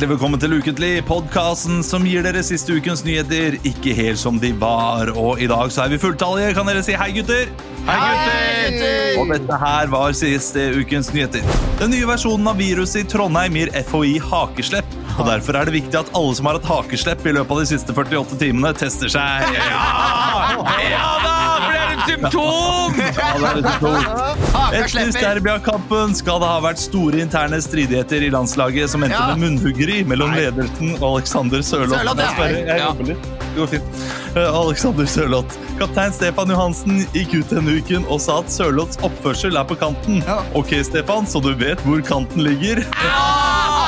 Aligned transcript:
Hjertelig 0.00 0.14
velkommen 0.14 0.40
til 0.40 0.54
Ukentlig, 0.56 1.02
podkasten 1.04 1.82
som 1.84 2.06
gir 2.08 2.22
dere 2.24 2.40
siste 2.40 2.72
ukens 2.72 3.02
nyheter 3.04 3.58
ikke 3.68 3.92
helt 3.98 4.16
som 4.16 4.38
de 4.40 4.48
var. 4.56 5.10
Og 5.12 5.42
i 5.44 5.48
dag 5.50 5.68
så 5.68 5.82
er 5.84 5.90
vi 5.92 5.98
fulltallige. 6.00 6.54
Kan 6.56 6.70
dere 6.70 6.80
si 6.86 6.94
hei, 6.96 7.10
gutter? 7.18 7.50
Hei, 7.84 7.98
gutter! 8.08 9.18
Og 9.20 9.28
dette 9.34 9.58
her 9.60 9.90
var 9.92 10.16
siste 10.16 10.64
ukens 10.80 11.12
nyheter. 11.12 11.44
Den 11.82 11.92
nye 11.92 12.08
versjonen 12.08 12.48
av 12.48 12.56
viruset 12.56 13.02
i 13.02 13.10
Trondheim 13.12 13.58
gir 13.60 13.74
FHI 13.90 14.14
hakeslepp. 14.24 14.96
Og 15.18 15.28
Derfor 15.28 15.60
er 15.60 15.68
det 15.68 15.76
viktig 15.76 16.00
at 16.00 16.14
alle 16.16 16.38
som 16.38 16.48
har 16.48 16.56
hatt 16.56 16.70
hakeslepp 16.70 17.28
i 17.28 17.36
løpet 17.36 17.52
av 17.58 17.60
de 17.60 17.68
siste 17.74 17.92
48 17.92 18.40
timene, 18.40 18.72
tester 18.80 19.12
seg. 19.12 19.52
Ja 19.60 21.04
da! 21.26 21.29
Symptom! 22.10 22.98
Ja, 23.20 23.30
det 23.38 23.48
er 23.48 23.56
litt 23.60 23.80
tungt. 23.80 24.46
Etter 24.76 25.10
Serbia-kampen 25.14 26.12
skal 26.18 26.40
det 26.42 26.48
ha 26.50 26.58
vært 26.64 26.80
store 26.82 27.20
interne 27.22 27.58
stridigheter 27.62 28.22
i 28.26 28.30
landslaget 28.32 28.90
som 28.92 29.02
endte 29.06 29.16
Ja. 29.18 29.34
med 29.34 29.44
munnhuggeri 29.44 30.00
mellom 30.08 30.32
ledelsen 30.36 30.94
og 31.00 31.18
Alexander 31.20 31.62
Sørloth. 31.64 32.04
Ja. 32.04 32.30
Jeg 32.46 32.64
jeg 32.66 32.82
jobber 32.84 33.10
litt. 33.12 33.28
Det 33.40 33.56
går 33.58 33.70
fint. 33.72 34.02
Eh, 34.36 34.58
Alexander 34.60 35.08
Sørloth. 35.10 35.56
Kaptein 35.80 36.12
Stefan 36.14 36.52
Johansen 36.52 37.00
gikk 37.16 37.34
ut 37.40 37.50
denne 37.54 37.78
uken 37.80 38.04
og 38.12 38.20
sa 38.22 38.40
at 38.44 38.52
Sørloths 38.52 39.00
oppførsel 39.06 39.56
er 39.58 39.66
på 39.70 39.78
kanten. 39.80 40.22
Ok, 40.54 40.76
Stefan, 40.86 41.26
så 41.26 41.42
du 41.42 41.52
vet 41.58 41.80
hvor 41.86 42.02
kanten 42.06 42.44
ligger? 42.46 42.84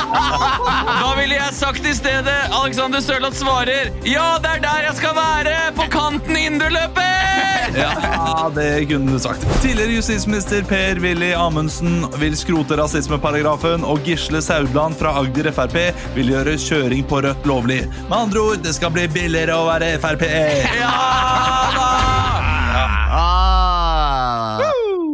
Da 0.03 1.13
ville 1.17 1.37
jeg 1.37 1.55
sagt 1.55 1.85
i 1.87 1.93
stedet 1.95 2.35
Alexander 2.53 3.01
Sørloth 3.03 3.37
svarer 3.39 3.91
Ja, 4.07 4.37
det 4.43 4.57
er 4.57 4.63
der 4.63 4.87
jeg 4.87 4.97
skal 4.99 5.15
være! 5.17 5.55
På 5.77 5.87
kanten 5.91 6.37
inderløper! 6.37 7.13
Ja, 7.73 8.51
det 8.53 8.85
kunne 8.89 9.15
du 9.15 9.19
sagt. 9.21 9.45
Tidligere 9.63 9.95
justisminister 9.97 10.61
Per-Willy 10.69 11.31
Amundsen 11.37 12.05
vil 12.21 12.35
skrote 12.37 12.77
rasismeparagrafen, 12.77 13.85
og 13.87 14.03
Gisle 14.05 14.43
Saudland 14.45 14.99
fra 14.99 15.15
Agder 15.21 15.49
Frp 15.55 15.79
vil 16.17 16.33
gjøre 16.35 16.57
kjøring 16.61 17.07
på 17.09 17.23
rødt 17.25 17.49
lovlig. 17.49 17.81
Med 18.09 18.17
andre 18.19 18.45
ord, 18.45 18.61
det 18.63 18.75
skal 18.77 18.93
bli 18.93 19.07
billigere 19.15 19.57
å 19.57 19.65
være 19.71 19.95
Frp. 20.03 20.27
Ja 20.29 20.93
da! 21.73 21.89
Ah. 23.13 24.59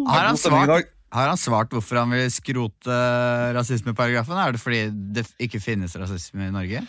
Har, 0.09 0.25
han 0.31 0.37
svart. 0.39 0.98
Har 1.11 1.27
han 1.31 1.39
svart 1.41 1.71
hvorfor 1.73 1.97
han 2.03 2.11
vil 2.13 2.27
skrote 2.33 2.97
rasismeparagrafen? 3.55 4.37
Er 4.37 4.53
det 4.55 4.61
fordi 4.61 4.81
det 5.15 5.25
ikke 5.41 5.61
finnes 5.63 5.95
rasisme 5.97 6.47
i 6.47 6.53
Norge? 6.53 6.83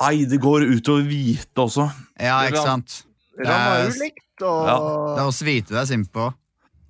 Nei, 0.00 0.14
det 0.30 0.40
går 0.42 0.66
utover 0.72 1.04
hvite 1.06 1.64
også. 1.64 1.86
Ja, 2.20 2.40
ikke 2.48 2.64
sant? 2.66 3.00
Det 3.38 3.46
rammer 3.48 3.86
ulikt, 3.92 4.42
og 4.42 4.66
Ja, 4.68 4.76
det 5.14 5.22
er 5.22 5.28
oss 5.30 5.42
hvite 5.46 5.72
det 5.74 5.80
er 5.84 5.88
synd 5.92 6.08
på. 6.12 6.30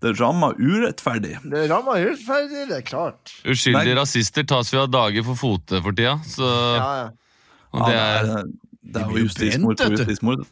Det 0.01 0.15
rammer 0.17 0.55
urettferdig. 0.57 1.35
det 1.53 1.67
rammer 1.71 2.01
urettferdig, 2.01 2.63
det 2.71 2.79
er 2.79 2.87
klart. 2.89 3.35
Uskyldige 3.45 3.99
rasister 3.99 4.47
tas 4.49 4.71
jo 4.73 4.81
av 4.87 4.89
dage 4.91 5.21
for 5.27 5.37
fote 5.37 5.83
for 5.85 5.93
tida, 5.93 6.17
så 6.25 6.49
Ja, 6.49 6.91
ja. 7.03 7.09
og 7.77 7.85
det 7.87 7.95
Ja, 7.95 8.01
er 8.01 8.25
det 8.25 8.37
er, 8.39 8.49
det 8.95 9.03
er 9.03 9.11
jo 9.13 9.25
justismord 9.27 9.77
på 9.83 9.91
justismord. 9.93 10.47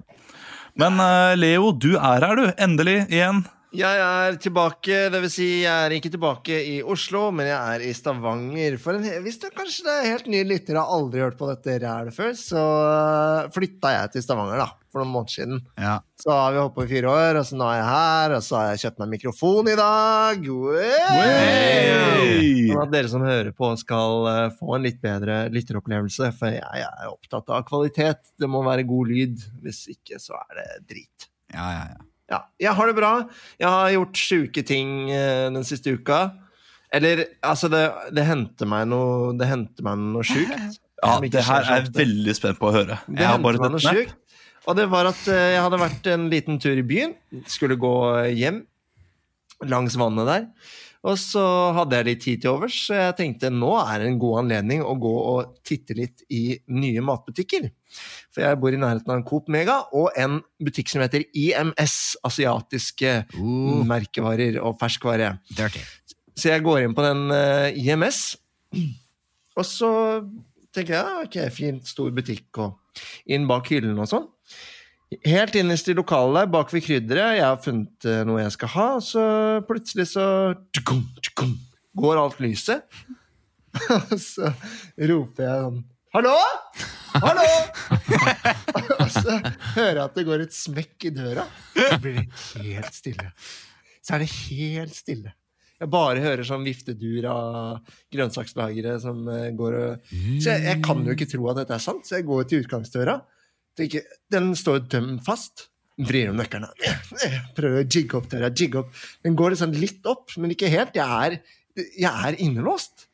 Men 0.79 1.01
uh, 1.01 1.33
Leo, 1.35 1.73
du 1.73 1.95
er 1.97 2.21
her, 2.23 2.37
du. 2.37 2.45
Endelig 2.61 2.99
igjen. 3.09 3.41
Jeg 3.77 4.01
er 4.01 4.37
tilbake, 4.41 4.97
det 5.13 5.19
vil 5.21 5.29
si 5.29 5.47
jeg 5.61 5.69
er 5.69 5.93
ikke 5.93 6.09
tilbake 6.15 6.57
i 6.71 6.79
Oslo, 6.81 7.27
men 7.37 7.51
jeg 7.51 7.75
er 7.75 7.83
i 7.85 7.91
Stavanger. 7.93 8.79
For 8.81 8.97
en, 8.97 9.05
hvis 9.27 9.37
det 9.43 9.51
kanskje 9.53 9.85
det 9.85 9.97
er 9.97 10.09
helt 10.15 10.31
nye 10.33 10.47
lyttere 10.49 10.81
har 10.81 10.95
aldri 10.97 11.21
hørt 11.21 11.37
på 11.37 11.51
dette 11.51 11.75
rælet 11.83 12.17
før, 12.17 12.33
så 12.39 12.63
øh, 12.63 13.51
flytta 13.53 13.93
jeg 13.93 14.15
til 14.15 14.25
Stavanger 14.25 14.63
da, 14.63 14.71
for 14.89 15.05
noen 15.05 15.13
måneder 15.13 15.35
siden. 15.37 15.61
Ja. 15.77 15.99
Så 16.17 16.33
har 16.33 16.57
vi 16.57 16.63
holdt 16.63 16.77
på 16.79 16.89
i 16.89 16.91
fire 16.95 17.13
år, 17.13 17.43
og 17.43 17.45
så 17.45 17.61
nå 17.61 17.69
er 17.69 17.77
jeg 17.77 17.91
her, 17.91 18.39
og 18.39 18.49
så 18.49 18.57
har 18.57 18.73
jeg 18.73 18.83
kjøpt 18.87 19.05
meg 19.05 19.13
mikrofon 19.19 19.69
i 19.69 19.77
dag. 19.85 20.51
Sånn 22.73 22.85
at 22.89 22.97
dere 22.97 23.13
som 23.13 23.29
hører 23.29 23.53
på, 23.53 23.73
skal 23.85 24.33
øh, 24.33 24.43
få 24.57 24.79
en 24.79 24.89
litt 24.89 25.05
bedre 25.05 25.43
lytteropplevelse. 25.53 26.33
For 26.41 26.57
jeg 26.57 26.87
er 26.89 27.13
opptatt 27.13 27.53
av 27.53 27.69
kvalitet. 27.69 28.33
Det 28.41 28.49
må 28.49 28.65
være 28.65 28.89
god 28.89 29.13
lyd. 29.13 29.49
Hvis 29.61 29.85
ikke, 29.93 30.17
så 30.25 30.41
er 30.41 30.63
det 30.63 30.71
drit. 30.89 31.35
Ja, 31.53 31.69
ja, 31.69 31.89
ja. 31.93 32.08
Ja, 32.29 32.43
jeg 32.61 32.75
har 32.77 32.91
det 32.91 32.97
bra. 32.99 33.13
Jeg 33.61 33.69
har 33.73 33.95
gjort 33.95 34.21
sjuke 34.21 34.65
ting 34.67 35.09
eh, 35.15 35.47
den 35.55 35.65
siste 35.67 35.95
uka. 35.97 36.27
Eller, 36.93 37.25
altså, 37.45 37.71
det, 37.73 37.83
det 38.17 38.25
hendte 38.25 38.65
meg 38.65 38.87
noe 38.89 39.35
Det 39.37 39.45
hendte 39.45 39.85
meg 39.85 39.99
noe 40.13 40.27
sjukt. 40.27 40.55
Ja, 40.99 41.13
det 41.23 41.45
her 41.47 41.63
er 41.63 41.77
jeg 41.77 41.93
veldig 41.95 42.33
spent 42.35 42.59
på 42.59 42.73
å 42.73 42.73
høre. 42.75 42.97
Det 43.07 43.21
Jeg 43.23 43.31
har 43.31 43.39
bare 43.39 43.61
meg 43.63 43.71
noe 43.71 43.79
sjukt. 43.79 44.17
Og 44.67 44.75
det 44.75 44.89
var 44.91 45.07
at 45.07 45.21
eh, 45.31 45.53
jeg 45.55 45.61
hadde 45.63 45.79
vært 45.79 46.09
en 46.11 46.25
liten 46.33 46.59
tur 46.59 46.75
i 46.75 46.83
byen. 46.83 47.13
Skulle 47.47 47.77
gå 47.79 47.93
hjem 48.35 48.65
langs 49.71 49.95
vannet 50.01 50.27
der. 50.27 50.49
Og 51.07 51.15
så 51.21 51.43
hadde 51.77 51.99
jeg 51.99 52.07
litt 52.09 52.23
tid 52.25 52.41
til 52.43 52.57
overs, 52.57 52.77
så 52.89 52.97
jeg 52.97 53.17
tenkte 53.21 53.53
nå 53.55 53.71
er 53.79 54.03
det 54.03 54.09
en 54.11 54.19
god 54.21 54.41
anledning 54.43 54.83
å 54.83 54.97
gå 54.99 55.13
og 55.31 55.53
titte 55.67 55.95
litt 55.95 56.25
i 56.35 56.59
nye 56.75 57.05
matbutikker. 57.07 57.69
For 58.35 58.43
jeg 58.43 58.59
bor 58.61 58.75
i 58.75 58.81
nærheten 58.81 59.13
av 59.13 59.21
en 59.21 59.27
Coop 59.29 59.47
Mega 59.53 59.79
og 59.97 60.11
en 60.19 60.41
butikk 60.63 60.91
som 60.91 61.05
heter 61.05 61.25
IMS, 61.39 62.19
asiatiske 62.27 63.15
Uh, 63.39 63.85
merkevarer 63.87 64.59
og 64.63 64.77
ferskvare. 64.81 65.37
dirty. 65.55 65.81
Så 66.39 66.51
jeg 66.53 66.63
går 66.67 66.85
inn 66.85 66.95
på 66.97 67.05
den 67.05 67.31
uh, 67.31 67.71
IMS, 67.79 68.37
og 69.59 69.67
så 69.67 69.91
tenker 70.75 70.95
jeg 70.95 70.99
ja, 70.99 71.23
ok, 71.25 71.39
fint, 71.55 71.89
stor 71.89 72.11
butikk, 72.15 72.49
og 72.63 73.05
inn 73.31 73.47
bak 73.51 73.71
hyllen 73.73 73.99
og 73.99 74.11
sånn. 74.11 74.29
Helt 75.25 75.55
innerst 75.57 75.89
i 75.89 75.95
lokalet 75.97 76.43
der, 76.43 76.49
bak 76.53 76.73
ved 76.75 76.85
krydderet, 76.85 77.39
jeg 77.39 77.47
har 77.47 77.61
funnet 77.65 78.05
eh, 78.05 78.25
noe 78.29 78.43
jeg 78.43 78.53
skal 78.59 78.73
ha, 78.75 78.89
så 79.01 79.23
plutselig 79.69 80.11
så 80.11 80.25
tjukum, 80.77 81.01
tjukum, 81.25 81.55
går 81.97 82.21
alt 82.21 82.43
lyset. 82.45 82.85
Og 84.11 84.19
så 84.21 84.51
roper 85.09 85.47
jeg 85.47 85.63
sånn 85.65 85.81
Hallo! 86.17 86.35
Hallo! 87.21 87.45
og 88.97 89.11
så 89.13 89.35
hører 89.75 89.99
jeg 89.99 90.05
at 90.07 90.15
det 90.17 90.23
går 90.25 90.45
et 90.47 90.55
smekk 90.57 91.05
i 91.05 91.11
døra. 91.13 91.45
Så 91.77 91.99
blir 92.01 92.17
det 92.17 92.25
helt 92.65 92.97
stille. 92.97 93.27
Så 94.01 94.17
er 94.17 94.25
det 94.25 94.29
helt 94.33 94.97
stille. 94.97 95.35
Jeg 95.79 95.93
bare 95.93 96.23
hører 96.25 96.49
sånn 96.49 96.65
viftedur 96.65 97.29
av 97.31 97.93
grønnsaksbehagere 98.15 98.97
som 99.05 99.21
eh, 99.31 99.51
går 99.57 99.77
og 99.83 100.09
Så 100.11 100.57
jeg, 100.57 100.65
jeg 100.65 100.81
kan 100.89 101.05
jo 101.05 101.15
ikke 101.15 101.29
tro 101.29 101.51
at 101.53 101.61
dette 101.61 101.77
er 101.77 101.85
sant, 101.85 102.09
så 102.09 102.17
jeg 102.17 102.27
går 102.29 102.49
til 102.49 102.65
utgangsdøra. 102.65 103.19
Tenker, 103.79 104.07
den 104.33 104.53
står 104.59 104.87
dømt 104.91 105.25
fast. 105.27 105.69
Vrir 105.99 106.31
om 106.31 106.39
nøkkelen. 106.39 106.71
Prøver 107.57 107.83
å 107.83 107.87
jigge 107.87 108.19
opp 108.19 108.29
døra. 108.31 108.53
jigge 108.55 108.83
opp. 108.83 108.93
Den 109.27 109.39
går 109.39 109.55
liksom 109.55 109.75
litt 109.75 110.07
opp, 110.07 110.35
men 110.39 110.55
ikke 110.55 110.71
helt. 110.71 110.99
Jeg 110.99 111.07
er, 111.07 111.39
jeg 111.79 112.11
er 112.11 112.39
innelåst. 112.43 113.09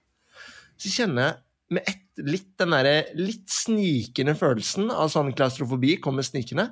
Så 0.81 0.93
kjenner 0.93 1.29
jeg 1.29 1.41
med 1.75 1.89
ett 1.89 2.01
litt 2.23 2.51
den 2.61 2.75
derre 2.75 2.99
litt 3.19 3.49
snikende 3.51 4.37
følelsen 4.39 4.93
av 4.93 5.09
sånn 5.11 5.33
klaustrofobi 5.35 5.97
kommer 6.03 6.27
snikende. 6.27 6.69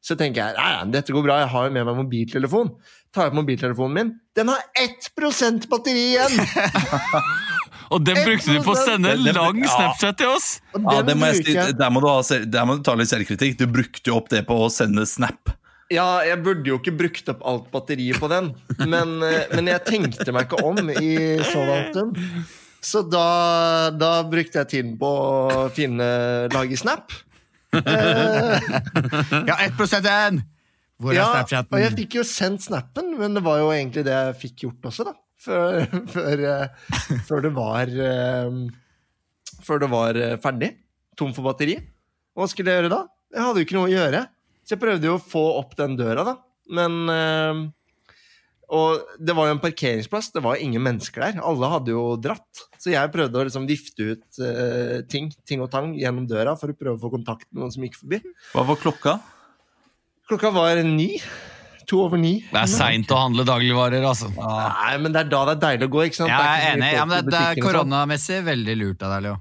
Så 0.00 0.16
tenker 0.16 0.40
jeg 0.40 0.56
ja, 0.56 0.80
dette 0.88 1.12
går 1.12 1.26
bra, 1.26 1.42
jeg 1.42 1.52
har 1.52 1.68
jo 1.68 1.74
med 1.76 1.86
meg 1.86 1.98
mobiltelefon. 2.00 2.72
Tar 3.12 3.28
opp 3.28 3.36
mobiltelefonen 3.36 3.96
min. 3.98 4.12
Den 4.36 4.50
har 4.50 4.64
1% 4.80 5.68
batteri 5.70 6.14
igjen! 6.14 6.40
Og 7.90 8.02
den 8.06 8.20
brukte 8.22 8.54
du 8.54 8.62
på 8.62 8.74
å 8.74 8.78
sende 8.78 9.14
en 9.16 9.24
lang. 9.26 9.62
Snapchat 9.66 10.20
til 10.20 10.30
oss! 10.30 10.50
Ja, 10.76 11.00
det 11.06 11.16
må 11.18 11.30
jeg 11.32 11.42
si, 11.42 11.56
der, 11.56 11.88
må 11.90 12.02
du 12.02 12.06
ha, 12.06 12.20
der 12.22 12.68
må 12.68 12.78
du 12.78 12.84
ta 12.86 12.94
litt 12.98 13.10
selvkritikk. 13.10 13.58
Du 13.58 13.66
brukte 13.70 14.12
jo 14.12 14.20
opp 14.20 14.30
det 14.30 14.44
på 14.46 14.56
å 14.62 14.68
sende 14.72 15.06
snap. 15.10 15.50
Ja, 15.90 16.20
jeg 16.22 16.38
burde 16.44 16.70
jo 16.70 16.78
ikke 16.78 16.94
brukt 16.94 17.30
opp 17.32 17.40
alt 17.50 17.66
batteriet 17.72 18.20
på 18.22 18.28
den, 18.30 18.52
men, 18.78 19.16
eh, 19.26 19.48
men 19.56 19.66
jeg 19.72 19.82
tenkte 19.88 20.30
meg 20.30 20.46
ikke 20.46 20.60
om 20.62 20.78
i 20.94 21.16
så 21.48 21.64
lang. 21.66 22.14
Så 22.80 23.02
da, 23.10 23.90
da 23.92 24.12
brukte 24.30 24.62
jeg 24.62 24.70
tiden 24.70 24.94
på 25.00 25.10
å 25.10 25.66
finne 25.74 26.06
lage 26.54 26.78
Snap. 26.78 27.10
Eh, 27.74 28.70
Ja, 29.50 29.58
1 29.66 29.82
igjen! 29.98 30.40
Hvor 31.00 31.14
er 31.14 31.16
ja, 31.16 31.26
Snapchaten? 31.32 31.74
og 31.74 31.80
jeg 31.80 31.96
fikk 31.96 32.18
jo 32.20 32.24
sendt 32.28 32.64
snappen, 32.66 33.14
men 33.18 33.34
det 33.36 33.42
var 33.44 33.58
jo 33.62 33.70
egentlig 33.72 34.04
det 34.06 34.14
jeg 34.14 34.38
fikk 34.44 34.66
gjort 34.66 34.88
også, 34.92 35.06
da. 35.08 35.14
Før, 35.40 35.86
før, 36.12 36.42
eh, 36.44 36.92
før 37.28 37.46
det 37.46 37.54
var 37.56 37.88
eh, 37.88 38.60
Før 39.64 39.82
det 39.82 39.88
var 39.92 40.18
eh, 40.20 40.36
ferdig. 40.42 40.74
Tom 41.16 41.32
for 41.36 41.48
batteri. 41.48 41.78
Hva 42.36 42.46
skulle 42.48 42.72
jeg 42.72 42.82
gjøre 42.82 42.92
da? 42.92 43.00
Jeg 43.34 43.44
hadde 43.46 43.60
jo 43.60 43.66
ikke 43.66 43.76
noe 43.78 43.88
å 43.88 43.92
gjøre. 43.92 44.22
Så 44.64 44.74
jeg 44.76 44.82
prøvde 44.82 45.08
jo 45.08 45.16
å 45.18 45.22
få 45.22 45.42
opp 45.58 45.76
den 45.78 45.96
døra, 45.98 46.24
da. 46.26 46.34
Men 46.70 47.72
Og 48.70 49.16
det 49.18 49.34
var 49.34 49.48
jo 49.48 49.54
en 49.56 49.62
parkeringsplass, 49.62 50.30
det 50.30 50.42
var 50.44 50.60
ingen 50.62 50.82
mennesker 50.84 51.24
der. 51.24 51.40
Alle 51.42 51.70
hadde 51.72 51.90
jo 51.90 52.04
dratt. 52.22 52.62
Så 52.78 52.92
jeg 52.94 53.10
prøvde 53.12 53.40
å 53.40 53.44
liksom 53.48 53.66
vifte 53.66 54.12
ut 54.12 54.40
ting, 55.10 55.28
ting 55.44 55.64
og 55.64 55.72
tang 55.74 55.90
gjennom 55.98 56.28
døra 56.30 56.54
for 56.56 56.70
å 56.70 56.78
prøve 56.78 56.94
å 56.96 57.02
få 57.02 57.10
kontakt 57.16 57.48
med 57.50 57.64
noen 57.64 57.74
som 57.74 57.84
gikk 57.84 57.98
forbi. 57.98 58.22
Hva 58.54 58.64
var 58.70 58.78
klokka? 58.80 59.16
Klokka 60.30 60.54
var 60.54 60.78
ni. 60.86 61.16
To 61.90 62.04
over 62.04 62.20
ni. 62.22 62.36
Det 62.46 62.60
er 62.60 62.70
seint 62.70 63.10
å 63.10 63.18
handle 63.18 63.42
dagligvarer, 63.48 64.04
altså. 64.06 64.30
Nei, 64.36 64.92
men 65.02 65.14
det 65.14 65.24
er 65.24 65.30
da 65.32 65.40
det 65.48 65.56
er 65.56 65.62
deilig 65.64 65.88
å 65.88 65.92
gå, 65.96 66.04
ikke 66.06 66.20
sant? 66.20 66.30
Jeg 66.30 66.38
er 66.38 66.66
er 66.66 66.74
enig. 66.76 66.90
Ja, 66.94 67.06
men 67.08 67.24
det, 67.24 67.32
det 67.34 67.40
er 67.40 67.56
sånn. 67.58 67.66
koronamessig 67.66 68.42
veldig 68.46 68.76
lurt 68.78 69.06
av 69.06 69.14
deg, 69.16 69.24
Leo. 69.26 69.40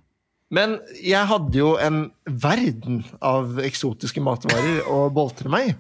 Men 0.57 0.79
jeg 0.97 1.29
hadde 1.29 1.59
jo 1.59 1.75
en 1.77 1.99
verden 2.25 3.03
av 3.21 3.59
eksotiske 3.61 4.23
matvarer 4.25 4.81
å 4.95 5.03
boltre 5.13 5.51
meg. 5.51 5.75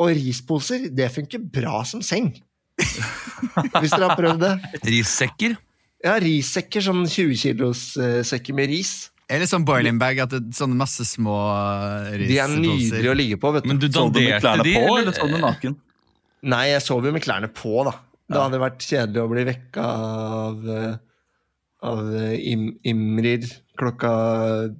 Og 0.00 0.14
risposer, 0.16 0.86
det 0.94 1.10
funker 1.12 1.42
bra 1.42 1.82
som 1.88 2.04
seng. 2.06 2.30
Hvis 3.82 3.92
dere 3.92 4.08
har 4.08 4.16
prøvd 4.18 4.44
det. 4.46 4.52
Rissekker. 4.86 5.58
Ja, 6.02 6.16
rissekker, 6.22 6.82
sånn 6.82 7.04
20 7.06 7.38
kilos 7.38 7.82
eh, 8.00 8.22
sekker 8.26 8.56
med 8.58 8.70
ris. 8.72 8.94
Eller 9.32 9.48
sånn 9.48 9.64
boiling 9.66 9.98
bag, 10.00 10.18
at 10.24 10.32
det, 10.34 10.40
sånne 10.56 10.76
masse 10.76 11.04
små 11.08 11.36
risposer. 12.10 12.28
De 12.28 12.40
er 12.42 12.54
nydelige 12.56 13.12
å 13.12 13.16
ligge 13.16 13.38
på, 13.42 13.52
vet 13.54 13.66
du. 13.66 13.70
Men 13.70 13.80
du 13.80 13.86
danderte 13.90 14.54
de, 14.62 14.74
på, 14.76 14.96
eller? 14.98 15.14
sånn 15.16 15.38
naken? 15.42 15.76
Nei, 16.42 16.64
jeg 16.72 16.82
sov 16.82 17.04
jo 17.06 17.12
med 17.14 17.22
klærne 17.22 17.48
på, 17.54 17.84
da. 17.86 17.92
Det 18.32 18.40
hadde 18.40 18.58
vært 18.62 18.80
kjedelig 18.82 19.20
å 19.22 19.28
bli 19.30 19.42
vekka 19.46 19.82
av, 19.84 20.62
eh, 20.72 20.94
av 21.86 22.00
eh, 22.16 22.36
im, 22.52 22.68
Imrir 22.88 23.44
klokka 23.78 24.10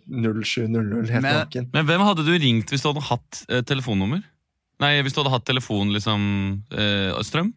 07.00 0.09 1.11
helt 1.11 1.23
Men- 1.23 1.38
naken. 1.43 1.69
Men 1.75 1.87
hvem 1.87 2.05
hadde 2.06 2.25
du 2.26 2.32
ringt 2.38 2.70
hvis 2.73 2.82
du 2.82 2.88
hadde 2.93 3.05
hatt 3.11 3.43
eh, 3.49 3.62
telefonnummer? 3.62 4.23
Nei, 4.82 4.94
hvis 5.05 5.14
du 5.14 5.20
hadde 5.23 5.35
hatt 5.35 5.44
telefon, 5.47 5.93
liksom, 5.94 6.23
eh, 6.75 7.12
strøm? 7.23 7.53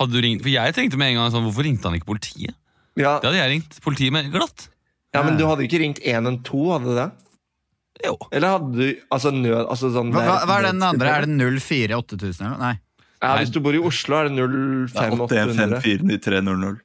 Hadde 0.00 0.12
du 0.16 0.20
ringt? 0.24 0.42
For 0.42 0.50
jeg 0.50 0.74
tenkte 0.76 0.98
med 0.98 1.12
en 1.14 1.20
gang 1.20 1.30
sånn, 1.34 1.44
hvorfor 1.46 1.64
ringte 1.68 1.86
han 1.88 1.94
ikke 1.98 2.10
politiet? 2.10 2.56
Ja, 2.96 3.18
Det 3.20 3.28
hadde 3.30 3.38
jeg 3.42 3.52
ringt. 3.52 3.78
Politiet 3.84 4.12
med 4.12 4.32
glatt. 4.32 4.68
ja, 5.14 5.22
men 5.22 5.36
du 5.38 5.44
hadde 5.46 5.64
ikke 5.68 5.78
ringt 5.80 6.00
112, 6.02 6.72
hadde 6.72 6.88
du 6.90 6.96
det? 6.96 7.10
Jo. 8.04 8.16
Eller 8.32 8.56
hadde 8.56 8.72
du 8.76 8.98
altså 9.10 9.30
nød... 9.32 9.62
Altså 9.70 9.88
sånn, 9.94 10.10
Hva, 10.12 10.24
hva, 10.26 10.40
hva 10.48 10.56
er 10.60 10.66
den 10.72 10.82
andre? 10.84 11.12
Er 11.12 11.24
det 11.24 11.60
04 11.60 11.96
8000 11.96 12.40
eller 12.44 12.50
noe? 12.56 12.60
Nei. 12.60 12.74
Ja, 13.22 13.36
hvis 13.40 13.50
du 13.50 13.60
bor 13.64 13.72
i 13.72 13.78
Oslo, 13.78 14.16
er 14.16 14.28
det 14.28 14.36
05800. 14.92 15.80
81549300. 15.80 16.82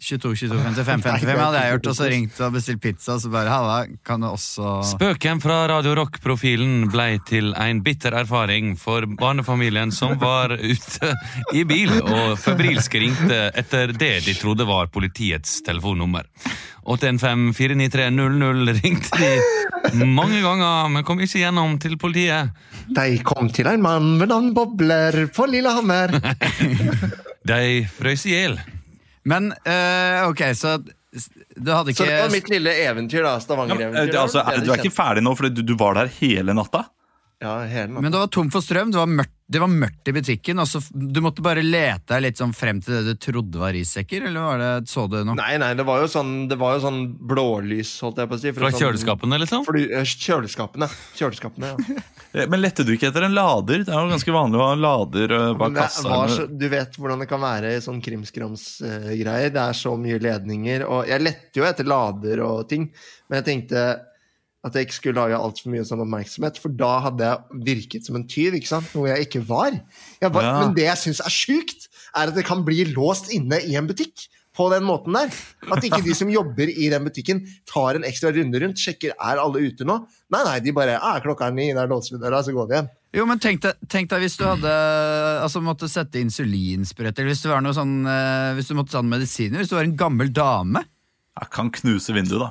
22 0.00 0.34
22 0.34 0.56
55 0.64 1.02
55 1.04 1.40
hadde 1.40 1.60
jeg 1.60 1.72
gjort, 1.74 1.88
og 1.90 1.96
så 1.98 2.06
ringt 2.08 2.38
og 2.40 2.54
bestilt 2.54 2.80
pizza, 2.80 3.14
og 3.16 3.20
så 3.20 3.30
bare 3.32 3.52
Halla, 3.52 3.76
kan 4.06 4.22
du 4.24 4.30
også 4.30 4.72
Spøken 4.94 5.42
fra 5.42 5.58
Radio 5.68 5.92
Rock-profilen 5.98 6.88
blei 6.92 7.18
til 7.28 7.52
en 7.52 7.82
bitter 7.84 8.16
erfaring 8.22 8.72
for 8.80 9.04
barnefamilien 9.20 9.92
som 9.92 10.16
var 10.20 10.54
ute 10.56 11.12
i 11.52 11.66
bil 11.68 11.92
og 12.00 12.38
febrilsk 12.40 12.96
ringte 13.02 13.42
etter 13.60 13.92
det 13.92 14.14
de 14.24 14.34
trodde 14.38 14.66
var 14.68 14.88
politiets 14.92 15.60
telefonnummer. 15.66 16.24
815-493-00 16.88 18.80
ringte 18.80 19.30
de 19.90 20.06
mange 20.08 20.40
ganger, 20.40 20.88
men 20.92 21.04
kom 21.04 21.20
ikke 21.20 21.42
gjennom 21.44 21.76
til 21.82 21.98
politiet. 22.00 22.50
De 22.88 23.20
kom 23.26 23.52
til 23.52 23.68
en 23.68 23.84
mann 23.84 24.16
med 24.20 24.32
navn 24.32 24.52
Bobler 24.56 25.26
på 25.34 25.48
Lillehammer. 25.50 26.16
De 27.50 27.88
frøs 27.96 28.26
i 28.28 28.34
hjel. 28.34 28.60
Men 29.28 29.50
eh, 29.52 30.28
ok, 30.28 30.42
så 30.56 30.78
du 31.56 31.72
hadde 31.72 31.94
Så 31.94 32.06
det 32.06 32.22
var 32.22 32.30
mitt 32.32 32.48
lille 32.48 32.72
eventyr, 32.84 33.22
da. 33.26 33.34
Stavanger-eventyr. 33.42 34.14
Ja, 34.14 34.22
altså, 34.22 34.44
Det 34.46 34.64
du 34.64 34.72
er 34.72 34.82
ikke 34.84 34.94
ferdig 34.94 35.24
nå, 35.26 35.34
for 35.36 35.50
du, 35.50 35.62
du 35.66 35.74
var 35.78 35.98
der 35.98 36.12
hele 36.20 36.54
natta? 36.56 36.84
Ja, 37.40 37.54
hele 37.64 37.86
natten. 37.88 38.02
Men 38.04 38.12
det 38.12 38.18
var 38.20 38.26
tom 38.28 38.50
for 38.52 38.60
strøm, 38.60 38.90
det 38.92 38.98
var 39.00 39.08
mørkt, 39.08 39.32
det 39.48 39.60
var 39.62 39.70
mørkt 39.72 40.08
i 40.10 40.12
butikken. 40.12 40.58
Altså, 40.60 40.82
du 40.92 41.22
måtte 41.24 41.40
bare 41.40 41.62
lete 41.64 42.04
deg 42.12 42.20
litt 42.26 42.36
sånn 42.40 42.52
frem 42.52 42.82
til 42.84 42.98
det 42.98 43.14
du 43.14 43.20
trodde 43.24 43.56
var 43.62 43.72
rissekker, 43.72 44.26
eller 44.28 44.44
var 44.44 44.60
det, 44.60 44.68
så 44.92 45.06
du 45.08 45.16
noe? 45.24 45.38
Nei, 45.38 45.54
nei, 45.62 45.70
det 45.78 45.86
var 45.88 46.02
jo 46.02 46.10
sånn, 46.12 46.34
det 46.50 46.58
var 46.60 46.76
jo 46.76 46.82
sånn 46.84 46.98
blålys, 47.32 47.94
holdt 48.04 48.20
jeg 48.20 48.28
på 48.28 48.36
å 48.36 48.42
si. 48.42 48.52
Fra 48.58 48.68
sånn- 48.68 48.82
kjøleskapene, 48.84 49.38
liksom? 49.40 49.64
Fly, 49.70 49.86
eh, 49.88 50.04
kjøleskapene. 50.26 50.90
Kjøleskapene, 51.20 51.72
ja. 51.72 52.00
Eh, 52.30 52.44
Men 52.46 52.60
lette 52.62 52.84
du 52.86 52.92
ikke 52.94 53.08
etter 53.08 53.24
en 53.26 53.32
lader? 53.34 53.80
Det 53.82 53.90
er 53.90 54.04
jo 54.04 54.12
ganske 54.12 54.30
vanlig 54.36 54.60
å 54.60 54.62
ha 54.62 54.74
en 54.76 54.82
lader 54.84 55.32
eh, 55.34 55.46
bak 55.58 55.72
kassa. 55.74 56.18
så, 56.30 56.44
du 56.46 56.68
vet 56.70 56.94
hvordan 56.94 57.24
det 57.24 57.26
kan 57.26 57.40
være 57.42 57.72
i 57.74 57.80
sånn 57.82 57.98
krimskrams-greier. 58.04 59.50
det 59.50 59.64
er 59.64 59.72
så 59.74 59.96
mye 59.98 60.20
ledninger. 60.22 60.84
Og 60.86 61.08
jeg 61.10 61.24
lette 61.24 61.58
jo 61.58 61.64
etter 61.66 61.88
lader 61.90 62.44
og 62.46 62.68
ting, 62.70 62.86
men 63.26 63.40
jeg 63.40 63.48
tenkte 63.48 63.82
at 64.66 64.74
jeg 64.76 64.86
ikke 64.86 64.96
skulle 64.98 65.22
lage 65.22 65.38
altfor 65.40 65.72
mye 65.72 65.84
sånn 65.88 66.02
oppmerksomhet, 66.04 66.58
for 66.60 66.74
da 66.76 66.90
hadde 67.06 67.28
jeg 67.28 67.62
virket 67.70 68.08
som 68.08 68.18
en 68.18 68.26
tyv, 68.28 68.58
ikke 68.58 68.68
sant? 68.68 68.90
noe 68.96 69.08
jeg 69.08 69.28
ikke 69.28 69.44
var. 69.48 69.78
Jeg 70.20 70.34
var 70.34 70.44
Ja. 70.44 70.58
Men 70.60 70.74
det 70.76 70.84
jeg 70.84 71.00
syns 71.00 71.22
er 71.24 71.32
sjukt, 71.32 71.88
er 72.12 72.28
at 72.28 72.36
det 72.36 72.44
kan 72.44 72.64
bli 72.66 72.84
låst 72.92 73.32
inne 73.32 73.62
i 73.64 73.76
en 73.80 73.88
butikk. 73.88 74.28
På 74.50 74.66
den 74.68 74.82
måten 74.82 75.14
der. 75.14 75.30
At 75.72 75.84
ikke 75.86 76.02
de 76.02 76.12
som 76.12 76.28
jobber 76.38 76.68
i 76.68 76.88
den 76.90 77.04
butikken, 77.06 77.38
tar 77.70 77.96
en 77.96 78.04
ekstra 78.04 78.32
runde 78.34 78.60
rundt, 78.60 78.82
sjekker 78.82 79.14
er 79.14 79.38
alle 79.40 79.62
ute 79.62 79.86
nå. 79.86 79.94
Nei, 80.34 80.40
nei, 80.44 80.56
de 80.60 80.74
bare 80.74 80.98
er 80.98 81.22
'Klokka 81.22 81.46
er 81.46 81.54
ni, 81.54 81.72
der 81.72 81.86
låser 81.88 82.16
vi 82.16 82.20
døra, 82.20 82.42
så 82.42 82.52
går 82.52 82.66
vi 82.68 82.74
hjem'. 82.74 82.90
Jo, 83.14 83.24
men 83.30 83.38
tenk 83.38 83.62
deg, 83.62 83.78
tenk 83.88 84.10
deg 84.10 84.20
hvis 84.22 84.36
du 84.38 84.44
hadde 84.44 84.70
Altså 85.42 85.62
måtte 85.64 85.88
sette 85.90 86.20
insulinsprøyte, 86.20 87.18
eller 87.18 87.32
hvis 87.32 87.42
du, 87.42 87.48
var 87.50 87.62
noe 87.64 87.74
sånn 87.74 88.06
eh, 88.06 88.54
Hvis 88.54 88.70
du 88.70 88.76
måtte 88.78 88.94
ta 88.94 89.02
medisiner, 89.02 89.58
hvis 89.58 89.70
du 89.70 89.74
var 89.78 89.88
en 89.88 89.96
gammel 89.98 90.30
dame. 90.34 90.84
Jeg 91.40 91.50
kan 91.54 91.70
knuse 91.70 92.14
vinduet, 92.14 92.42
da. 92.42 92.50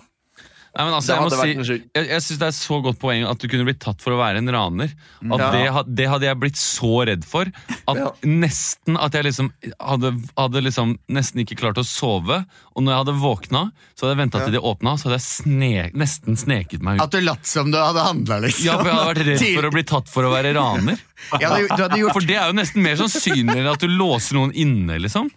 Nei, 0.69 0.83
men 0.85 0.93
altså, 0.93 1.15
jeg 1.15 1.55
må 1.57 1.63
si, 1.65 1.75
jeg, 1.97 2.05
jeg 2.11 2.21
synes 2.21 2.39
det 2.39 2.47
er 2.47 2.53
så 2.55 2.75
godt 2.85 2.99
poeng 3.01 3.23
at 3.25 3.39
du 3.41 3.47
kunne 3.49 3.65
blitt 3.65 3.79
tatt 3.81 4.03
for 4.05 4.13
å 4.13 4.19
være 4.19 4.37
en 4.43 4.51
raner. 4.53 4.91
At 5.33 5.41
Ja. 5.41 5.47
det, 5.55 5.95
det 5.97 6.05
hadde 6.11 6.27
jeg 6.27 6.37
blitt 6.39 6.59
så 6.61 6.91
redd 7.09 7.25
for. 7.25 7.49
At 7.89 7.97
Ja. 7.97 8.11
nesten 8.23 8.99
at 9.01 9.17
jeg 9.17 9.25
liksom 9.25 9.49
hadde, 9.81 10.11
hadde 10.37 10.61
liksom 10.63 10.93
nesten 11.09 11.41
ikke 11.41 11.57
klart 11.57 11.81
å 11.81 11.85
sove. 11.87 12.43
Og 12.77 12.85
når 12.85 12.93
jeg 12.93 13.01
hadde 13.01 13.15
våkna, 13.23 13.63
så 13.97 14.05
hadde 14.05 14.13
jeg 14.13 14.21
venta 14.21 14.43
til 14.45 14.53
de 14.53 14.61
åpna, 14.61 14.93
så 15.01 15.09
hadde 15.09 15.17
jeg 15.17 15.25
sne, 15.25 15.73
nesten 15.97 16.37
sneket 16.39 16.85
meg 16.85 16.99
ut. 17.01 17.07
At 17.07 17.17
du 17.17 17.19
latt 17.25 17.49
som 17.49 17.73
du 17.73 17.79
hadde 17.81 18.05
handla, 18.05 18.39
liksom. 18.45 18.65
Ja, 18.69 18.77
for 18.77 18.91
jeg 18.91 18.99
hadde 18.99 19.09
vært 19.09 19.25
redd 19.33 19.45
for 19.57 19.69
å 19.71 19.73
bli 19.73 19.83
tatt 19.95 20.13
for 20.13 20.29
å 20.29 20.31
være 20.37 20.53
raner. 20.55 21.01
Ja, 21.41 21.49
du, 21.57 21.65
du 21.67 21.81
hadde 21.83 21.97
gjort 21.99 22.13
For 22.15 22.29
det 22.29 22.37
er 22.39 22.47
jo 22.53 22.55
nesten 22.61 22.85
mer 22.85 22.95
sannsynlig 23.01 23.57
enn 23.59 23.73
at 23.73 23.81
du 23.81 23.89
låser 23.89 24.37
noen 24.37 24.53
inne, 24.53 25.01
liksom. 25.01 25.27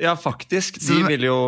Ja, 0.00 0.14
faktisk. 0.16 0.78
De 0.86 1.02
ville 1.10 1.26
jo 1.28 1.40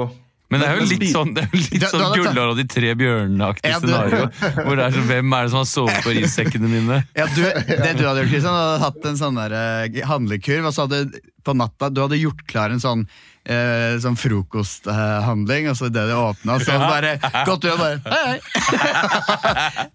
Men 0.50 0.62
det 0.62 0.66
er 0.68 0.78
jo 0.78 0.84
litt 0.86 1.06
sånn, 1.10 1.32
det 1.34 1.42
er 1.42 1.54
litt 1.58 1.86
sånn 1.90 2.12
Gullar 2.14 2.52
og 2.52 2.58
de 2.60 2.64
tre 2.70 2.92
bjørnene-aktig 2.98 3.72
Ja, 3.72 3.80
scenario. 3.82 4.28
Hvor 4.62 4.76
det 4.78 4.84
er 4.84 4.94
så, 4.94 5.04
Hvem 5.08 5.32
er 5.34 5.46
det 5.48 5.50
som 5.54 5.58
har 5.58 5.68
sovet 5.70 6.04
på 6.06 6.14
rissekkene 6.14 6.70
mine? 6.70 7.00
ja, 7.18 7.26
du, 7.34 7.40
Det 7.42 7.94
du 7.98 8.04
hadde 8.06 8.22
gjort, 8.22 8.30
Kristian, 8.30 8.54
du 8.54 8.60
hadde 8.60 8.84
hatt 8.84 9.08
en 9.10 9.18
sånn 9.22 9.40
der, 9.40 9.56
eh, 9.58 10.02
handlekurv, 10.06 10.68
og 10.70 10.76
så 10.76 10.86
hadde 10.86 11.00
på 11.46 11.54
natta 11.58 11.90
Du 11.90 12.02
hadde 12.04 12.20
gjort 12.20 12.46
klar 12.50 12.70
en 12.74 12.82
sånn 12.82 13.02
eh, 13.46 13.94
sånn 14.02 14.16
frokosthandling, 14.18 15.68
og 15.70 15.76
så 15.78 15.86
idet 15.90 16.04
det 16.10 16.16
åpna, 16.18 16.56
så 16.60 16.74
hadde 16.74 16.88
bare 16.90 17.12
gått 17.46 17.64
ut 17.64 17.72
og 17.72 17.78
bare 17.80 17.96
Hei, 18.06 18.24
hei! 18.26 18.38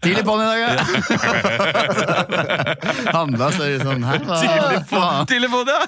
Tidlig 0.03 0.24
på'n 0.27 0.42
i 0.42 0.48
dag, 0.48 0.59
ja! 0.62 0.71
Handla, 3.15 3.51
så 3.56 3.68
sånn 3.83 4.03
Hæ? 4.07 4.15
Hva 4.89 5.06
Tidlig 5.30 5.51
på'n, 5.53 5.68
ja! 5.71 5.81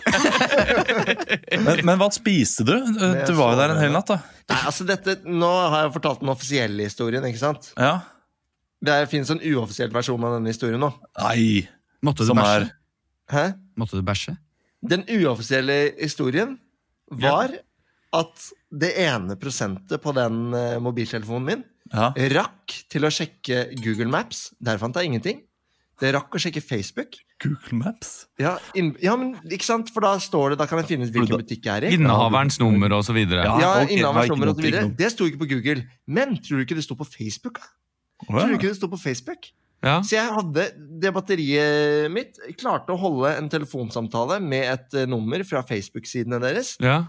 Men, 1.64 1.84
men 1.88 2.02
hva 2.02 2.10
spiste 2.14 2.66
du? 2.68 2.76
Eh, 2.76 3.24
Du 3.28 3.34
var 3.40 3.54
jo 3.54 3.60
der 3.62 3.74
en 3.76 3.82
hel 3.82 3.94
natt, 3.96 4.10
da. 4.12 4.18
Nei, 4.52 4.60
altså 4.70 4.84
dette, 4.88 5.18
Nå 5.30 5.52
har 5.74 5.86
jeg 5.88 5.94
fortalt 5.98 6.20
den 6.24 6.34
offisielle 6.34 6.88
historien, 6.90 7.24
ikke 7.30 7.42
sant? 7.42 7.72
Ja. 7.80 7.96
Det 8.84 8.98
finnes 9.12 9.30
en 9.32 9.40
uoffisiell 9.40 9.92
versjon 9.96 10.24
av 10.28 10.34
denne 10.38 10.52
historien 10.52 10.82
nå. 10.84 10.90
Nei. 11.22 11.64
Måtte 12.04 12.26
du 12.28 12.34
bæsje? 12.36 12.66
er 12.68 12.72
Hæ? 13.32 13.44
Måtte 13.80 13.96
du 13.96 14.04
bæsje? 14.04 14.34
Den 14.84 15.06
uoffisielle 15.08 15.78
historien 15.96 16.58
var 17.22 17.54
at 18.14 18.50
det 18.74 18.92
ene 19.06 19.38
prosentet 19.42 20.02
på 20.04 20.14
den 20.16 20.54
eh, 20.58 20.80
mobiltelefonen 20.84 21.48
min 21.48 21.64
Ja. 21.94 22.12
rakk 22.34 22.74
til 22.90 23.06
å 23.06 23.12
sjekke 23.14 23.66
Google 23.84 24.10
Maps. 24.10 24.52
Der 24.62 24.78
fant 24.82 24.96
jeg 24.98 25.12
ingenting. 25.12 25.42
Det 26.02 26.10
rakk 26.16 26.34
å 26.36 26.42
sjekke 26.42 26.62
Facebook. 26.64 27.16
Google 27.44 27.78
Maps. 27.78 28.26
Ja, 28.42 28.56
inn, 28.78 28.94
ja, 29.04 29.16
men 29.20 29.36
ikke 29.46 29.68
sant? 29.68 29.92
For 29.94 30.04
da 30.06 30.16
står 30.22 30.54
det, 30.54 30.60
da 30.62 30.68
kan 30.70 30.82
jeg 30.82 30.90
finne 30.94 31.08
ut 31.08 31.14
hvilken 31.16 31.42
butikk 31.44 31.68
jeg 31.68 31.74
er 31.74 31.88
i. 31.90 31.94
Innehaverens 31.98 32.58
nummer 32.62 32.96
og 32.98 33.04
så 33.06 33.16
videre. 33.16 33.46
Ja. 33.46 33.58
Ja, 33.62 33.72
okay, 33.84 34.00
nummer 34.02 34.54
og 34.54 34.58
så 34.58 34.66
videre. 34.66 34.88
Det 34.98 35.12
sto 35.14 35.28
ikke 35.30 35.44
på 35.44 35.50
Google. 35.54 35.86
Men 36.08 36.38
tror 36.42 36.60
du 36.62 36.66
ikke 36.66 36.78
det 36.80 36.86
sto 36.88 36.98
på 37.00 37.08
Facebook? 37.08 37.62
Tror 38.26 38.48
du 38.50 38.58
ikke 38.58 38.72
det 38.72 38.78
sto 38.80 38.90
på 38.92 39.00
Facebook? 39.02 39.52
Ja. 39.84 39.98
Så 40.06 40.16
jeg 40.16 40.32
hadde 40.32 40.70
det 41.04 41.12
batteriet 41.12 42.12
mitt 42.14 42.40
klarte 42.60 42.96
å 42.96 43.00
holde 43.00 43.34
en 43.36 43.50
telefonsamtale 43.52 44.40
med 44.44 44.70
et 44.72 44.96
eh, 45.02 45.10
nummer 45.10 45.44
fra 45.48 45.64
Facebook-sidene 45.68 46.40
deres. 46.44 46.78
ja. 46.84 47.04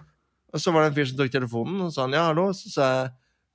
Og 0.55 0.63
så 0.63 0.71
var 0.71 0.85
det 0.85 0.93
en 0.93 0.95
fyr 0.95 1.09
som 1.11 1.19
tok 1.19 1.33
telefonen, 1.35 1.81
og 1.83 1.89
sa 1.91 2.05
han, 2.05 2.13
ja, 2.15 2.29
hallo. 2.29 2.45
Så 2.55 2.71
sa 2.71 2.85
jeg 2.93 3.09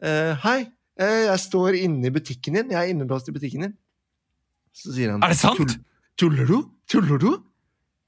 eh, 0.04 0.42
hei, 0.44 0.58
eh, 1.00 1.22
jeg 1.30 1.42
står 1.46 1.78
inne 1.80 2.10
i 2.10 2.12
butikken 2.12 2.58
din. 2.60 2.74
Jeg 2.76 2.80
er 2.82 2.92
innelåst 2.92 3.32
i 3.32 3.36
butikken 3.36 3.64
din. 3.64 3.78
Så 4.76 4.92
sier 4.92 5.14
han 5.14 5.24
Er 5.24 5.32
det 5.32 5.40
sant? 5.40 5.78
Tuller 6.20 6.50
du? 6.50 6.58
Tuller 6.92 7.22
du? 7.22 7.30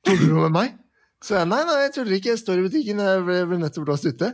Tuller 0.03 0.27
du 0.27 0.35
med 0.41 0.57
meg? 0.57 0.75
Så 1.23 1.37
jeg 1.37 1.47
nei, 1.47 1.61
nei, 1.69 1.77
jeg 1.85 1.93
tuller 1.95 2.17
ikke. 2.17 2.33
Jeg 2.33 2.41
står 2.41 2.59
i 2.59 2.65
butikken. 2.65 2.99
Jeg 3.05 3.23
ble, 3.29 3.39
ble 3.47 3.61
nettopp 3.61 3.87
låst 3.93 4.09
ute. 4.09 4.33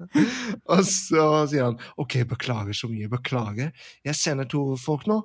og 0.76 0.82
så 0.86 1.26
sier 1.50 1.66
han 1.66 1.78
ok, 1.98 2.20
beklager 2.30 2.76
så 2.76 2.90
mye. 2.92 3.10
Beklager. 3.10 3.74
Jeg 4.06 4.18
sender 4.20 4.46
to 4.54 4.62
folk 4.78 5.08
nå. 5.10 5.18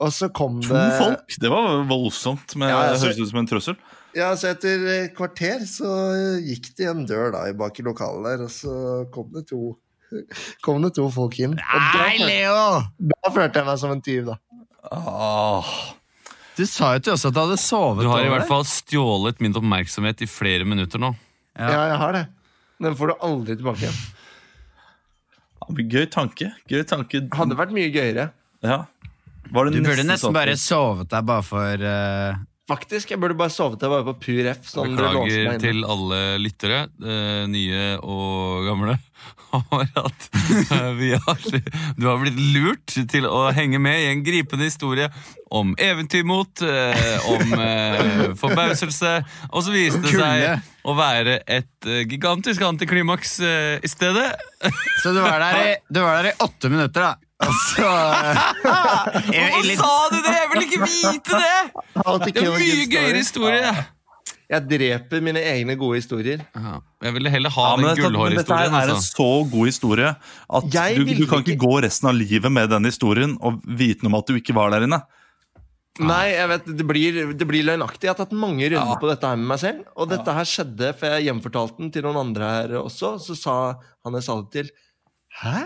Og 0.00 0.12
så 0.14 0.28
kom 0.32 0.60
To 0.64 0.72
det 0.74 0.98
folk? 0.98 1.34
Det 1.40 1.50
var 1.52 1.84
voldsomt. 1.88 2.56
Men 2.56 2.70
Ja, 2.70 2.80
det 2.82 2.94
altså- 2.94 3.06
høres 3.10 3.20
ut 3.20 3.30
som 3.30 3.38
en 3.38 3.46
trussel. 3.46 3.76
Ja, 4.14 4.34
så 4.36 4.50
etter 4.52 5.08
kvarter 5.16 5.62
så 5.64 5.88
gikk 6.44 6.74
det 6.76 6.86
en 6.90 7.06
dør 7.06 7.32
da 7.32 7.46
bak 7.56 7.78
i 7.80 7.82
lokalet 7.82 8.24
der, 8.24 8.44
og 8.44 8.50
så 8.50 9.10
kom 9.12 9.30
det 9.32 9.46
to 9.48 9.78
Kom 10.64 10.82
det 10.82 10.94
to 10.94 11.08
folk 11.10 11.38
inn. 11.40 11.54
Og 11.56 11.82
Nei, 11.96 12.18
Leo! 12.20 12.82
da 13.00 13.30
følte 13.32 13.62
jeg 13.62 13.64
meg 13.66 13.78
som 13.80 13.94
en 13.94 14.02
tyv, 14.04 14.26
da. 14.26 14.36
Åh. 14.92 15.70
Du 16.56 16.66
sa 16.68 16.92
jo 16.98 17.00
til 17.06 17.14
oss 17.14 17.24
at 17.24 17.32
du 17.32 17.40
hadde 17.40 17.56
sovet 17.56 18.04
Du 18.04 18.10
har 18.12 18.26
i 18.26 18.28
hvert 18.28 18.48
fall 18.50 18.64
stjålet 18.68 19.40
min 19.40 19.54
oppmerksomhet 19.56 20.20
i 20.20 20.28
flere 20.28 20.66
minutter 20.68 21.00
nå. 21.00 21.14
Ja. 21.56 21.70
Ja, 21.70 21.80
jeg 21.94 22.00
har 22.02 22.12
det. 22.18 22.26
Den 22.82 22.96
får 22.98 23.12
du 23.12 23.24
aldri 23.24 23.56
tilbake 23.56 23.86
igjen. 23.86 24.00
Ja, 25.62 25.84
Gøy 25.94 26.06
tanke. 26.12 26.50
Gøy 26.68 26.82
tanke. 26.84 27.22
Hadde 27.32 27.56
vært 27.56 27.72
mye 27.72 27.88
gøyere. 27.94 28.28
Ja. 28.66 28.82
Var 29.52 29.68
det 29.68 29.76
Du 29.76 29.82
burde 29.82 30.02
nesten 30.02 30.12
nesten 30.12 30.28
sånn- 30.28 30.38
bare 30.40 30.56
sovet 30.60 31.12
deg 31.12 31.28
bare 31.28 31.44
for 31.46 31.86
uh... 31.92 32.40
Faktisk, 32.70 33.10
jeg 33.10 33.18
burde 33.20 33.34
bare 33.36 33.50
sovet 33.50 33.80
der 33.82 33.90
bare 33.90 34.04
på 34.06 34.12
pur 34.22 34.46
F. 34.52 34.68
Sånn 34.70 34.92
det 34.94 35.02
Beklager 35.02 35.56
til 35.60 35.82
alle 35.82 36.20
lyttere, 36.40 36.84
eh, 37.02 37.40
nye 37.50 37.96
og 37.98 38.62
gamle, 38.68 38.94
over 39.58 39.90
at 39.98 40.28
eh, 40.70 40.92
vi 40.96 41.10
har, 41.10 41.42
du 41.98 42.06
har 42.06 42.20
blitt 42.22 42.38
lurt 42.54 42.94
til 43.10 43.26
å 43.26 43.48
henge 43.52 43.80
med 43.82 43.98
i 44.04 44.06
en 44.12 44.22
gripende 44.24 44.70
historie 44.70 45.10
om 45.52 45.74
eventyrmot, 45.74 46.62
eh, 46.62 47.26
om 47.34 47.52
eh, 47.58 48.22
forbauselse, 48.40 49.12
og 49.50 49.66
så 49.66 49.74
viste 49.74 50.00
det 50.06 50.14
seg 50.14 50.86
å 50.86 50.94
være 50.96 51.40
et 51.42 51.90
eh, 51.90 52.06
gigantisk 52.06 52.62
antiklimaks 52.70 53.40
i 53.42 53.90
stedet. 53.90 54.30
Så 55.02 55.12
du 55.12 55.20
var 55.20 55.42
der 55.42 55.60
i, 55.66 55.76
du 55.90 56.00
var 56.06 56.22
der 56.22 56.30
i 56.30 56.38
åtte 56.46 56.70
minutter, 56.72 57.10
da. 57.10 57.31
Og 57.42 57.54
så 57.72 57.88
i, 59.32 59.36
i 59.36 59.40
Hvorfor 59.40 59.66
litt, 59.66 59.80
sa 59.80 59.94
du 60.12 60.18
det?! 60.20 60.34
Jeg 60.36 60.50
vil 60.52 60.62
ikke 60.66 60.84
vite 60.86 61.40
det! 61.40 61.56
Det 61.96 62.36
er 62.36 62.46
en 62.46 62.54
mye 62.60 62.86
gøyere 62.92 63.18
historie. 63.18 63.72
Jeg 64.52 64.66
dreper 64.68 65.22
mine 65.24 65.40
egne 65.48 65.74
gode 65.80 65.96
historier. 66.02 66.42
Aha. 66.58 66.74
Jeg 67.06 67.14
ville 67.16 67.30
heller 67.32 67.52
ha 67.54 67.64
Ja, 67.70 67.76
den 67.80 68.02
gullhårhistorien. 68.02 68.36
dette 68.36 68.58
er 68.58 68.68
en 68.68 68.92
Altså. 68.92 69.14
så 69.16 69.28
god 69.50 69.66
historie 69.70 70.10
at 70.12 70.68
du, 70.98 71.04
du 71.08 71.24
kan 71.30 71.40
ikke 71.40 71.56
gå 71.62 71.72
resten 71.86 72.10
av 72.10 72.14
livet 72.18 72.52
med 72.52 72.68
den 72.70 72.84
historien 72.90 73.38
og 73.40 73.62
vite 73.64 74.04
om 74.10 74.14
at 74.18 74.28
du 74.28 74.36
ikke 74.36 74.54
var 74.56 74.70
der 74.74 74.84
inne. 74.88 75.00
Nei, 76.00 76.26
jeg 76.32 76.48
vet, 76.48 76.68
det 76.78 76.86
blir, 76.88 77.16
det 77.36 77.46
blir 77.48 77.64
løgnaktig. 77.68 78.06
Jeg 78.08 78.12
har 78.14 78.20
tatt 78.22 78.32
mange 78.36 78.64
runder 78.72 78.92
Ja. 78.94 79.00
på 79.00 79.08
dette 79.10 79.28
her 79.28 79.36
med 79.40 79.50
meg 79.54 79.60
selv. 79.60 79.82
Og 79.96 80.08
dette 80.12 80.32
her 80.36 80.44
skjedde, 80.48 80.92
for 81.00 81.06
jeg 81.16 81.26
gjenfortalte 81.30 81.76
den 81.82 81.90
til 81.92 82.06
noen 82.06 82.20
andre 82.26 82.52
her 82.54 82.76
også. 82.80 83.16
Så 83.20 83.36
sa 83.36 83.56
han 84.04 84.16
jeg 84.16 84.24
sa 84.28 84.38
det 84.40 84.52
til 84.56 84.70
Hæ? 85.42 85.58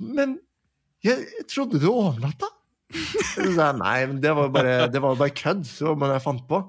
Men 0.00 0.38
jeg, 1.06 1.26
jeg 1.40 1.46
trodde 1.52 1.80
du 1.82 1.88
overnatta? 1.92 2.48
Nei, 3.76 3.98
men 4.06 4.20
det 4.22 4.32
var 4.36 4.48
bare, 4.54 4.74
det 4.92 5.00
var 5.02 5.16
bare 5.18 5.34
kødd. 5.36 5.66
Var 5.82 6.06
det 6.06 6.16
jeg 6.18 6.24
fant 6.24 6.44
på. 6.48 6.60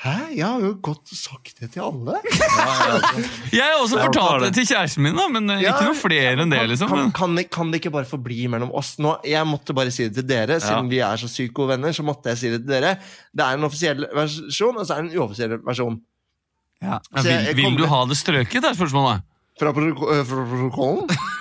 Hæ? 0.00 0.12
Jeg 0.32 0.46
har 0.46 0.62
jo 0.64 0.68
godt 0.80 1.10
sagt 1.12 1.58
det 1.60 1.66
til 1.74 1.82
alle. 1.84 2.14
Jeg 3.52 3.60
har 3.66 3.80
også 3.82 3.98
fortalt 4.00 4.46
det 4.46 4.52
til 4.56 4.68
kjæresten 4.70 5.02
min, 5.04 5.16
da, 5.18 5.26
men 5.28 5.50
eh, 5.52 5.60
Ja, 5.64 5.74
ikke 5.74 5.90
noe 5.90 5.98
flere 5.98 6.30
enn 6.40 6.52
det. 6.54 6.60
liksom. 6.70 6.88
Kan, 6.88 7.10
kan, 7.18 7.34
det- 7.36 7.50
kan 7.52 7.72
det 7.72 7.80
ikke 7.82 7.92
bare 7.98 8.08
forbli 8.08 8.46
mellom 8.48 8.70
oss 8.78 8.94
nå? 9.02 9.16
Jeg 9.28 9.44
måtte 9.50 9.74
bare 9.76 9.92
si 9.92 10.06
det 10.08 10.14
til 10.22 10.28
dere, 10.30 10.56
siden 10.62 10.88
vi 10.88 11.02
er 11.04 11.20
så 11.20 11.28
syke 11.28 11.52
gode 11.58 11.74
venner. 11.74 11.92
Så 11.96 12.06
måtte 12.06 12.32
jeg 12.32 12.40
si 12.40 12.52
det 12.54 12.62
til 12.62 12.72
dere. 12.78 12.94
Det 13.34 13.44
er 13.44 13.58
en 13.58 13.66
offisiell 13.68 14.06
versjon, 14.16 14.78
og 14.80 14.86
så 14.88 14.96
er 14.96 15.02
det 15.02 15.10
en 15.10 15.20
uoffisiell 15.20 15.58
versjon. 15.68 16.00
ja. 16.80 16.96
Ja, 16.96 17.20
jeg- 17.20 17.24
vil, 17.26 17.44
jeg 17.50 17.56
vil 17.60 17.76
du 17.82 17.86
ha 17.92 18.00
det 18.08 18.16
strøket, 18.22 18.64
er 18.70 18.78
spørsmålet. 18.78 19.26
Fra 19.60 19.74
fra 19.76 19.84
protokollen? 20.24 21.12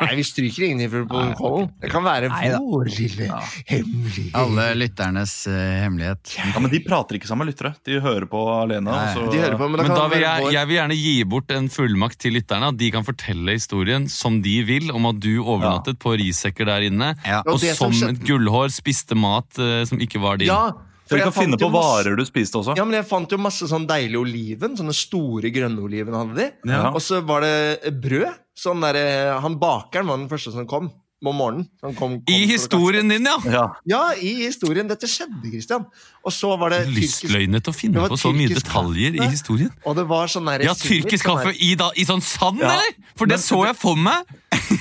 Nei, 0.00 0.14
vi 0.18 0.24
stryker 0.26 0.64
ingen 0.68 0.80
i 0.84 0.88
protokollen. 0.92 1.68
Det 1.82 1.90
kan 1.92 2.04
være 2.06 2.28
vår 2.30 2.90
lille 2.94 3.28
hemmelighet. 3.68 4.34
Alle 4.38 4.66
lytternes 4.78 5.34
uh, 5.50 5.56
hemmelighet. 5.82 6.34
Ja, 6.38 6.60
Men 6.60 6.70
de 6.72 6.80
prater 6.86 7.18
ikke 7.18 7.28
sammen 7.30 7.46
med 7.46 7.52
lyttere. 7.54 7.74
De 7.88 7.98
hører 8.04 8.26
på 8.30 8.42
alene. 8.54 8.86
Nei, 8.90 9.12
så, 9.16 9.26
De 9.32 9.38
hører 9.42 9.58
på, 9.60 9.68
men 9.72 9.82
Men 9.84 9.94
da 9.94 10.08
vil 10.12 10.24
jeg, 10.24 10.48
jeg 10.58 10.70
vil 10.70 10.78
gjerne 10.80 10.98
gi 10.98 11.14
bort 11.34 11.54
en 11.56 11.68
fullmakt 11.72 12.18
til 12.22 12.36
lytterne. 12.38 12.72
At 12.72 12.80
de 12.80 12.90
kan 12.94 13.06
fortelle 13.06 13.56
historien 13.58 14.08
som 14.12 14.40
de 14.44 14.56
vil, 14.68 14.90
om 14.94 15.06
at 15.12 15.20
du 15.22 15.32
overnattet 15.42 15.98
på 16.02 16.16
risekker 16.20 16.68
der 16.70 16.88
inne. 16.90 17.14
Ja. 17.26 17.42
Og 17.46 17.56
Og 17.58 17.60
som 17.64 17.88
som 17.88 17.92
skjedde- 17.92 18.20
et 18.22 18.26
gullhår 18.28 18.68
spiste 18.74 19.16
mat 19.18 19.58
uh, 19.58 19.82
som 19.88 19.98
ikke 20.00 20.20
var 20.22 20.36
din. 20.40 20.48
Ja, 20.52 20.72
for 21.08 21.16
Dere 21.16 21.24
jeg 21.24 21.32
kan 21.32 21.42
finne 21.42 21.56
på 21.56 21.70
masse- 21.72 22.04
varer 22.04 22.16
du 22.18 22.24
spiste 22.28 22.58
også. 22.60 22.74
Ja, 22.76 22.84
men 22.84 22.98
jeg 22.98 23.06
fant 23.08 23.30
jo 23.32 23.38
masse 23.40 23.64
sånn 23.70 23.86
deilig 23.88 24.18
oliven. 24.20 24.76
Sånne 24.76 24.92
store 24.92 25.48
grønne 25.54 25.80
oliven 25.80 26.12
hadde 26.12 26.34
de. 26.36 26.46
Ja. 26.68 26.90
Og 26.92 27.00
så 27.00 27.22
var 27.24 27.40
det 27.46 27.94
brød. 28.02 28.28
Sånn 28.58 28.80
der, 28.82 28.96
han 29.38 29.54
bakeren 29.60 30.08
var 30.10 30.18
den 30.18 30.30
første 30.30 30.50
som 30.54 30.66
kom 30.66 30.88
om 31.24 31.34
morgenen. 31.34 31.64
Kom, 31.82 31.94
kom 31.98 32.12
I 32.30 32.44
historien 32.46 33.08
din, 33.10 33.24
ja! 33.26 33.36
Ja. 33.50 33.62
Ja, 33.90 34.00
i 34.14 34.32
historien. 34.44 34.86
Dette 34.90 35.08
skjedde, 35.10 35.50
Christian. 35.50 35.86
Og 36.22 36.34
så 36.34 36.52
var 36.60 36.70
det 36.74 36.84
Lystløgnet 36.94 37.66
å 37.70 37.74
finne 37.74 38.04
på 38.10 38.18
så 38.18 38.30
mye 38.34 38.50
detaljer 38.52 39.10
detaljer 39.14 39.18
i 39.18 39.30
historien. 39.32 39.72
Og 39.82 39.96
det 39.98 40.04
var 40.10 40.30
sånn 40.30 40.46
der 40.50 40.66
Ja, 40.68 40.74
tyrkisk 40.78 41.26
sånn 41.26 41.40
kaffe 41.42 41.54
i, 41.58 41.72
da, 41.78 41.90
i 41.98 42.06
sånn 42.06 42.22
sand, 42.22 42.62
Ja. 42.62 42.70
eller? 42.76 42.94
For 43.18 43.26
det 43.30 43.38
Men- 43.38 43.46
så 43.46 43.64
jeg 43.66 43.76
for 43.82 43.96
meg! 43.96 44.26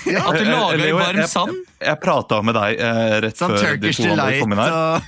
Ja, 0.06 0.28
At 0.30 0.38
du 0.38 0.46
Eh, 0.46 0.50
eh, 0.50 0.54
laga 0.54 0.88
i 0.88 0.92
varm 0.94 1.28
sand. 1.28 1.54
Jeg, 1.54 1.88
jeg 1.88 2.00
prata 2.02 2.42
med 2.44 2.56
deg 2.56 2.80
eh, 2.80 3.20
rett 3.26 3.38
Sånn 3.38 3.54
før 3.58 3.62
de 3.62 3.88
Turkish 3.88 3.98
to 3.98 4.04
andre 4.12 4.16
delight 4.16 4.42
kom 4.42 4.52
inn 4.54 4.58
her. 4.62 4.72
og 4.72 5.02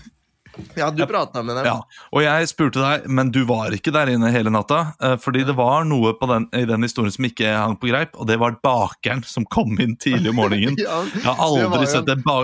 ja, 0.80 0.89
du 0.94 1.04
prata 1.10 1.44
med 1.46 1.58
dem. 1.60 1.66
Ja, 1.70 1.78
og 2.12 2.24
jeg 2.24 2.50
spurte 2.51 2.82
deg, 2.84 3.08
men 3.10 3.32
du 3.36 3.42
var 3.50 3.74
ikke 3.75 3.94
der 3.96 4.12
inne 4.13 4.32
hele 4.34 4.51
natta. 4.54 4.94
eh, 5.01 5.16
Fordi 5.22 5.44
det 5.48 5.56
var 5.58 5.86
noe 5.88 6.13
på 6.20 6.30
den, 6.32 6.48
i 6.56 6.66
den 6.70 6.84
historien 6.86 7.13
som 7.16 7.25
ikke 7.28 7.50
hang 7.54 7.78
på 7.80 7.89
greip, 7.92 8.16
og 8.20 8.28
det 8.30 8.38
var 8.42 8.58
bakeren 8.63 9.24
som 9.28 9.46
kom 9.46 9.75
inn 9.80 9.96
tidlig 10.00 10.34
om 10.34 10.39
morgenen. 10.42 10.78
Ja, 10.89 11.01
Jeg 11.04 11.24
har 11.25 11.56
det 11.58 11.66
var 11.70 11.80
aldri 11.80 11.88
sett 11.92 12.10
en 12.10 12.22
ba 12.24 12.36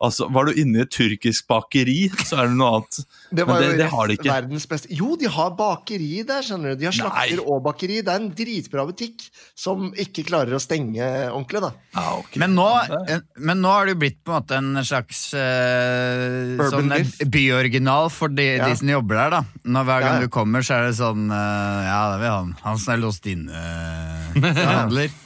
altså, 0.00 0.26
Var 0.32 0.48
du 0.48 0.60
inne 0.62 0.78
i 0.80 0.84
et 0.86 0.90
tyrkisk 0.94 1.46
bakeri, 1.50 2.08
så 2.24 2.40
er 2.42 2.50
det 2.50 2.56
noe 2.58 2.70
annet. 2.78 3.00
Det 3.30 3.46
Men 3.46 3.60
det, 3.60 3.66
jo 3.68 3.76
det 3.80 3.88
har 3.92 4.08
de 4.10 4.16
ikke. 4.16 4.30
verdens 4.30 4.66
beste 4.70 4.90
Jo, 4.96 5.16
de 5.20 5.28
har 5.30 5.50
bakeri 5.58 6.22
der, 6.26 6.42
skjønner 6.46 6.74
du. 6.74 6.80
De 6.80 6.88
har 6.88 6.96
slakter 6.96 7.36
Nei. 7.36 7.44
og 7.44 7.62
bakeri. 7.66 8.00
Det 8.06 8.12
er 8.14 8.22
en 8.22 8.30
dritbra 8.36 8.86
butikk 8.88 9.26
som 9.58 9.90
ikke 9.96 10.24
klarer 10.28 10.56
å 10.56 10.60
stenge 10.62 11.04
ordentlig, 11.30 11.62
da. 11.66 11.72
Ja, 11.96 12.06
okay. 12.18 12.40
men 12.42 12.56
nå, 12.56 12.66
eh, 13.08 13.20
men 13.38 13.60
nå 13.64 13.72
har 13.72 13.86
det 13.88 13.96
jo 13.96 14.00
blitt 14.04 14.18
på 14.24 14.32
en 14.32 14.40
måte 14.40 14.58
en 14.60 14.82
slags 14.86 15.22
uh, 15.36 16.56
Urban 16.56 16.70
sånn, 16.72 16.90
myth. 16.92 17.16
Eh, 17.46 17.52
byoriginal 17.54 18.10
for 18.10 18.28
de, 18.28 18.46
Ja. 18.56 18.68
de 18.68 18.76
som 18.76 18.88
jobber 18.88 19.14
der. 19.16 19.30
da 19.30 19.44
Når 19.64 19.84
Hver 19.86 20.00
gang 20.00 20.14
Ja. 20.14 20.20
du 20.20 20.28
kommer, 20.28 20.60
så 20.66 20.74
er 20.78 20.86
det 20.88 20.96
sånn 20.98 21.30
eh, 21.30 21.84
Ja, 21.86 22.00
det 22.12 22.20
vil 22.20 22.30
han. 22.30 22.52
Han 22.62 22.78
som 22.78 22.94
er 22.94 22.98
låst 23.02 23.26
inne-handler. 23.26 25.10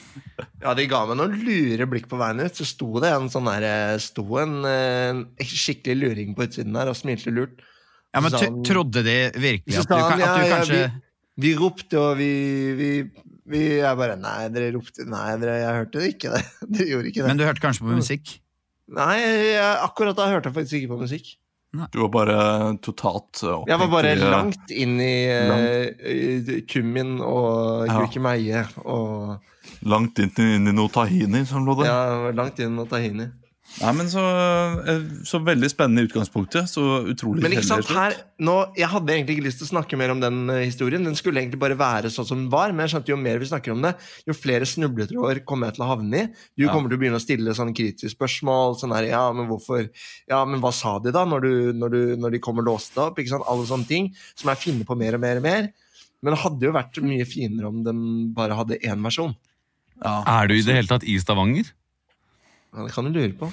Ja, 0.61 0.73
De 0.77 0.85
ga 0.89 1.05
meg 1.09 1.17
noen 1.17 1.35
lure 1.45 1.85
blikk 1.89 2.07
på 2.09 2.17
veien 2.19 2.41
ut. 2.43 2.53
Så 2.57 2.65
sto 2.65 2.99
det 3.01 3.09
en 3.13 3.29
sånn 3.29 3.45
der, 3.49 3.97
sto 4.01 4.23
en, 4.41 4.63
eh, 4.65 5.09
en 5.09 5.21
skikkelig 5.37 5.95
luring 5.97 6.35
på 6.37 6.45
utsiden 6.47 6.73
der 6.73 6.89
og 6.91 6.95
smilte 6.97 7.31
lurt. 7.33 7.61
Ja, 8.13 8.19
men 8.21 8.31
han- 8.33 8.63
trodde 8.63 9.03
de 9.05 9.31
virkelig 9.39 9.77
at 9.79 9.87
du, 9.87 9.95
han, 9.95 10.19
ja, 10.19 10.25
at 10.25 10.37
du 10.37 10.41
ja, 10.41 10.47
ja, 10.47 10.55
kanskje 10.57 11.01
Vi 11.41 11.53
ropte, 11.55 11.95
og 11.97 12.17
vi, 12.17 12.73
vi, 12.75 12.89
vi 13.47 13.61
Jeg 13.79 13.97
bare 13.97 14.17
Nei, 14.19 14.49
dere 14.49 14.73
ropte 14.75 15.05
Nei, 15.07 15.37
dere, 15.39 15.55
jeg 15.61 15.77
hørte 15.79 16.03
ikke 16.09 16.33
det. 16.35 16.43
Dere 16.75 16.87
gjorde 16.89 17.07
ikke 17.13 17.21
det. 17.21 17.27
Men 17.31 17.37
du 17.39 17.45
hørte 17.47 17.61
kanskje 17.63 17.85
på 17.87 17.95
musikk? 18.01 18.33
Nei, 18.91 19.15
jeg, 19.55 19.77
akkurat 19.87 20.17
da 20.19 20.27
hørte 20.27 20.49
jeg 20.51 20.57
faktisk 20.59 20.75
ikke 20.81 20.91
på 20.91 20.99
musikk. 21.05 21.31
Du 21.71 22.01
var 22.01 22.09
bare 22.11 22.37
totalt 22.83 23.43
eh, 23.47 23.61
Jeg 23.69 23.79
var 23.79 23.87
bare 23.87 24.09
i, 24.11 24.19
eh, 24.19 24.29
langt 24.33 24.71
inn 24.75 24.97
i, 24.99 25.13
langt. 25.47 26.01
i 26.03 26.61
kummin 26.67 27.21
og 27.23 27.87
Ja. 27.87 27.99
og 28.83 29.39
langt 29.87 30.19
inn, 30.19 30.31
i- 30.37 30.55
inn 30.57 30.67
i 30.67 30.73
noe 30.75 30.89
tahini 30.89 31.45
som 31.47 31.65
lå 31.65 31.77
der. 31.79 31.85
Ja, 31.87 32.31
langt 32.35 32.59
inn 32.59 32.73
i 32.73 32.75
noe 32.75 32.85
tahini. 32.91 33.29
Nei, 33.79 33.91
men 33.95 34.09
så, 34.11 34.21
eh, 34.83 35.05
så 35.25 35.39
veldig 35.41 35.69
spennende 35.71 36.03
i 36.03 36.07
utgangspunktet. 36.09 36.67
Så 36.69 36.81
utrolig 37.13 37.41
Men 37.41 37.55
ikke 37.55 37.65
sant, 37.65 37.87
her, 37.95 38.13
nå, 38.43 38.55
Jeg 38.77 38.89
hadde 38.91 39.13
egentlig 39.13 39.37
ikke 39.37 39.45
lyst 39.47 39.61
til 39.61 39.67
å 39.69 39.71
snakke 39.71 39.97
mer 39.97 40.11
om 40.13 40.19
den 40.21 40.41
eh, 40.51 40.65
historien. 40.67 41.05
Den 41.07 41.15
skulle 41.17 41.39
egentlig 41.41 41.61
bare 41.61 41.77
være 41.79 42.11
sånn 42.13 42.27
som 42.27 42.41
den 42.43 42.51
var, 42.51 42.73
men 42.75 42.85
jeg 42.85 42.93
skjønte 42.95 43.13
jo 43.13 43.17
mer 43.21 43.39
vi 43.41 43.49
snakker 43.49 43.73
om 43.73 43.81
det, 43.87 43.93
jo 44.27 44.35
flere 44.37 44.67
snubletråder 44.69 45.41
kommer 45.47 45.71
jeg 45.71 45.79
til 45.79 45.85
å 45.85 45.89
havne 45.93 46.19
i. 46.19 46.27
Du 46.59 46.65
Ja. 46.67 46.73
kommer 46.73 46.91
til 46.91 46.99
å 46.99 47.01
begynne 47.01 47.21
å 47.21 47.23
stille 47.23 47.55
sånne 47.57 47.73
kritiske 47.77 48.13
spørsmål. 48.13 48.77
sånn 48.81 48.93
her, 48.93 49.09
ja, 49.09 49.23
men 49.33 49.47
hvorfor, 49.47 49.89
ja, 50.29 50.43
men 50.45 50.61
hva 50.61 50.73
sa 50.73 50.99
de 50.99 51.11
da, 51.11 51.25
når, 51.25 51.41
du, 51.41 51.73
når, 51.73 51.89
du, 51.89 52.15
når 52.17 52.31
de 52.31 52.39
kommer 52.39 52.63
låst 52.63 52.97
opp? 52.97 53.17
ikke 53.17 53.33
sant, 53.37 53.47
Alle 53.47 53.65
sånne 53.65 53.87
ting 53.87 54.13
som 54.35 54.49
jeg 54.49 54.57
finner 54.61 54.85
på 54.85 54.97
mer 54.97 55.15
og 55.15 55.21
mer 55.21 55.37
og 55.37 55.43
mer. 55.43 55.71
Men 56.21 56.35
det 56.35 56.43
hadde 56.43 56.67
jo 56.67 56.71
vært 56.75 57.01
mye 57.01 57.25
finere 57.25 57.67
om 57.71 57.83
den 57.83 58.33
bare 58.33 58.53
hadde 58.53 58.77
én 58.83 59.01
versjon. 59.01 59.33
Ja. 60.03 60.21
Er 60.27 60.47
du 60.47 60.53
i 60.55 60.61
det 60.61 60.75
hele 60.75 60.87
tatt 60.87 61.03
i 61.03 61.17
Stavanger? 61.17 61.71
Ja, 62.71 62.85
det 62.87 62.93
kan 62.95 63.07
du 63.07 63.11
lure 63.15 63.33
på. 63.35 63.51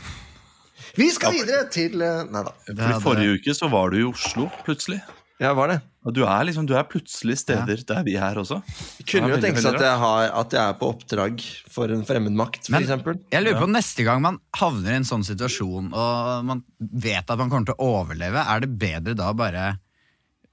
Vi 0.99 1.09
skal 1.11 1.35
videre 1.35 1.67
til 1.75 2.01
eh, 2.05 2.25
Nei 2.31 2.45
da. 2.47 2.53
For 2.69 3.09
Forrige 3.11 3.39
uke 3.39 3.55
så 3.57 3.71
var 3.73 3.91
du 3.91 3.99
i 3.99 4.07
Oslo, 4.07 4.47
plutselig. 4.67 5.01
Ja, 5.39 5.53
var 5.55 5.71
det. 5.71 5.79
Og 6.07 6.15
du 6.17 6.23
er 6.27 6.47
liksom, 6.49 6.65
du 6.67 6.73
er 6.79 6.87
plutselig 6.89 7.37
steder 7.39 7.83
der 7.87 8.01
vi 8.07 8.15
er 8.19 8.39
også. 8.41 8.57
Jeg 8.99 9.07
kunne 9.11 9.31
jo 9.31 9.39
tenke 9.43 9.63
seg 9.63 9.77
at 9.77 9.85
jeg, 9.85 9.99
har, 10.01 10.31
at 10.41 10.55
jeg 10.57 10.63
er 10.63 10.79
på 10.81 10.89
oppdrag 10.91 11.45
for 11.71 11.95
en 11.95 12.03
fremmed 12.07 12.35
makt, 12.39 12.71
for 12.71 12.79
eksempel. 12.81 13.21
Jeg 13.35 13.45
lurer 13.45 13.61
på 13.61 13.69
Neste 13.71 14.07
gang 14.07 14.23
man 14.25 14.41
havner 14.59 14.97
i 14.97 14.99
en 14.99 15.07
sånn 15.07 15.27
situasjon 15.27 15.93
og 15.93 16.49
man 16.49 16.65
vet 16.79 17.29
at 17.29 17.39
man 17.39 17.53
kommer 17.53 17.71
til 17.71 17.77
å 17.79 17.91
overleve, 18.01 18.43
er 18.43 18.65
det 18.65 18.71
bedre 18.83 19.15
da 19.19 19.31
bare 19.37 19.67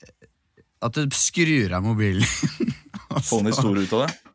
eh, 0.04 0.14
at 0.86 1.00
du 1.00 1.18
skrur 1.18 1.78
av 1.80 1.86
mobilen? 1.86 2.26
Få 3.30 3.42
en 3.42 3.50
historie 3.50 3.88
ut 3.88 3.96
av 3.96 4.06
det. 4.06 4.34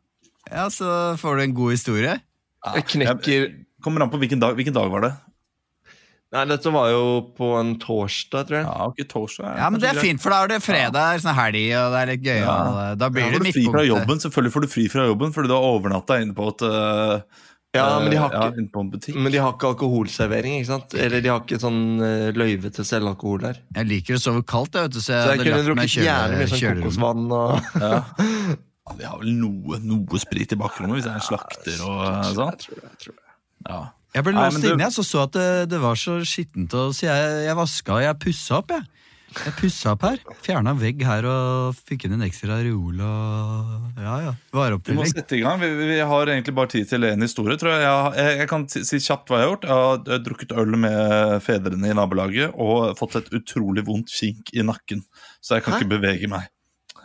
Ja, 0.51 0.67
så 0.73 0.91
får 1.21 1.37
du 1.37 1.45
en 1.45 1.59
god 1.61 1.77
historie. 1.77 2.17
Jeg 2.75 2.89
knekker 2.95 3.51
Kommer 3.85 4.05
an 4.05 4.13
på 4.13 4.21
hvilken 4.21 4.41
dag, 4.43 4.57
hvilken 4.59 4.77
dag 4.77 4.91
var 4.93 5.07
det. 5.09 5.13
Nei, 6.31 6.45
dette 6.47 6.71
var 6.71 6.93
jo 6.93 7.07
på 7.35 7.47
en 7.59 7.73
torsdag, 7.83 8.45
tror 8.47 8.57
jeg. 8.61 8.67
Ja, 8.69 8.85
ok, 8.87 9.01
torsdag. 9.11 9.47
er 9.51 9.57
Ja, 9.65 9.69
men 9.75 9.83
det 9.83 9.89
er 9.91 9.99
fint, 9.99 10.21
for 10.23 10.31
da 10.31 10.45
er 10.45 10.53
det 10.53 10.61
fredag, 10.63 11.19
sånn 11.25 11.35
helg, 11.35 11.65
og 11.75 11.91
det 11.91 12.03
er 12.05 12.11
litt 12.13 12.23
gøy. 12.29 12.37
Ja. 12.39 12.53
og 12.71 13.01
Da 13.01 13.09
blir 13.11 13.25
ja, 13.25 13.31
det 13.35 13.41
midtpunktet. 13.43 13.57
fri 13.59 13.73
fra 13.75 13.83
jobben. 13.89 14.21
Selvfølgelig 14.23 14.53
får 14.55 14.63
du 14.67 14.69
fri 14.71 14.85
fra 14.93 15.07
jobben 15.09 15.33
fordi 15.35 15.51
du 15.51 15.55
har 15.57 15.67
overnatta 15.73 16.19
inne 16.23 16.37
på 16.37 16.47
et 16.53 16.63
uh, 16.69 17.41
Ja, 17.75 17.87
men 17.99 18.15
de 18.15 18.21
har 18.21 18.31
ikke, 18.31 18.39
ja, 18.39 18.53
ikke, 18.53 18.63
inne 18.63 18.71
på 18.77 18.85
en 18.85 18.93
butikk. 18.93 19.19
men 19.19 19.35
de 19.35 19.41
har 19.43 19.57
ikke 19.57 19.73
alkoholservering, 19.75 20.55
ikke 20.61 20.69
sant? 20.71 20.95
Eller 20.95 21.25
de 21.25 21.33
har 21.33 21.43
ikke 21.43 21.59
sånn 21.65 21.83
uh, 21.99 22.31
løyve 22.39 22.71
til 22.79 22.87
selvalkohol 22.87 23.43
der. 23.49 23.59
Jeg 23.81 23.91
liker 23.91 24.19
å 24.21 24.23
sove 24.23 24.45
kaldt, 24.47 24.79
jeg, 24.79 24.87
vet 24.87 24.95
du, 24.95 25.01
så 25.01 25.09
Så 25.11 25.15
jeg 25.17 25.19
jeg 25.19 25.31
hadde 25.33 25.49
kunne 25.49 25.67
drukket 25.67 25.97
gjerne 26.07 26.39
mye 26.39 26.53
sånn 26.53 26.85
kokosvann 26.85 27.27
og 27.41 27.83
Ja. 27.83 27.97
Ja, 28.91 28.95
Vi 28.99 29.05
har 29.07 29.19
vel 29.21 29.35
noe, 29.39 29.79
noe 29.87 30.19
sprit 30.23 30.55
i 30.55 30.59
bakrommet 30.59 30.99
hvis 30.99 31.05
det 31.07 31.13
er 31.13 31.19
en 31.21 31.27
slakter 31.27 31.83
og 31.87 32.01
sånn. 32.35 32.55
Jeg 32.55 32.63
tror 32.65 32.81
det, 32.81 32.87
jeg 32.87 33.03
tror 33.05 33.19
det. 33.19 33.30
Ja. 33.69 33.83
Jeg 34.15 34.25
ble 34.27 34.33
låst 34.35 34.61
du- 34.63 34.73
inne, 34.73 34.83
jeg, 34.83 34.93
så 34.97 35.05
så 35.07 35.23
at 35.29 35.33
det, 35.37 35.69
det 35.71 35.79
var 35.81 35.95
så 35.95 36.17
skittent, 36.27 36.73
og 36.75 36.95
så 36.97 37.07
jeg, 37.07 37.45
jeg 37.47 37.57
vaska 37.57 37.95
og 37.95 38.03
jeg 38.03 38.19
pussa 38.19 38.59
opp, 38.59 38.71
jeg. 38.75 38.87
Jeg 39.31 39.53
pussa 39.61 39.93
opp 39.93 40.03
her. 40.03 40.17
Fjerna 40.43 40.73
vegg 40.75 41.05
her 41.07 41.23
og 41.31 41.77
fikk 41.87 42.09
inn 42.09 42.17
en 42.17 42.25
ekstra 42.27 42.57
reol 42.65 42.99
og 42.99 44.01
Ja, 44.03 44.17
ja. 44.25 44.33
Vi 44.51 44.97
må 44.97 45.05
sette 45.07 45.37
i 45.39 45.43
gang. 45.45 45.61
Vi, 45.63 45.69
vi 45.87 45.99
har 46.03 46.27
egentlig 46.27 46.55
bare 46.57 46.67
tid 46.73 46.89
til 46.91 47.05
en 47.07 47.23
historie. 47.23 47.55
tror 47.57 47.77
Jeg 47.79 47.87
Jeg, 47.87 48.17
jeg, 48.19 48.39
jeg 48.41 48.49
kan 48.51 48.67
si 48.69 48.99
kjapt 48.99 49.31
hva 49.31 49.39
jeg 49.39 49.47
har 49.47 49.53
gjort. 49.53 49.69
Jeg 49.71 49.79
har 49.79 50.15
eh, 50.17 50.23
drukket 50.27 50.57
øl 50.59 50.75
med 50.83 51.43
fedrene 51.47 51.93
i 51.93 51.95
nabolaget 51.95 52.51
og 52.59 52.99
fått 52.99 53.21
et 53.23 53.31
utrolig 53.39 53.87
vondt 53.87 54.11
kink 54.11 54.51
i 54.53 54.67
nakken. 54.67 55.05
Så 55.41 55.55
jeg 55.61 55.63
kan 55.63 55.75
Hæ? 55.75 55.85
ikke 55.85 55.93
bevege 55.95 56.27
meg. 56.35 56.51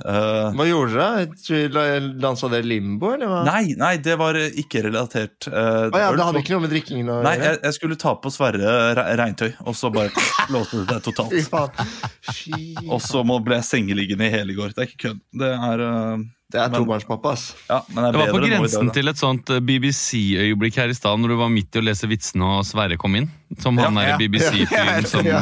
Eh, 0.04 0.52
Hva 0.58 0.66
gjorde 0.68 1.06
dere? 1.48 2.00
Dansa 2.20 2.50
dere 2.52 2.68
limbo, 2.68 3.14
eller 3.16 3.30
hva? 3.32 3.42
nei, 3.48 3.76
nei, 3.80 3.94
det 4.04 4.18
var 4.20 4.36
eh, 4.36 4.52
ikke 4.60 4.82
relatert. 4.90 5.48
Uh, 5.48 5.88
Å 5.88 6.02
ja, 6.02 6.10
det 6.12 6.26
hadde 6.28 6.42
ikke 6.44 6.56
noe 6.58 6.66
med 6.66 6.74
drikkingen 6.74 7.12
å 7.14 7.22
Nei, 7.24 7.36
jeg, 7.40 7.62
jeg 7.64 7.78
skulle 7.78 7.96
ta 8.02 8.16
på 8.20 8.32
Sverre 8.34 8.74
re 8.98 9.06
regntøy, 9.22 9.54
og 9.64 9.78
så 9.80 9.92
bare 9.96 10.12
låste 10.52 10.84
det 10.84 11.00
Fy 11.00 11.00
seg 11.00 11.06
totalt. 11.08 11.48
faen. 11.54 12.90
Og 12.92 13.00
så 13.06 13.24
ble 13.24 13.62
jeg 13.62 13.70
sengeliggende 13.70 14.28
i 14.28 14.34
hele 14.36 14.58
går. 14.58 14.76
Det 14.76 14.84
er 14.84 14.92
ikke 14.92 15.02
kødd. 15.08 15.22
Det 15.46 15.54
er 15.72 15.86
uh, 15.88 16.26
Det 16.52 16.62
er 16.62 16.76
tobarnspappa, 16.76 17.32
ass. 17.38 17.48
Ja, 17.72 17.80
men 17.96 18.04
det 18.04 18.12
er 18.12 18.20
var 18.20 18.36
på 18.36 18.44
grensen 18.46 18.92
til 19.00 19.12
et 19.14 19.20
sånt 19.22 19.50
BBC-øyeblikk 19.72 20.78
her 20.84 20.92
i 20.92 20.98
stad, 20.98 21.20
når 21.24 21.34
du 21.36 21.40
var 21.46 21.52
midt 21.56 21.76
i 21.76 21.82
å 21.82 21.88
lese 21.88 22.10
vitsene 22.12 22.52
og 22.60 22.68
Sverre 22.68 23.00
kom 23.02 23.16
inn. 23.22 23.32
Som 23.64 23.80
han 23.80 23.96
Ja, 23.96 24.02
der 24.02 24.16
ja. 24.16 24.22
BBC-fyren 24.22 25.08
som, 25.16 25.26
Ja. 25.28 25.42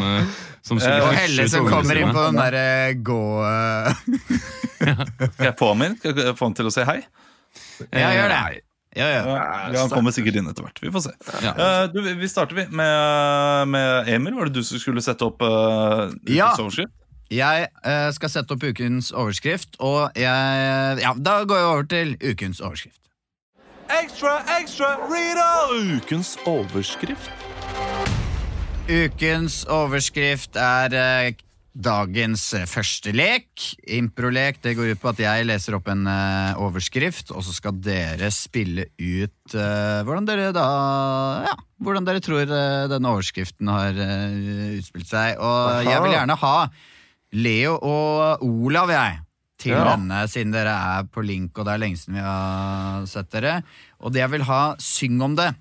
Eh, 0.63 0.67
som 0.67 0.79
Eh, 0.79 0.99
Og 1.03 1.13
Helle 1.17 1.47
som 1.51 1.67
kommer 1.67 1.99
inn 1.99 2.13
på 2.15 2.25
den 2.29 2.39
derre 2.39 2.93
gå... 3.03 3.21
ja. 4.83 5.07
Skal 5.33 5.49
jeg 5.49 5.57
få 5.59 5.73
ham 5.73 5.83
inn? 5.87 5.97
Skal 5.99 6.15
jeg 6.23 6.37
få 6.39 6.45
ham 6.49 6.55
til 6.57 6.69
å 6.69 6.73
si 6.73 6.85
hei? 6.87 7.01
Ja, 7.91 8.09
gjør 8.15 8.31
det. 8.31 8.61
Ja, 8.93 9.07
ja. 9.09 9.21
Ja, 9.73 9.79
han 9.81 9.89
kommer 9.89 10.13
sikkert 10.13 10.35
inn 10.37 10.47
etter 10.51 10.65
hvert. 10.67 10.77
Vi 10.83 10.91
får 10.93 11.01
se. 11.07 11.13
Ja. 11.41 11.53
Uh, 11.57 11.85
du, 11.89 12.01
vi 12.19 12.27
starter 12.29 12.59
vi 12.59 12.65
med, 12.69 13.71
med 13.73 14.09
Emil. 14.13 14.35
Var 14.37 14.51
det 14.51 14.59
du 14.59 14.63
som 14.67 14.77
skulle 14.81 15.01
sette 15.01 15.25
opp 15.25 15.41
uh, 15.41 16.11
Ja. 16.29 16.51
overskrift? 16.59 16.93
Jeg 17.33 17.69
uh, 17.87 18.11
skal 18.13 18.29
sette 18.29 18.53
opp 18.53 18.61
ukens 18.67 19.09
overskrift, 19.17 19.79
og 19.81 20.13
jeg 20.19 21.01
Ja, 21.01 21.15
da 21.17 21.39
går 21.49 21.57
jeg 21.57 21.69
over 21.71 21.87
til 21.89 22.13
ukens 22.21 22.61
overskrift. 22.61 22.99
Ekstra, 23.93 24.37
ekstra, 24.59 24.93
Rita 25.09 25.49
Ukens 25.97 26.35
overskrift. 26.49 27.42
Ukens 28.91 29.61
overskrift 29.71 30.57
er 30.59 30.93
eh, 30.97 31.35
dagens 31.73 32.41
eh, 32.57 32.65
første 32.67 33.13
lek. 33.15 33.47
Improlek. 33.95 34.59
Det 34.63 34.73
går 34.75 34.91
ut 34.93 35.01
på 35.01 35.11
at 35.13 35.21
jeg 35.23 35.45
leser 35.47 35.77
opp 35.77 35.87
en 35.93 36.03
eh, 36.11 36.59
overskrift, 36.61 37.31
og 37.31 37.45
så 37.47 37.55
skal 37.55 37.77
dere 37.83 38.27
spille 38.35 38.89
ut 38.99 39.55
eh, 39.55 40.01
hvordan 40.03 40.27
dere 40.27 40.49
da 40.55 40.65
Ja, 41.47 41.55
hvordan 41.83 42.07
dere 42.09 42.23
tror 42.23 42.43
eh, 42.43 42.83
denne 42.91 43.13
overskriften 43.15 43.71
har 43.71 43.95
eh, 43.95 44.77
utspilt 44.81 45.07
seg. 45.09 45.39
Og 45.39 45.59
Aha. 45.79 45.85
jeg 45.87 46.03
vil 46.03 46.17
gjerne 46.17 46.39
ha 46.43 46.55
Leo 47.33 47.77
og 47.79 48.43
Olav, 48.45 48.91
jeg. 48.93 49.21
Til 49.63 49.77
Ja. 49.77 49.93
denne, 49.93 50.25
siden 50.27 50.51
dere 50.51 50.73
er 50.75 51.05
på 51.07 51.23
link, 51.23 51.55
og 51.55 51.63
det 51.69 51.77
er 51.77 51.79
lenge 51.85 51.95
siden 52.01 52.17
vi 52.19 52.23
har 52.25 53.05
sett 53.07 53.31
dere. 53.31 53.61
Og 54.03 54.11
det 54.11 54.19
jeg 54.25 54.33
vil 54.33 54.43
ha 54.49 54.63
Syng 54.83 55.21
om 55.23 55.37
det 55.39 55.53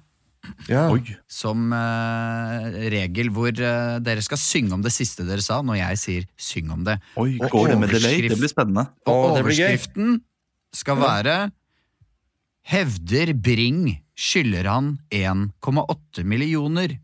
Ja. 0.67 0.89
Som 1.31 1.71
uh, 1.71 2.67
regel 2.93 3.31
hvor 3.35 3.51
uh, 3.55 3.99
dere 4.03 4.23
skal 4.25 4.41
synge 4.41 4.75
om 4.75 4.83
det 4.83 4.93
siste 4.95 5.27
dere 5.27 5.43
sa 5.45 5.61
når 5.63 5.79
jeg 5.79 6.01
sier 6.03 6.27
'syng 6.37 6.73
om 6.75 6.85
det'. 6.87 6.99
Oi, 7.17 7.39
Og 7.39 7.51
Går 7.51 7.69
det 7.73 7.79
med 7.79 7.91
delay? 7.95 8.29
Det 8.29 8.39
blir 8.39 8.51
spennende. 8.51 8.87
Og 9.07 9.39
overskriften 9.39 10.21
skal 10.75 10.99
være 10.99 11.37
'Hevder 12.67 13.35
Bring 13.35 14.03
skylder 14.17 14.69
han 14.71 14.99
1,8 15.11 16.25
millioner'. 16.25 16.99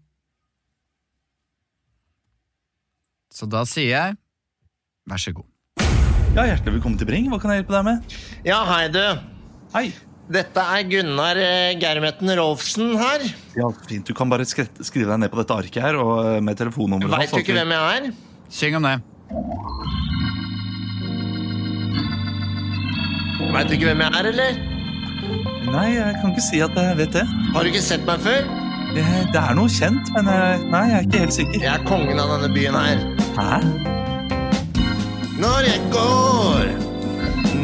Så 3.32 3.46
da 3.46 3.62
sier 3.64 3.90
jeg 3.90 4.16
vær 5.06 5.16
så 5.22 5.32
god. 5.32 5.46
Ja, 6.34 6.44
Hjertelig 6.44 6.78
velkommen 6.78 6.98
til 6.98 7.06
Bring. 7.06 7.30
Hva 7.30 7.38
kan 7.40 7.50
jeg 7.50 7.62
hjelpe 7.62 7.74
deg 7.78 7.84
med? 7.84 8.18
ja, 8.44 8.58
hei, 8.66 8.88
du. 8.92 9.02
Hei. 9.74 10.07
Dette 10.28 10.60
er 10.60 10.82
Gunnar 10.90 11.38
eh, 11.40 11.72
Germetten 11.80 12.28
Rolfsen 12.36 12.90
her. 13.00 13.22
Ja, 13.56 13.70
fint. 13.88 14.04
Du 14.08 14.12
kan 14.16 14.28
bare 14.28 14.44
skrive 14.44 15.08
deg 15.08 15.22
ned 15.22 15.30
på 15.32 15.38
dette 15.40 15.56
arket 15.56 15.80
her 15.82 15.96
og 16.02 16.18
eh, 16.34 16.40
med 16.44 16.58
telefonnummeret. 16.60 17.14
Veit 17.14 17.32
du 17.32 17.40
ikke 17.40 17.56
hvem 17.56 17.72
jeg 17.72 18.02
er? 18.02 18.10
Syng 18.52 18.76
om 18.76 18.84
det. 18.88 18.98
Veit 23.54 23.70
du 23.70 23.74
ikke 23.78 23.88
hvem 23.88 24.02
jeg 24.04 24.12
er, 24.20 24.28
eller? 24.34 24.60
Nei, 25.72 25.86
jeg 25.96 26.14
kan 26.20 26.32
ikke 26.34 26.44
si 26.44 26.60
at 26.64 26.76
jeg 26.76 26.98
vet 27.00 27.16
det. 27.16 27.24
Har 27.54 27.64
du 27.64 27.72
ikke 27.72 27.82
sett 27.84 28.04
meg 28.08 28.20
før? 28.24 28.44
Eh, 28.92 29.16
Det 29.32 29.40
er 29.40 29.56
noe 29.56 29.72
kjent, 29.72 30.12
men 30.16 30.28
jeg, 30.32 30.60
nei, 30.72 30.84
jeg 30.92 30.98
er 31.00 31.08
ikke 31.08 31.24
helt 31.24 31.36
sikker. 31.40 31.64
Jeg 31.64 31.72
er 31.72 31.88
kongen 31.88 32.20
av 32.20 32.36
denne 32.36 32.52
byen 32.52 32.76
her. 32.76 33.02
Hæ? 33.40 33.58
Når 35.40 35.68
jeg 35.72 35.80
går 35.94 36.72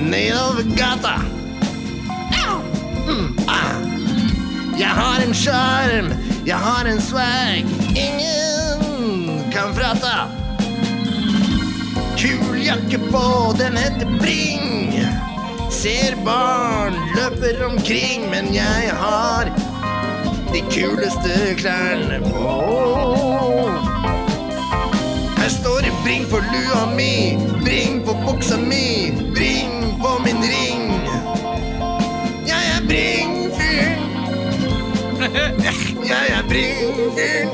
nedover 0.09 0.69
gata 0.79 1.17
mm, 3.07 3.39
ah. 3.49 3.75
Jeg 4.79 4.89
har 4.89 5.23
en 5.27 5.35
sjarm, 5.35 6.13
jeg 6.47 6.57
har 6.57 6.85
en 6.85 7.01
swag 7.01 7.65
ingen 7.95 9.45
kan 9.53 9.75
frata. 9.75 10.29
Kul 12.17 12.59
jakke 12.67 12.99
på, 12.99 13.55
den 13.59 13.77
heter 13.77 14.19
Bring. 14.21 14.99
Ser 15.71 16.17
barn 16.25 16.95
løper 17.17 17.65
omkring, 17.67 18.31
men 18.31 18.55
jeg 18.55 18.91
har 18.99 19.51
de 20.53 20.61
kuleste 20.71 21.55
klærne 21.59 22.21
på. 22.25 22.55
Her 25.39 25.49
står 25.49 25.81
det 25.87 25.93
bring 26.05 26.27
på 26.31 26.37
lua 26.37 26.87
mi, 26.97 27.39
bring 27.65 28.03
på 28.07 28.15
buksa 28.27 28.57
mi, 28.57 29.13
bring 29.35 30.01
på 30.03 30.19
min 30.25 30.43
ring. 30.43 30.84
Er. 32.95 33.97
Jeg 36.05 36.27
er 36.31 36.45
bring-fyren. 36.49 37.49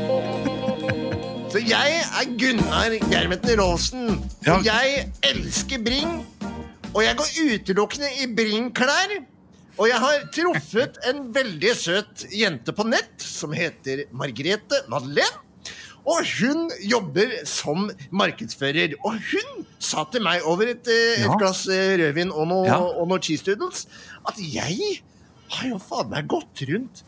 Så 1.50 1.62
jeg 1.66 1.96
er 2.04 2.28
Gunnar 2.38 2.92
Gjermeten 3.10 3.60
Råsen. 3.60 4.04
Ja. 4.46 4.58
og 4.58 4.66
jeg 4.68 5.06
elsker 5.30 5.80
Bring. 5.86 6.12
Og 6.92 7.02
jeg 7.06 7.16
går 7.16 7.28
utelukkende 7.54 8.10
i 8.20 8.28
Bring-klær. 8.36 9.16
Og 9.80 9.88
jeg 9.88 9.98
har 10.02 10.26
truffet 10.34 10.98
en 11.08 11.22
veldig 11.34 11.72
søt 11.78 12.26
jente 12.36 12.74
på 12.76 12.84
nett 12.90 13.24
som 13.24 13.54
heter 13.56 14.04
Margrethe 14.12 14.82
Madeleine. 14.92 15.40
Og 16.04 16.24
hun 16.40 16.66
jobber 16.84 17.32
som 17.48 17.88
markedsfører. 18.12 18.96
Og 19.04 19.16
hun 19.32 19.64
sa 19.80 20.04
til 20.12 20.24
meg 20.24 20.44
over 20.48 20.68
et, 20.74 20.88
eh, 20.88 21.24
et 21.24 21.36
glass 21.40 21.64
eh, 21.68 21.96
rødvin 22.00 22.32
og 22.32 22.48
noen 22.48 22.66
Ja. 22.68 22.78
noe 22.80 23.20
cheese 23.24 23.44
doodles 23.46 23.86
at 24.28 24.36
jeg 24.40 25.00
har 25.56 25.72
jo 25.74 25.80
faen 25.82 26.10
meg 26.12 26.28
gått 26.30 26.66
rundt 26.70 27.04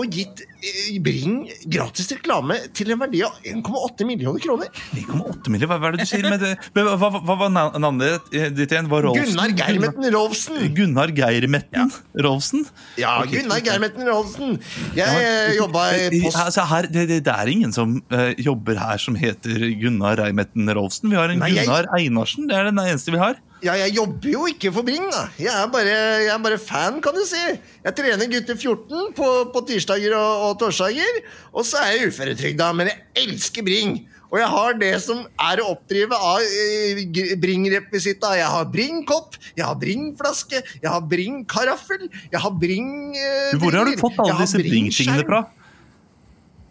og 0.00 0.06
gitt 0.16 0.40
eh, 0.64 0.96
Bring 1.04 1.44
gratis 1.70 2.08
reklame 2.10 2.56
til 2.74 2.90
en 2.90 2.98
verdi 2.98 3.20
av 3.22 3.36
1,8 3.46 4.06
millioner 4.08 4.40
kroner. 4.42 4.70
1,8 4.96 5.52
millioner? 5.52 5.68
Hva, 5.78 5.90
er 5.90 5.94
det 5.98 6.06
du 6.06 6.08
sier 6.10 6.24
med 6.26 6.40
det? 6.42 6.48
Hva, 6.74 6.96
hva, 6.98 7.10
hva 7.28 7.36
var 7.44 7.52
navnet 7.52 8.24
ditt- 8.32 8.64
igjen? 8.72 8.88
Var 8.90 9.04
Rolfsen? 9.06 9.28
Gunnar 9.36 9.52
Geirmetten 9.60 10.08
Rolfsen. 10.16 10.58
Gunnar 10.74 11.12
Geirmetten 11.20 11.92
Rolfsen? 12.26 12.64
Ja, 12.98 13.12
Gunnar 13.30 13.62
Geirmetten 13.68 14.08
Rolfsen. 14.10 14.56
Jeg 14.96 15.22
ja. 15.28 15.52
jobba 15.60 15.84
i 15.92 16.00
Eh, 16.08 16.18
Post... 16.24 16.40
Altså, 16.48 16.64
her, 16.72 16.88
det, 16.90 17.04
det, 17.12 17.20
det 17.28 17.36
er 17.36 17.52
ingen 17.52 17.76
som 17.76 17.98
uh, 18.10 18.30
jobber 18.40 18.80
her 18.80 18.98
som 18.98 19.14
heter 19.20 19.68
Gunnar 19.84 20.18
Reimetten 20.24 20.72
Rolfsen. 20.80 21.12
Vi 21.12 21.20
har 21.20 21.30
en 21.36 21.38
Nei, 21.44 21.52
jeg- 21.54 21.68
Gunnar 21.68 21.92
Einarsen. 22.00 22.48
Det 22.50 22.58
er 22.58 22.72
den 22.72 22.82
eneste 22.88 23.14
vi 23.14 23.22
har. 23.22 23.38
Ja, 23.60 23.74
jeg 23.76 23.92
jobber 23.98 24.30
jo 24.32 24.46
ikke 24.48 24.70
for 24.72 24.86
Bring, 24.86 25.04
da. 25.12 25.26
Jeg 25.40 25.52
er 25.52 25.66
bare, 25.72 25.96
jeg 26.24 26.30
er 26.32 26.40
bare 26.44 26.60
fan, 26.60 27.00
kan 27.04 27.16
du 27.16 27.20
si. 27.28 27.40
Jeg 27.84 27.96
trener 27.98 28.30
gutter 28.32 28.56
14 28.56 29.10
på, 29.16 29.28
på 29.52 29.62
tirsdager 29.68 30.14
og, 30.16 30.46
og 30.46 30.54
torsdager. 30.62 31.20
Og 31.52 31.66
så 31.68 31.82
er 31.84 31.92
jeg 31.98 32.08
uføretrygda, 32.12 32.70
men 32.78 32.88
jeg 32.92 33.26
elsker 33.26 33.66
Bring. 33.66 33.98
Og 34.30 34.38
jeg 34.38 34.48
har 34.52 34.76
det 34.78 34.92
som 35.02 35.24
er 35.42 35.60
å 35.60 35.72
oppdrive 35.74 36.16
av 36.16 36.40
eh, 36.46 37.00
Bring-rekvisitta. 37.42 38.32
Jeg 38.38 38.50
har 38.54 38.68
Bring-kopp, 38.72 39.36
jeg 39.58 39.66
har 39.66 39.78
Bring-flaske, 39.80 40.62
jeg 40.80 40.90
har 40.90 41.06
Bring-karaffel, 41.10 42.06
jeg 42.30 42.44
har 42.44 42.58
Bring 42.62 43.16
eh, 43.18 43.56
Hvor 43.58 43.74
har 43.74 43.90
du 43.90 43.98
fått 44.00 44.20
alle 44.22 44.38
disse 44.44 44.62
Bring-tingene 44.62 45.26
fra? 45.26 45.44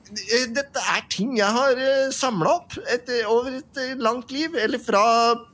Eh, 0.10 0.48
Dette 0.56 0.82
er 0.95 1.06
ting 1.12 1.36
jeg 1.38 1.50
har 1.56 1.78
uh, 1.78 2.10
samla 2.15 2.56
opp 2.60 2.76
etter, 2.89 3.24
over 3.30 3.60
et 3.60 3.80
eh, 3.82 3.95
langt 4.00 4.34
liv. 4.34 4.58
Eller 4.58 4.82
fra 4.82 5.04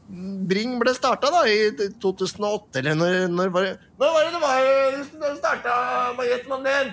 Bring 0.06 0.76
ble 0.78 0.94
starta, 0.94 1.32
i 1.50 1.72
2008, 2.02 2.78
eller 2.80 2.98
når, 3.00 3.16
når 3.34 3.54
var 3.54 3.64
det 3.66 3.72
Når 3.98 4.12
var 4.14 4.28
det 4.28 4.34
det 4.36 4.42
var 4.44 4.68
eh, 4.70 5.38
starta, 5.40 5.78
Margrethe 6.18 6.52
Mandel? 6.52 6.92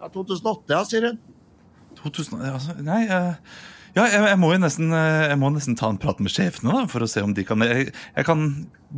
Ja, 0.00 0.10
2008, 0.12 0.74
ja, 0.74 0.82
sier 0.84 1.06
hun. 1.08 1.22
2000, 2.02 2.42
altså, 2.52 2.74
nei 2.84 3.04
uh... 3.08 3.32
Ja, 3.94 4.08
jeg, 4.10 4.24
jeg 4.26 4.38
må 4.42 4.48
jo 4.50 4.58
nesten, 4.58 4.90
eh, 4.90 5.28
jeg 5.30 5.38
må 5.38 5.52
nesten 5.54 5.76
ta 5.78 5.86
en 5.92 6.00
prat 6.02 6.18
med 6.22 6.32
sjefene, 6.34 6.72
da, 6.74 6.86
for 6.90 7.04
å 7.06 7.08
se 7.10 7.22
om 7.22 7.30
de 7.34 7.44
kan 7.46 7.62
Jeg, 7.62 7.92
jeg 7.94 8.26
kan, 8.26 8.48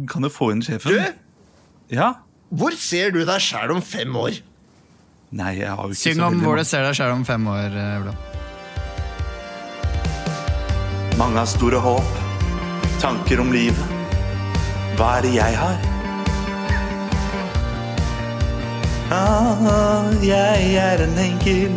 kan 0.08 0.24
jo 0.24 0.30
få 0.32 0.50
inn 0.54 0.64
sjefen. 0.64 0.96
Du, 0.96 1.22
Ja? 1.94 2.14
hvor 2.56 2.74
ser 2.78 3.12
du 3.14 3.20
deg 3.26 3.42
sjæl 3.42 3.72
om 3.74 3.82
fem 3.84 4.14
år? 4.16 4.38
Nei, 5.30 5.56
jeg 5.58 5.68
har 5.68 5.82
jo 5.82 5.90
ikke 5.90 6.02
Syng 6.14 6.22
om 6.22 6.38
hvor 6.44 6.56
du 6.56 6.64
ser 6.64 6.86
deg 6.86 6.94
sjøl 6.94 7.12
om 7.16 7.24
fem 7.26 7.46
år, 7.50 7.70
eh, 7.74 8.10
Mange 11.18 11.38
har 11.40 11.48
store 11.50 11.80
håp 11.82 12.26
tanker 13.00 13.40
om 13.40 13.52
livet. 13.52 13.94
Hva 14.96 15.18
er 15.18 15.26
det 15.26 15.34
jeg 15.34 15.56
har? 15.60 15.76
Ah, 19.12 20.10
jeg 20.24 20.74
er 20.82 21.04
en 21.04 21.18
enkel 21.22 21.76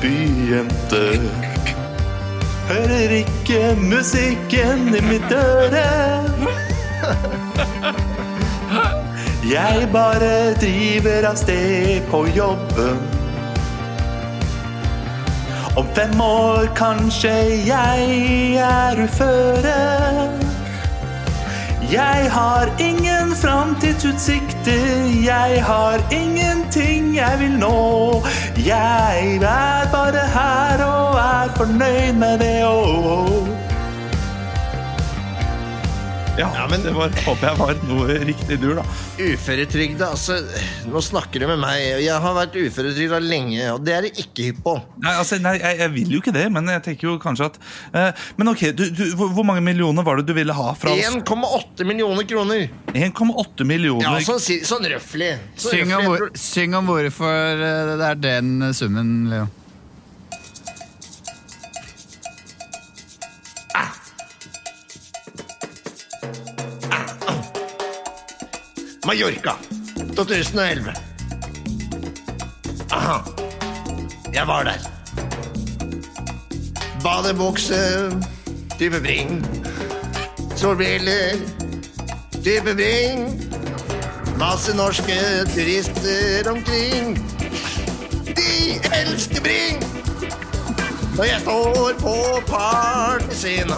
byjente. 0.00 1.04
Hører 2.70 3.10
ikke 3.20 3.74
musikken 3.82 4.94
i 4.94 5.04
mitt 5.10 5.32
øre. 5.32 5.86
Jeg 9.44 9.88
bare 9.92 10.54
driver 10.56 11.26
av 11.28 11.34
sted 11.36 12.06
på 12.08 12.22
jobben. 12.32 13.00
Om 15.76 15.90
fem 15.92 16.20
år 16.20 16.70
kanskje 16.78 17.32
jeg 17.66 18.54
er 18.56 19.02
uføre. 19.04 19.74
Jeg 21.92 22.30
har 22.32 22.72
ingen 22.80 23.34
framtidsutsikter, 23.36 25.12
jeg 25.26 25.60
har 25.64 26.00
ingenting 26.08 27.12
jeg 27.16 27.38
vil 27.42 27.58
nå. 27.60 28.22
Jeg 28.56 29.36
er 29.42 29.92
bare 29.92 30.24
her 30.38 30.86
og 30.86 31.20
er 31.20 31.52
fornøyd 31.60 32.16
med 32.16 32.38
det. 32.38 32.64
Oh. 32.64 33.63
Ja, 36.36 36.50
Ja, 36.54 36.66
men- 36.68 36.82
det 36.82 36.90
var, 36.90 37.08
håper 37.08 37.46
jeg 37.46 37.58
var 37.58 37.74
noe 37.86 38.14
riktig 38.26 38.56
dur, 38.58 38.74
da. 38.74 38.82
Uføretrygda, 39.22 40.08
altså 40.10 40.40
Nå 40.90 41.00
snakker 41.00 41.40
du 41.40 41.46
med 41.46 41.60
meg. 41.62 42.02
Jeg 42.02 42.20
har 42.24 42.34
vært 42.34 42.56
uføretrygda 42.58 43.20
lenge, 43.22 43.62
og 43.70 43.84
det 43.86 43.94
er 43.94 44.08
jeg 44.08 44.16
ikke 44.24 44.48
hypp 44.48 44.58
på. 44.64 44.74
Nei, 45.04 45.14
altså, 45.14 45.38
nei 45.38 45.54
jeg, 45.60 45.78
jeg 45.78 45.92
vil 45.94 46.10
jo 46.16 46.20
ikke 46.20 46.34
det, 46.34 46.50
men 46.50 46.66
jeg 46.66 46.82
tenker 46.88 47.08
jo 47.08 47.14
kanskje 47.22 47.46
at 47.52 47.58
eh, 47.94 48.26
Men 48.36 48.50
ok, 48.50 48.66
du, 48.74 48.90
du, 48.90 49.04
hvor, 49.14 49.44
mange 49.46 49.62
millioner 49.62 50.02
var 50.02 50.18
det 50.18 50.26
du 50.26 50.34
ville 50.34 50.52
ha 50.52 50.74
fra 50.74 50.90
oss? 50.90 51.06
1,8 51.14 51.86
millioner 51.86 52.26
kroner. 52.26 52.68
1,8 52.92 53.64
millioner. 53.64 54.02
Ja, 54.02 54.18
sånn, 54.26 54.42
sånn 54.42 54.90
røffelig. 54.90 55.36
Så 55.54 55.70
Syng 55.70 55.94
om, 55.94 56.08
hvor, 56.10 56.30
syng 56.34 56.74
om 56.74 56.90
hvorfor 56.90 57.62
eh, 57.62 57.94
det 57.94 58.10
er 58.10 58.24
den 58.26 58.72
summen, 58.74 59.20
Leo. 59.30 59.46
Mallorca 69.06 69.52
2011. 70.16 70.94
Aha. 72.90 73.18
Jeg 74.34 74.46
var 74.46 74.62
der. 74.62 74.78
Badebukse, 77.02 78.10
type 78.78 79.00
bring. 79.00 79.46
Solbriller, 80.56 81.36
type 82.44 82.74
bring. 82.74 83.40
Masse 84.38 84.76
norske 84.76 85.18
turister 85.54 86.50
omkring. 86.50 87.18
De 88.36 88.80
elsker 89.00 89.40
bring! 89.40 89.84
Når 91.16 91.24
jeg 91.24 91.40
står 91.40 91.92
på 92.00 92.14
partyscena 92.46 93.76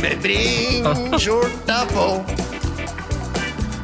med 0.00 0.20
bring-skjorta 0.22 1.80
på 1.94 2.37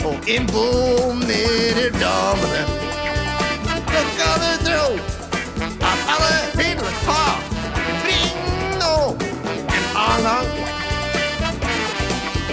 og 0.04 0.28
imponerer 0.28 1.90
damene. 2.00 2.62
Så 3.88 4.02
skal 4.14 4.34
du 4.42 4.50
tro 4.66 4.84
at 5.88 5.98
alle 6.14 6.34
vil 6.58 6.82
ha 7.06 7.24
Ring 8.04 8.44
nå. 8.82 8.96
En 9.78 9.86
annen 10.04 10.52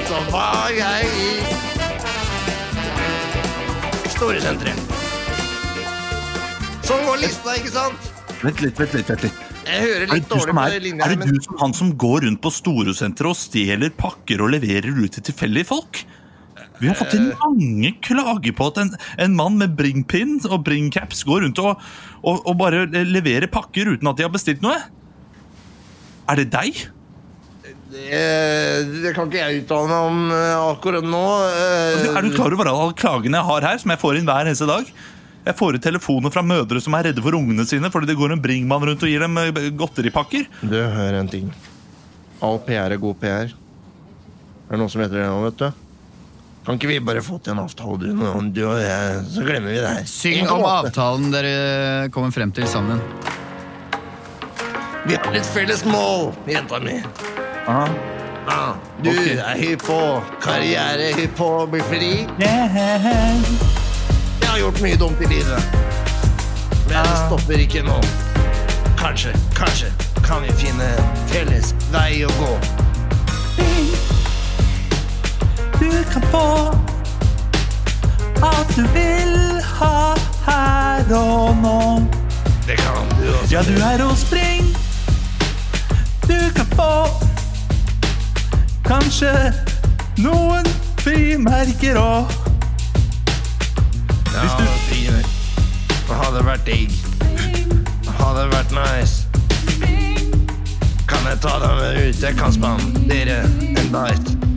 så 0.08 0.22
var 0.32 0.72
jeg 0.76 1.12
i 1.26 1.30
Storesenteret. 4.12 4.98
Sånn 6.86 7.06
går 7.08 7.22
lista, 7.24 7.56
ikke 7.58 7.72
sant? 7.74 8.12
Vent 8.42 8.60
litt, 8.64 8.78
vent 8.80 8.94
litt. 8.98 9.10
vent 9.10 9.24
litt. 9.28 9.48
Jeg 9.62 9.84
hører 9.86 10.04
Er 10.08 10.16
litt 10.18 10.30
dårlig 10.30 10.56
på 10.58 10.64
linja 10.82 11.06
er 11.06 11.14
det 11.14 11.20
men 11.22 11.30
du 11.36 11.38
som 11.46 11.60
han 11.62 11.74
som 11.78 11.92
går 12.04 12.26
rundt 12.26 12.42
på 12.44 12.52
Storosenteret 12.54 13.30
og 13.30 13.38
stjeler 13.38 13.94
pakker 13.98 14.42
og 14.44 14.52
leverer 14.56 14.90
ut 14.98 15.16
til 15.16 15.26
tilfeldige 15.30 15.70
folk? 15.70 16.02
Vi 16.82 16.90
har 16.90 16.98
fått 16.98 17.14
inn 17.18 17.28
Eh. 17.32 17.38
mange 17.46 17.92
klager 18.02 18.56
på 18.58 18.68
at 18.72 18.80
en, 18.82 18.90
en 19.22 19.36
mann 19.38 19.58
med 19.62 19.76
bringpin 19.78 20.40
og 20.50 20.64
bringcaps 20.66 21.22
går 21.28 21.46
rundt 21.46 21.60
og, 21.62 21.78
og, 22.24 22.42
og 22.50 22.58
bare 22.58 22.88
leverer 23.06 23.48
pakker 23.54 23.94
uten 23.94 24.10
at 24.10 24.18
de 24.18 24.26
har 24.26 24.34
bestilt 24.34 24.64
noe. 24.66 24.80
Er 26.32 26.42
det 26.42 26.50
deg? 26.54 26.82
det, 27.92 29.02
det 29.04 29.12
kan 29.18 29.28
ikke 29.28 29.42
jeg 29.42 29.64
uttale 29.66 29.90
meg 29.92 30.06
om 30.10 30.20
eh, 30.32 30.58
akkurat 30.72 31.04
nå. 31.06 31.24
eh. 31.52 32.06
Er 32.16 32.24
du 32.24 32.30
klar 32.38 32.54
over 32.56 32.70
alle 32.72 32.94
klagene 32.98 33.42
jeg 33.42 33.50
har 33.50 33.66
her, 33.68 33.82
som 33.84 33.92
jeg 33.94 34.00
får 34.02 34.20
inn 34.22 34.30
hver 34.30 34.48
eneste 34.48 34.68
dag? 34.70 34.88
Jeg 35.42 35.58
får 35.58 35.76
ut 35.76 35.84
telefoner 35.84 36.32
fra 36.34 36.44
mødre 36.46 36.80
som 36.86 36.94
er 36.96 37.10
redde 37.10 37.22
for 37.26 37.34
ungene 37.36 37.66
sine 37.68 37.90
fordi 37.92 38.12
det 38.12 38.18
går 38.20 38.36
en 38.36 38.42
bringmann 38.44 38.84
rundt 38.86 39.04
og 39.04 39.10
gir 39.10 39.24
dem 39.26 39.38
godteripakker. 39.80 40.46
Du, 40.62 40.78
hør 40.78 41.18
en 41.20 41.30
ting. 41.32 41.50
All 42.46 42.60
PR 42.66 42.94
er 42.96 43.02
god 43.02 43.18
PR. 43.22 43.50
Er 43.52 44.76
det 44.76 44.80
noen 44.80 44.92
som 44.94 45.02
heter 45.04 45.20
det 45.20 45.28
nå, 45.28 45.40
vet 45.50 45.60
du? 45.66 45.81
Kan 46.66 46.78
ikke 46.78 46.92
vi 46.92 47.00
bare 47.02 47.22
få 47.26 47.40
til 47.42 47.56
en 47.56 47.64
avtale, 47.64 47.98
du, 47.98 48.26
du 48.54 48.62
og 48.68 48.78
jeg, 48.78 49.22
så 49.34 49.46
glemmer 49.46 49.72
vi 49.74 49.80
det 49.82 49.94
her? 49.96 50.04
Syng 50.06 50.50
om 50.54 50.62
avtalen 50.70 51.32
dere 51.34 52.10
kommer 52.14 52.30
frem 52.36 52.52
til 52.54 52.68
sammen. 52.70 53.02
Vi 55.08 55.18
har 55.18 55.34
et 55.34 55.48
felles 55.56 55.82
mål, 55.90 56.30
jenta 56.46 56.78
mi. 56.84 57.00
Aha. 57.66 57.88
Ah, 58.52 58.76
du 59.02 59.10
okay. 59.10 59.38
er 59.38 59.58
hypp 59.58 59.88
på 59.88 59.98
karriere, 60.42 61.10
hypp 61.18 61.34
på 61.38 61.50
å 61.64 61.66
bli 61.70 61.82
fri. 61.90 62.12
Yeah. 62.42 62.78
Jeg 62.78 64.48
har 64.48 64.62
gjort 64.62 64.82
mye 64.86 65.02
dumt 65.02 65.26
i 65.26 65.32
livet. 65.34 65.82
Men 66.92 67.02
det 67.10 67.18
stopper 67.26 67.66
ikke 67.66 67.86
nå. 67.90 67.98
Kanskje, 69.02 69.34
kanskje 69.58 69.90
kan 70.22 70.46
vi 70.46 70.54
finne 70.62 70.94
en 70.94 71.14
felles 71.34 71.74
vei 71.90 72.22
å 72.28 72.34
gå. 72.38 72.56
Du 75.82 75.90
kan 76.14 76.22
få 76.32 76.76
alt 78.42 78.76
du 78.76 78.82
vil 78.94 79.62
ha 79.80 80.14
her 80.46 81.16
og 81.18 81.58
nå. 81.58 82.02
Det 82.68 82.78
kan 82.78 83.10
du 83.18 83.26
også. 83.34 83.48
Ja, 83.52 83.62
du 83.64 83.74
er 83.74 84.04
hos 84.04 84.20
Spring. 84.20 84.76
Du 86.28 86.38
kan 86.56 86.66
få 86.76 86.94
kanskje 88.86 89.34
noen 90.22 90.70
frimerker 91.02 91.98
òg. 91.98 92.30
Ja. 94.34 94.46
Det 96.08 96.20
hadde 96.22 96.46
vært 96.46 96.66
digg. 96.70 96.94
Det 98.06 98.14
hadde 98.20 98.46
vært 98.54 98.78
nice. 98.78 99.26
Kan 101.10 101.26
jeg 101.26 101.42
ta 101.42 101.58
deg 101.66 101.76
med 101.82 102.00
ut? 102.06 102.24
Jeg 102.24 102.38
kan 102.38 102.54
spanne 102.54 103.06
dere 103.10 103.42
en 103.50 103.92
night. 103.98 104.51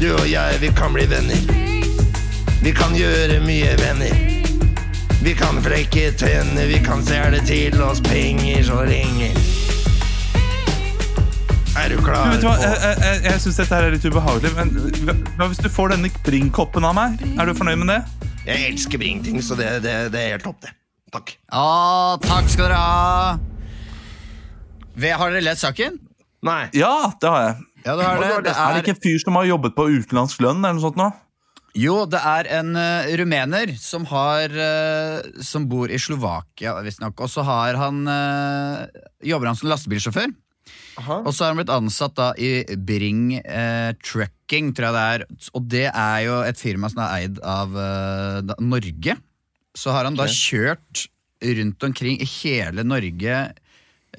Du 0.00 0.06
og 0.16 0.22
jeg, 0.24 0.56
vi 0.62 0.68
kan 0.72 0.94
bli 0.96 1.02
venner. 1.04 1.40
Vi 2.64 2.70
kan 2.72 2.94
gjøre 2.96 3.34
mye 3.44 3.74
venner. 3.76 4.14
Vi 5.20 5.34
kan 5.36 5.58
flekke 5.60 6.06
tenner, 6.16 6.70
vi 6.70 6.78
kan 6.80 7.02
stjele 7.04 7.42
til 7.44 7.76
oss 7.84 8.00
penger 8.06 8.64
så 8.64 8.78
lenge. 8.88 9.28
Er 11.76 11.92
du 11.92 11.98
Du 11.98 12.06
klar 12.06 12.32
vet 12.32 12.48
hva, 12.48 12.56
Jeg, 12.64 12.96
jeg, 13.04 13.20
jeg 13.28 13.44
syns 13.44 13.60
dette 13.60 13.76
her 13.76 13.90
er 13.90 13.92
litt 13.98 14.08
ubehagelig, 14.08 14.54
men 14.56 14.72
hva 15.36 15.50
hvis 15.52 15.60
du 15.60 15.68
får 15.68 15.92
denne 15.92 16.08
bringkoppen 16.24 16.88
av 16.88 16.96
meg? 16.96 17.20
Er 17.36 17.52
du 17.52 17.52
fornøyd 17.60 17.84
med 17.84 17.92
det? 17.92 18.00
Jeg 18.48 18.70
elsker 18.72 19.04
bringting, 19.04 19.36
så 19.44 19.52
det, 19.60 19.68
det, 19.84 19.98
det 20.16 20.22
er 20.24 20.38
helt 20.38 20.48
topp, 20.48 20.64
det. 20.64 20.72
Takk. 21.12 21.36
Å, 21.52 22.16
takk 22.24 22.48
skal 22.48 22.70
dere 22.70 22.80
ha! 22.80 23.36
Har 25.20 25.28
dere 25.36 25.44
lest 25.44 25.68
saken? 25.68 26.06
Nei. 26.40 26.70
Ja, 26.72 27.12
det 27.20 27.36
har 27.36 27.50
jeg. 27.50 27.64
Ja, 27.84 27.96
det 27.96 28.04
er 28.04 28.20
det. 28.20 28.30
det 28.44 28.52
er... 28.52 28.60
Er 28.60 28.76
det 28.76 28.84
ikke 28.84 28.96
en 28.96 29.02
fyr 29.02 29.20
som 29.22 29.36
har 29.40 29.48
jobbet 29.48 29.76
på 29.76 29.88
utenlandsk 29.88 30.42
lønn? 30.44 30.62
eller 30.62 30.78
noe 30.78 30.84
sånt 30.84 31.00
nå? 31.00 31.10
jo, 31.78 32.02
det 32.10 32.18
er 32.18 32.48
en 32.58 32.74
uh, 32.74 33.08
rumener 33.20 33.74
som, 33.78 34.06
har, 34.10 34.50
uh, 34.50 35.42
som 35.44 35.68
bor 35.70 35.90
i 35.90 35.98
Slovakia, 36.02 36.74
visstnok. 36.84 37.20
Og 37.22 37.30
så 37.30 37.44
har 37.46 37.78
han, 37.78 38.02
uh, 38.10 38.86
jobber 39.26 39.50
han 39.50 39.58
som 39.58 39.70
lastebilsjåfør. 39.70 40.32
Aha. 41.00 41.20
Og 41.22 41.32
så 41.32 41.44
har 41.44 41.52
han 41.52 41.60
blitt 41.60 41.72
ansatt 41.72 42.16
da 42.18 42.32
i 42.36 42.64
Bring 42.76 43.38
Trucking, 44.04 44.74
tror 44.76 44.90
jeg 44.90 44.96
det 44.96 45.04
er. 45.14 45.24
Og 45.56 45.68
det 45.72 45.86
er 45.88 46.18
jo 46.26 46.40
et 46.44 46.60
firma 46.60 46.90
som 46.92 47.00
er 47.06 47.14
eid 47.22 47.40
av 47.46 47.72
da, 48.44 48.56
Norge. 48.60 49.16
Så 49.78 49.94
har 49.94 50.04
han 50.04 50.18
da 50.18 50.26
kjørt 50.28 51.06
rundt 51.40 51.86
omkring 51.86 52.20
i 52.20 52.28
hele 52.28 52.84
Norge 52.84 53.38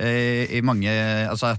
i 0.02 0.62
mange 0.66 0.90
Altså 1.30 1.52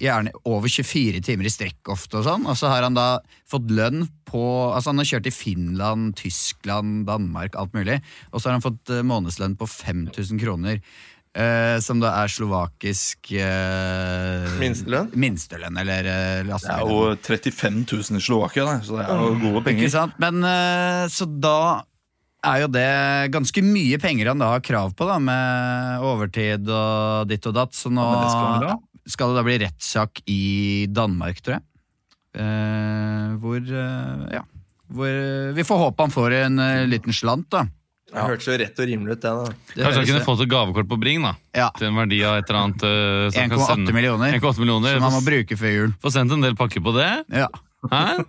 gjerne 0.00 0.32
over 0.48 0.68
24 0.68 1.20
timer 1.22 1.46
i 1.46 1.52
strekk 1.54 1.90
ofte 1.94 2.18
og 2.20 2.24
sånn. 2.26 2.46
Og 2.50 2.56
så 2.58 2.68
har 2.72 2.82
han 2.86 2.96
da 2.98 3.18
fått 3.50 3.70
lønn 3.70 4.06
på 4.26 4.42
Altså 4.74 4.90
han 4.90 4.98
har 4.98 5.06
kjørt 5.06 5.28
i 5.30 5.34
Finland, 5.34 6.16
Tyskland, 6.18 7.04
Danmark, 7.06 7.54
alt 7.60 7.72
mulig. 7.76 8.00
Og 8.32 8.40
så 8.42 8.48
har 8.50 8.56
han 8.58 8.64
fått 8.64 8.90
eh, 8.90 9.04
månedslønn 9.06 9.54
på 9.60 9.68
5000 9.70 10.40
kroner. 10.42 10.80
eh, 11.34 11.78
som 11.82 11.98
da 12.02 12.10
er 12.22 12.28
slovakisk 12.30 13.30
eh, 13.38 14.50
Minstelønn? 14.60 15.08
Minstelønn, 15.18 15.78
eller 15.80 16.06
eh, 16.10 16.42
Det 16.46 16.70
er 16.70 16.84
jo 16.86 17.14
35 17.18 17.80
000 17.90 18.18
i 18.18 18.22
Slovakia, 18.22 18.64
da, 18.68 18.76
så 18.86 18.98
det 18.98 19.06
er 19.06 19.18
jo 19.22 19.32
gode 19.42 19.58
Ikke 19.60 19.66
penger. 19.70 19.90
sant? 19.94 20.14
Men 20.22 20.42
eh, 20.46 21.04
så 21.10 21.26
da 21.30 21.56
er 22.44 22.60
jo 22.60 22.68
det 22.74 22.88
ganske 23.32 23.62
mye 23.64 23.96
penger 24.02 24.28
han 24.30 24.42
da 24.42 24.50
har 24.52 24.60
krav 24.64 24.92
på, 24.98 25.06
da, 25.08 25.16
med 25.22 26.02
overtid 26.04 26.66
og 26.68 27.30
ditt 27.30 27.46
og 27.48 27.54
datt. 27.56 27.72
Så 27.78 27.88
nå 27.90 28.02
Ja, 28.04 28.10
men 28.10 28.26
det 28.26 28.74
skal 29.10 29.32
det 29.32 29.38
da 29.40 29.44
bli 29.46 29.58
rettssak 29.64 30.22
i 30.30 30.42
Danmark, 30.90 31.40
tror 31.44 31.58
jeg. 31.58 31.64
Eh, 32.34 33.34
hvor 33.42 33.60
eh, 33.62 34.26
ja. 34.34 34.42
Hvor 34.94 35.14
vi 35.56 35.64
får 35.66 35.80
håpe 35.80 36.04
han 36.06 36.12
får 36.14 36.34
en 36.42 36.58
eh, 36.62 36.84
liten 36.90 37.14
slant, 37.16 37.48
da. 37.54 37.64
Det 38.14 38.22
hørtes 38.22 38.46
jo 38.46 38.54
rett 38.60 38.78
og 38.78 38.86
rimelig 38.86 39.16
ut, 39.16 39.22
det. 39.24 39.30
da. 39.30 39.44
Det 39.74 39.82
Kanskje 39.82 40.00
han 40.00 40.08
kunne 40.12 40.26
fått 40.26 40.42
et 40.44 40.50
gavekort 40.52 40.88
på 40.90 40.98
Bring, 41.02 41.24
da. 41.24 41.32
Ja. 41.56 41.70
Til 41.74 41.88
en 41.88 41.98
verdi 41.98 42.20
av 42.26 42.36
et 42.38 42.50
eller 42.50 42.60
annet. 42.60 42.84
eh, 42.86 43.42
1,8 43.42 43.94
millioner. 43.96 44.36
1,8 44.38 44.62
millioner. 44.62 44.98
Som 44.98 45.06
han 45.08 45.16
må 45.16 45.22
bruke 45.26 45.58
før 45.58 45.74
jul. 45.74 45.94
Få 46.02 46.12
sendt 46.14 46.34
en 46.36 46.44
del 46.44 46.54
pakker 46.58 46.84
på 46.84 46.94
det. 46.94 47.10
Ja. 47.34 47.48
Hæ? 47.90 48.22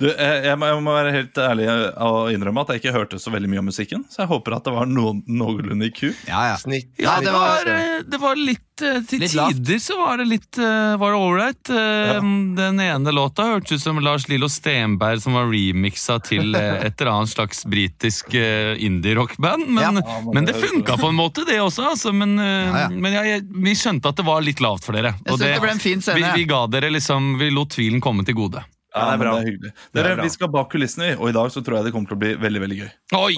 Du, 0.00 0.06
jeg, 0.08 0.44
jeg, 0.48 0.58
må, 0.58 0.66
jeg 0.70 0.82
må 0.82 0.94
være 0.96 1.12
helt 1.14 1.38
ærlig 1.38 1.66
og 2.02 2.32
innrømme 2.34 2.64
at 2.64 2.72
jeg 2.74 2.82
ikke 2.82 2.94
hørte 2.96 3.18
så 3.22 3.30
veldig 3.34 3.50
mye 3.52 3.62
om 3.62 3.68
musikken, 3.70 4.04
så 4.10 4.24
jeg 4.24 4.30
håper 4.32 4.56
at 4.58 4.64
det 4.68 4.74
var 4.74 4.86
noen, 4.90 5.22
noenlunde 5.28 5.88
i 5.88 5.94
ku. 5.94 6.08
Ja, 6.28 6.44
ja. 6.52 6.56
Snitt. 6.60 6.90
Ja, 6.98 7.18
det 7.20 7.26
det 7.28 7.32
var- 7.36 7.66
eh, 7.74 8.02
det 8.08 8.20
var 8.20 8.36
litt 8.36 8.60
eh, 8.82 9.00
Til 9.06 9.20
Litt 9.22 9.30
tider 9.30 9.78
så 9.78 9.96
var 10.00 10.18
det 10.18 10.24
litt 10.26 10.58
eh, 10.58 10.96
Var 10.98 11.12
det 11.14 11.18
ålreit. 11.20 11.70
Ja. 11.70 12.18
Den 12.58 12.80
ene 12.82 13.12
låta 13.14 13.44
hørtes 13.46 13.76
ut 13.78 13.84
som 13.84 14.00
Lars 14.02 14.26
Lillo 14.28 14.48
Stenberg 14.50 15.20
som 15.22 15.36
var 15.38 15.46
remixa 15.50 16.16
til 16.26 16.54
eh, 16.58 16.82
et 16.88 17.00
eller 17.00 17.12
annet 17.12 17.30
slags 17.34 17.62
britisk 17.70 18.34
eh, 18.34 18.74
indie-rockband. 18.82 19.68
Men, 19.68 19.82
Ja, 19.84 19.90
men 19.92 20.34
men 20.34 20.44
det 20.48 20.54
det- 20.58 20.64
funka 20.68 20.96
på 20.98 21.08
en 21.12 21.14
måte, 21.18 21.44
det 21.46 21.60
også. 21.62 21.86
Altså, 21.94 22.12
men 22.12 22.38
eh, 22.38 22.52
Ja, 22.66 22.78
ja. 22.84 22.88
men 22.90 23.12
jeg, 23.12 23.26
jeg, 23.34 23.46
vi 23.68 23.74
skjønte 23.78 24.08
at 24.10 24.16
det 24.18 24.26
var 24.26 24.42
litt 24.42 24.60
lavt 24.64 24.84
for 24.84 24.92
dere. 24.96 25.14
Jeg 25.24 25.34
synes 25.36 25.44
det 25.46 25.60
ble 25.62 25.70
en 25.76 25.82
fin 25.84 26.02
scene. 26.02 26.18
Vi, 26.34 26.42
vi 26.42 26.48
ga 26.50 26.64
dere 26.66 26.90
liksom 26.90 27.34
Vi 27.38 27.50
lot 27.54 27.70
tvilen 27.74 28.00
komme 28.02 28.24
til 28.26 28.34
gode. 28.38 28.62
Ja, 28.94 29.08
det 29.08 29.14
er 29.16 29.18
bra. 29.24 29.30
Det 29.34 29.40
er 29.42 29.48
hyggelig. 29.50 29.70
Det 29.74 29.98
er 30.00 30.04
Dere, 30.04 30.16
bra. 30.16 30.24
Vi 30.28 30.30
skal 30.30 30.50
bak 30.54 30.68
kulissene, 30.70 31.08
og 31.18 31.28
i 31.28 31.34
dag 31.34 31.48
så 31.50 31.62
tror 31.66 31.80
jeg 31.80 31.88
det 31.88 31.92
kommer 31.96 32.10
til 32.12 32.14
å 32.18 32.22
bli 32.22 32.34
veldig 32.38 32.60
veldig 32.62 32.76
gøy. 32.78 32.90
Oi! 33.18 33.34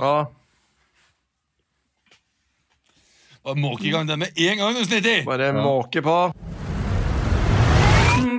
Bare 3.47 3.57
Måke 3.63 3.87
i 3.87 3.93
gang 3.95 4.09
den 4.09 4.19
med 4.25 4.37
en 4.43 4.59
gang, 4.59 4.75
du 4.75 4.85
snittig! 4.85 5.21
bare 5.25 5.53
måke 5.55 6.03
på. 6.03 6.17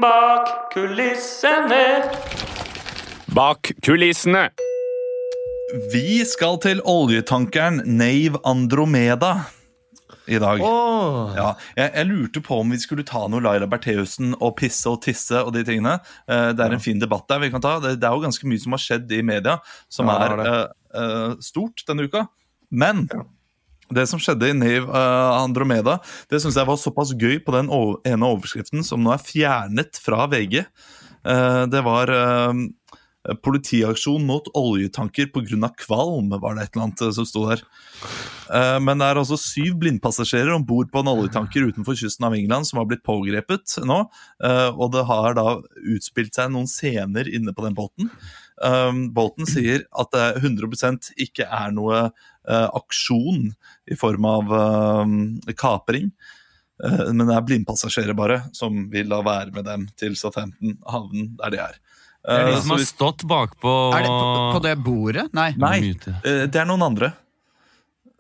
Bak 0.01 0.49
kulissene. 0.73 1.83
Bak 3.33 3.71
kulissene. 3.85 4.49
Vi 5.93 6.19
skal 6.27 6.59
til 6.63 6.81
oljetankeren 6.87 7.81
Nave 7.97 8.39
Andromeda 8.47 9.33
i 10.27 10.39
dag. 10.41 10.61
Oh. 10.63 11.31
Ja, 11.35 11.51
jeg, 11.77 11.91
jeg 11.93 12.09
lurte 12.09 12.43
på 12.43 12.59
om 12.61 12.73
vi 12.73 12.79
skulle 12.81 13.05
ta 13.07 13.23
noe 13.31 13.43
Laila 13.43 13.69
Bertheussen 13.69 14.35
og 14.37 14.57
pisse 14.59 14.89
og 14.91 15.01
tisse 15.05 15.39
og 15.41 15.53
de 15.55 15.63
tingene. 15.67 15.97
Uh, 16.29 16.51
det 16.55 16.65
er 16.65 16.75
en 16.75 16.83
fin 16.83 16.99
debatt 17.01 17.27
der 17.31 17.41
vi 17.43 17.51
kan 17.53 17.63
ta. 17.63 17.77
Det, 17.83 17.95
det 18.01 18.09
er 18.09 18.15
jo 18.15 18.25
ganske 18.25 18.49
mye 18.49 18.63
som 18.63 18.75
har 18.75 18.83
skjedd 18.83 19.15
i 19.15 19.23
media 19.25 19.57
som 19.93 20.11
Ja, 20.11 20.19
er 20.27 20.39
uh, 20.39 20.53
eh, 20.97 21.33
stort 21.43 21.83
denne 21.87 22.07
uka. 22.07 22.25
Men 22.69 23.05
det 23.93 24.07
som 24.11 24.19
skjedde 24.19 24.49
i 24.51 24.55
Nave 24.55 25.01
Andromeda, 25.37 25.97
det 26.31 26.41
syns 26.43 26.57
jeg 26.59 26.67
var 26.67 26.79
såpass 26.79 27.13
gøy 27.15 27.39
på 27.43 27.53
den 27.55 27.71
ene 27.71 28.27
overskriften 28.27 28.83
som 28.83 28.99
nå 29.03 29.13
er 29.15 29.23
fjernet 29.23 29.99
fra 30.03 30.25
VG. 30.31 30.59
Det 31.71 31.83
var 31.83 32.11
politiaksjon 33.43 34.23
mot 34.25 34.47
oljetanker 34.55 35.29
pga. 35.33 35.69
kvalm, 35.77 36.29
var 36.29 36.55
det 36.55 36.63
et 36.63 36.75
eller 36.75 36.85
annet 36.87 37.01
eh, 37.01 37.11
som 37.11 37.25
sto 37.27 37.43
der. 37.49 37.63
Eh, 38.53 38.79
Men 38.79 38.99
det 38.99 39.09
er 39.09 39.19
altså 39.19 39.37
syv 39.37 39.75
blindpassasjerer 39.81 40.53
om 40.55 40.65
bord 40.65 40.91
på 40.91 41.03
en 41.03 41.11
oljetanker 41.11 41.67
utenfor 41.67 41.97
kysten 41.99 42.25
av 42.27 42.35
England 42.35 42.67
som 42.67 42.79
har 42.79 42.87
blitt 42.87 43.03
pågrepet 43.03 43.79
nå. 43.85 43.99
eh, 44.43 44.69
Og 44.71 44.91
det 44.95 45.05
har 45.09 45.35
da 45.37 45.59
utspilt 45.95 46.35
seg 46.35 46.51
noen 46.51 46.67
scener 46.67 47.27
inne 47.27 47.53
på 47.53 47.65
den 47.65 47.77
båten. 47.77 48.11
Bolten 49.13 49.45
sier 49.45 49.83
at 49.93 50.09
det 50.15 50.39
100 50.41 51.13
ikke 51.21 51.45
er 51.45 51.69
noe 51.75 52.07
aksjon 52.49 53.51
i 53.85 53.93
form 53.93 54.25
av 54.25 54.49
um, 55.03 55.11
kapring. 55.53 56.07
Men 56.81 57.21
det 57.21 57.35
er 57.35 57.45
blindpassasjerer 57.45 58.17
bare 58.17 58.39
som 58.57 58.87
vil 58.89 59.13
da 59.13 59.21
være 59.21 59.53
med 59.53 59.67
dem 59.69 59.85
til 59.93 60.17
Southampton, 60.17 60.73
havnen 60.89 61.35
der 61.37 61.53
de 61.53 61.61
er. 61.67 61.77
Det 62.27 62.35
er 62.35 62.47
Eh, 62.47 62.55
de 62.55 62.61
som 62.61 62.71
har 62.75 62.79
stått 62.83 63.23
bakpå 63.23 63.73
Er 63.95 64.03
det 64.03 64.09
på, 64.11 64.51
på 64.57 64.61
det 64.65 64.75
bordet? 64.83 65.29
Nei. 65.33 65.53
Nei, 65.55 65.77
eh, 66.25 66.43
det 66.51 66.55
er 66.59 66.65
noen 66.67 66.83
andre. 66.83 67.13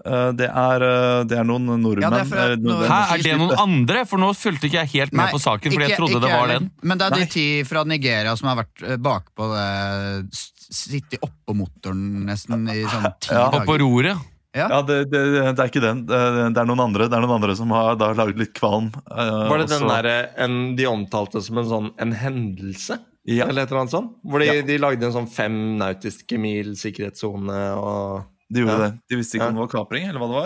Eh, 0.05 0.31
Det 0.37 0.47
er, 0.47 0.83
eh, 0.87 1.23
det 1.27 1.35
er 1.37 1.43
noen 1.43 1.65
nordmenn. 1.81 2.05
Ja, 2.05 2.09
det 2.13 2.21
er 2.21 2.29
fra- 2.29 2.45
eh, 2.53 2.87
Hæ, 2.87 2.99
er 3.17 3.23
det 3.25 3.33
noen 3.41 3.57
andre? 3.59 4.05
For 4.07 4.17
nå 4.21 4.29
fulgte 4.37 4.69
ikke 4.69 4.79
jeg 4.85 4.91
helt 4.93 5.11
med 5.13 5.25
Nei, 5.25 5.31
på 5.33 5.41
saken, 5.43 5.73
fordi 5.73 5.89
jeg 5.89 5.97
trodde 5.99 6.21
det 6.23 6.31
var 6.31 6.47
den. 6.47 6.71
Men 6.83 6.97
det 7.01 7.05
er 7.07 7.09
Nei. 7.17 7.19
de 7.19 7.25
ti 7.33 7.63
fra 7.67 7.83
Nigeria 7.83 8.35
som 8.37 8.47
har 8.47 8.63
vært 8.63 8.83
eh, 8.87 8.95
bakpå 8.97 9.49
det 9.55 10.39
Sittet 10.69 11.19
oppå 11.23 11.55
motoren 11.55 12.25
nesten 12.27 12.67
i 12.69 12.83
sånn 12.83 13.05
ti 13.19 13.31
Ja. 13.33 13.49
dager. 13.49 13.65
på 13.65 13.77
roret. 13.79 14.17
Ja, 14.53 14.81
det, 14.81 15.09
det, 15.11 15.19
det 15.55 15.59
er 15.59 15.67
ikke 15.69 15.81
den. 15.83 16.05
Det, 16.07 16.17
er 16.57 16.65
noen 16.65 16.79
andre 16.81 17.07
Det 17.07 17.13
er 17.13 17.21
noen 17.21 17.35
andre 17.41 17.55
som 17.55 17.69
har 17.71 17.95
laget 17.95 18.37
litt 18.37 18.53
kvalm. 18.53 18.87
eh, 19.11 19.49
Var 19.49 19.57
det 19.59 19.67
den 19.69 19.87
der, 19.87 20.29
en, 20.37 20.75
de 20.75 20.85
omtalte 20.85 21.41
som 21.43 21.57
en 21.59 21.65
sånn 21.65 21.91
en 21.99 22.11
hendelse? 22.13 22.97
Ja. 23.27 23.45
Eller 23.49 23.63
et 23.65 23.71
eller 23.71 23.81
annet 23.83 23.91
sånt? 23.91 24.13
Hvor 24.23 24.39
de, 24.39 24.45
Ja. 24.47 24.61
de 24.63 24.77
lagde 24.79 25.03
en 25.03 25.11
sånn 25.11 25.27
fem 25.29 25.77
nautiske 25.77 26.39
mil 26.39 26.75
sikkerhetssone 26.79 27.59
og 27.75 28.25
De 28.49 28.61
gjorde 28.61 28.71
Ja. 28.71 28.77
det. 28.87 28.99
De 29.09 29.15
visste 29.17 29.35
ikke 29.35 29.43
Ja. 29.43 29.47
om 29.49 29.55
det 29.55 29.63
var 29.67 29.83
kapring, 29.83 30.07
eller 30.07 30.19
hva 30.21 30.27
det 30.31 30.37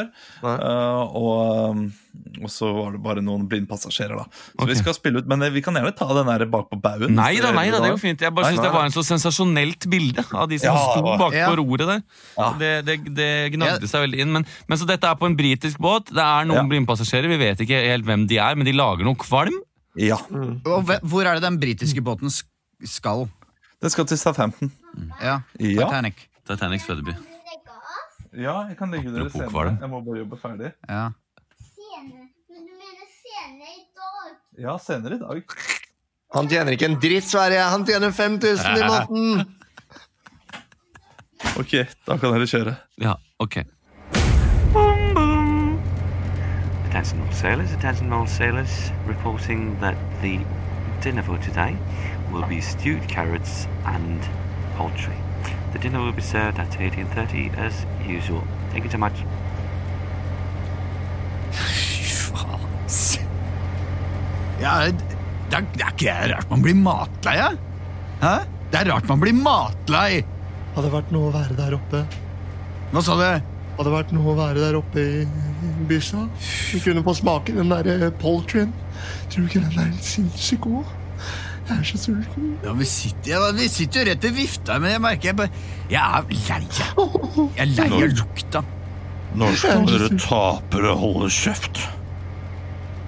var. 0.42 0.58
Eh, 0.58 1.16
og, 1.22 1.70
um, 1.70 1.94
og 2.42 2.50
så 2.50 2.74
var 2.74 2.92
det 2.94 3.04
bare 3.04 3.22
noen 3.22 3.48
blindpassasjerer, 3.48 4.18
da. 4.18 4.24
Så 4.24 4.56
okay. 4.58 4.74
vi 4.74 4.76
skal 4.80 4.94
spille 4.96 5.18
ut, 5.22 5.28
Men 5.28 5.44
eh, 5.44 5.52
vi 5.52 5.62
kan 5.62 5.76
gjerne 5.76 5.96
ta 5.96 6.08
den 6.12 6.26
der 6.26 6.48
bak 6.48 6.72
på 6.72 6.82
baugen. 6.82 7.14
Nei 7.14 7.36
da, 7.40 7.52
nei 7.52 7.70
da, 7.70 7.78
det 7.80 7.92
går 7.92 8.00
fint. 8.02 8.20
Jeg 8.20 8.34
bare 8.34 8.46
syns 8.46 8.58
synes 8.58 8.66
det 8.66 8.74
var 8.74 8.86
en 8.86 8.92
så 8.98 9.04
sensasjonelt 9.06 9.86
bilde 9.88 10.26
av 10.34 10.50
de 10.50 10.58
som 10.58 10.74
Ja, 10.74 10.82
sto 10.96 11.02
bak 11.04 11.32
Ja. 11.38 11.50
på 11.52 11.58
roret 11.62 11.86
der. 11.86 12.02
Ja. 12.40 12.54
Det, 12.58 12.86
det, 12.86 13.14
det 13.14 13.30
Ja. 13.52 13.56
gnagde 13.56 13.88
seg 13.88 14.10
veldig 14.10 14.20
inn. 14.20 14.34
Men, 14.34 14.46
men 14.68 14.78
så 14.80 14.88
dette 14.88 15.04
er 15.06 15.14
på 15.14 15.28
en 15.28 15.38
britisk 15.38 15.78
båt. 15.78 16.06
Det 16.10 16.18
er 16.26 16.44
noen 16.50 16.56
Ja. 16.58 16.64
blindpassasjerer. 16.74 17.30
Vi 17.30 17.38
vet 17.38 17.60
ikke 17.60 17.86
helt 17.86 18.04
hvem 18.04 18.28
de 18.28 18.38
er, 18.40 18.56
men 18.56 18.66
de 18.66 18.74
lager 18.74 19.04
noe 19.06 19.14
kvalm. 19.14 19.54
Ja. 19.96 20.16
Og 20.32 20.90
hvor 21.06 21.22
er 21.28 21.36
det 21.38 21.44
den 21.44 21.60
britiske 21.60 22.02
båten 22.02 22.32
skal? 22.86 23.28
Det 23.82 23.92
skal 23.92 24.06
til 24.06 24.18
Southampton. 24.18 24.72
Ja, 25.22 25.40
Ja. 25.60 25.86
Titanic. 25.88 26.28
Titanics 26.48 26.86
fødeby. 26.86 27.14
Ja, 28.34 28.60
jeg 28.70 28.78
kan 28.78 28.92
legge 28.92 29.10
dere 29.12 29.26
Apropos 29.26 29.34
senere. 29.34 29.50
kvalm. 29.52 29.78
Jeg 29.82 29.90
må 29.90 30.02
bare 30.02 30.18
jobbe 30.18 30.38
ferdig. 30.42 30.72
Ja. 30.90 31.10
Senere. 31.60 32.28
Men 32.50 32.62
du 32.68 32.74
mener 32.80 33.08
senere 33.24 33.72
i 33.76 33.86
dag? 33.98 34.30
Ja, 34.64 34.78
senere 34.78 35.16
i 35.16 35.20
dag. 35.20 35.44
Han 36.36 36.48
tjener 36.48 36.72
ikke 36.72 36.86
en 36.86 36.96
dritt, 37.02 37.24
Sverige! 37.28 37.60
Han 37.74 37.86
tjener 37.86 38.12
5000 38.12 38.78
i 38.78 38.84
måneden! 38.88 39.46
Ok, 41.58 41.72
da 42.08 42.16
kan 42.22 42.32
dere 42.36 42.46
kjøre. 42.48 42.76
Ja, 43.02 43.16
ok. 43.40 43.56
Attention 46.86 47.22
all 47.22 47.34
sailors, 47.34 47.74
attention 47.74 48.14
all 48.14 48.28
sailors. 48.28 48.92
Reporting 49.08 49.76
that 49.82 49.96
the 50.22 50.40
dinner 51.02 51.24
for 51.24 51.38
today 51.38 51.76
will 52.32 52.48
be 52.48 52.62
stewed 52.62 53.08
carrots 53.08 53.68
and 53.86 54.20
poultry. 54.78 55.16
The 55.74 55.80
dinner 55.80 56.00
will 56.00 56.12
be 56.12 56.22
served 56.22 56.60
at 56.60 56.72
18.30 56.72 57.58
as 57.58 57.86
usual. 58.08 58.44
Thank 58.72 58.86
you 58.86 58.92
so 58.92 58.98
much. 58.98 59.24
Ja, 64.62 64.76
det, 64.86 65.58
er, 65.58 65.64
det 65.74 65.82
er 65.82 65.94
ikke 65.96 66.14
rart 66.36 66.52
man 66.52 66.62
blir 66.62 66.76
matlei, 66.78 67.32
ja? 67.40 67.48
Hæ? 68.22 68.34
Det 68.70 68.78
er 68.78 68.92
rart 68.92 69.08
man 69.10 69.24
blir 69.24 69.34
matlei! 69.34 70.22
Hadde 70.76 70.84
det 70.86 70.92
vært 70.94 71.10
noe 71.16 71.32
å 71.32 71.34
være 71.34 71.58
der 71.58 71.74
oppe. 71.80 72.04
Hva 72.92 73.02
sa 73.04 73.16
du? 73.18 73.24
Hadde 73.26 73.88
det 73.88 73.96
vært 73.96 74.14
noe 74.14 74.30
å 74.30 74.38
være 74.38 74.62
der 74.62 74.78
oppe 74.78 75.02
i 75.02 75.26
bysa. 75.90 76.28
Vi 76.76 76.84
kunne 76.86 77.02
få 77.08 77.16
smake 77.18 77.56
den 77.58 77.74
der 77.74 78.14
poultryen. 78.22 78.70
Tror 79.34 79.48
du 79.48 79.50
ikke 79.50 79.64
den 79.66 79.82
er 79.82 79.92
sinnssykt 80.06 80.62
god? 80.68 80.94
Jeg 81.70 81.78
er 81.78 81.84
så 81.88 82.00
sulten. 82.02 82.52
Ja, 82.66 82.74
vi, 82.76 82.86
sitter, 82.90 83.32
ja, 83.36 83.52
vi 83.56 83.68
sitter 83.72 84.02
jo 84.02 84.10
rett 84.10 84.26
ved 84.26 84.36
vifta, 84.36 84.78
men 84.82 84.92
jeg 84.96 85.02
merker 85.04 85.30
jeg 85.30 85.38
bare 85.40 85.52
Jeg 85.92 86.02
er 86.02 86.26
lei. 86.34 86.62
jeg. 86.78 87.48
Er 87.62 87.72
lei 87.78 87.88
av 87.92 88.16
lukta. 88.18 88.64
Når 89.38 89.56
skal 89.62 89.86
dere 89.88 90.10
tapere 90.20 90.96
holde 91.00 91.30
kjeft. 91.32 91.84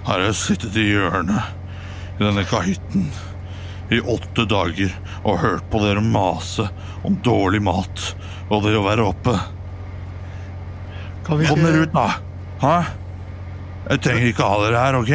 Her 0.04 0.14
har 0.18 0.26
jeg 0.28 0.38
sittet 0.40 0.76
i 0.80 0.86
hjørnet 0.92 2.18
i 2.20 2.22
denne 2.22 2.44
kahytten 2.48 3.08
i 3.92 3.98
åtte 4.00 4.46
dager 4.48 4.92
og 5.24 5.40
hørt 5.42 5.66
på 5.72 5.80
dere 5.82 6.00
mase 6.04 6.68
om 7.04 7.16
dårlig 7.24 7.60
mat 7.64 8.04
og 8.48 8.64
det 8.64 8.76
å 8.78 8.84
være 8.86 9.04
oppe. 9.10 9.34
Kan 11.24 11.40
Kom 11.48 11.64
dere 11.64 11.84
ut, 11.84 11.92
da! 11.94 12.06
Hæ? 12.60 12.74
Jeg 13.90 14.00
trenger 14.04 14.30
ikke 14.30 14.48
ha 14.48 14.60
dere 14.64 14.80
her, 14.86 14.98
ok? 15.00 15.12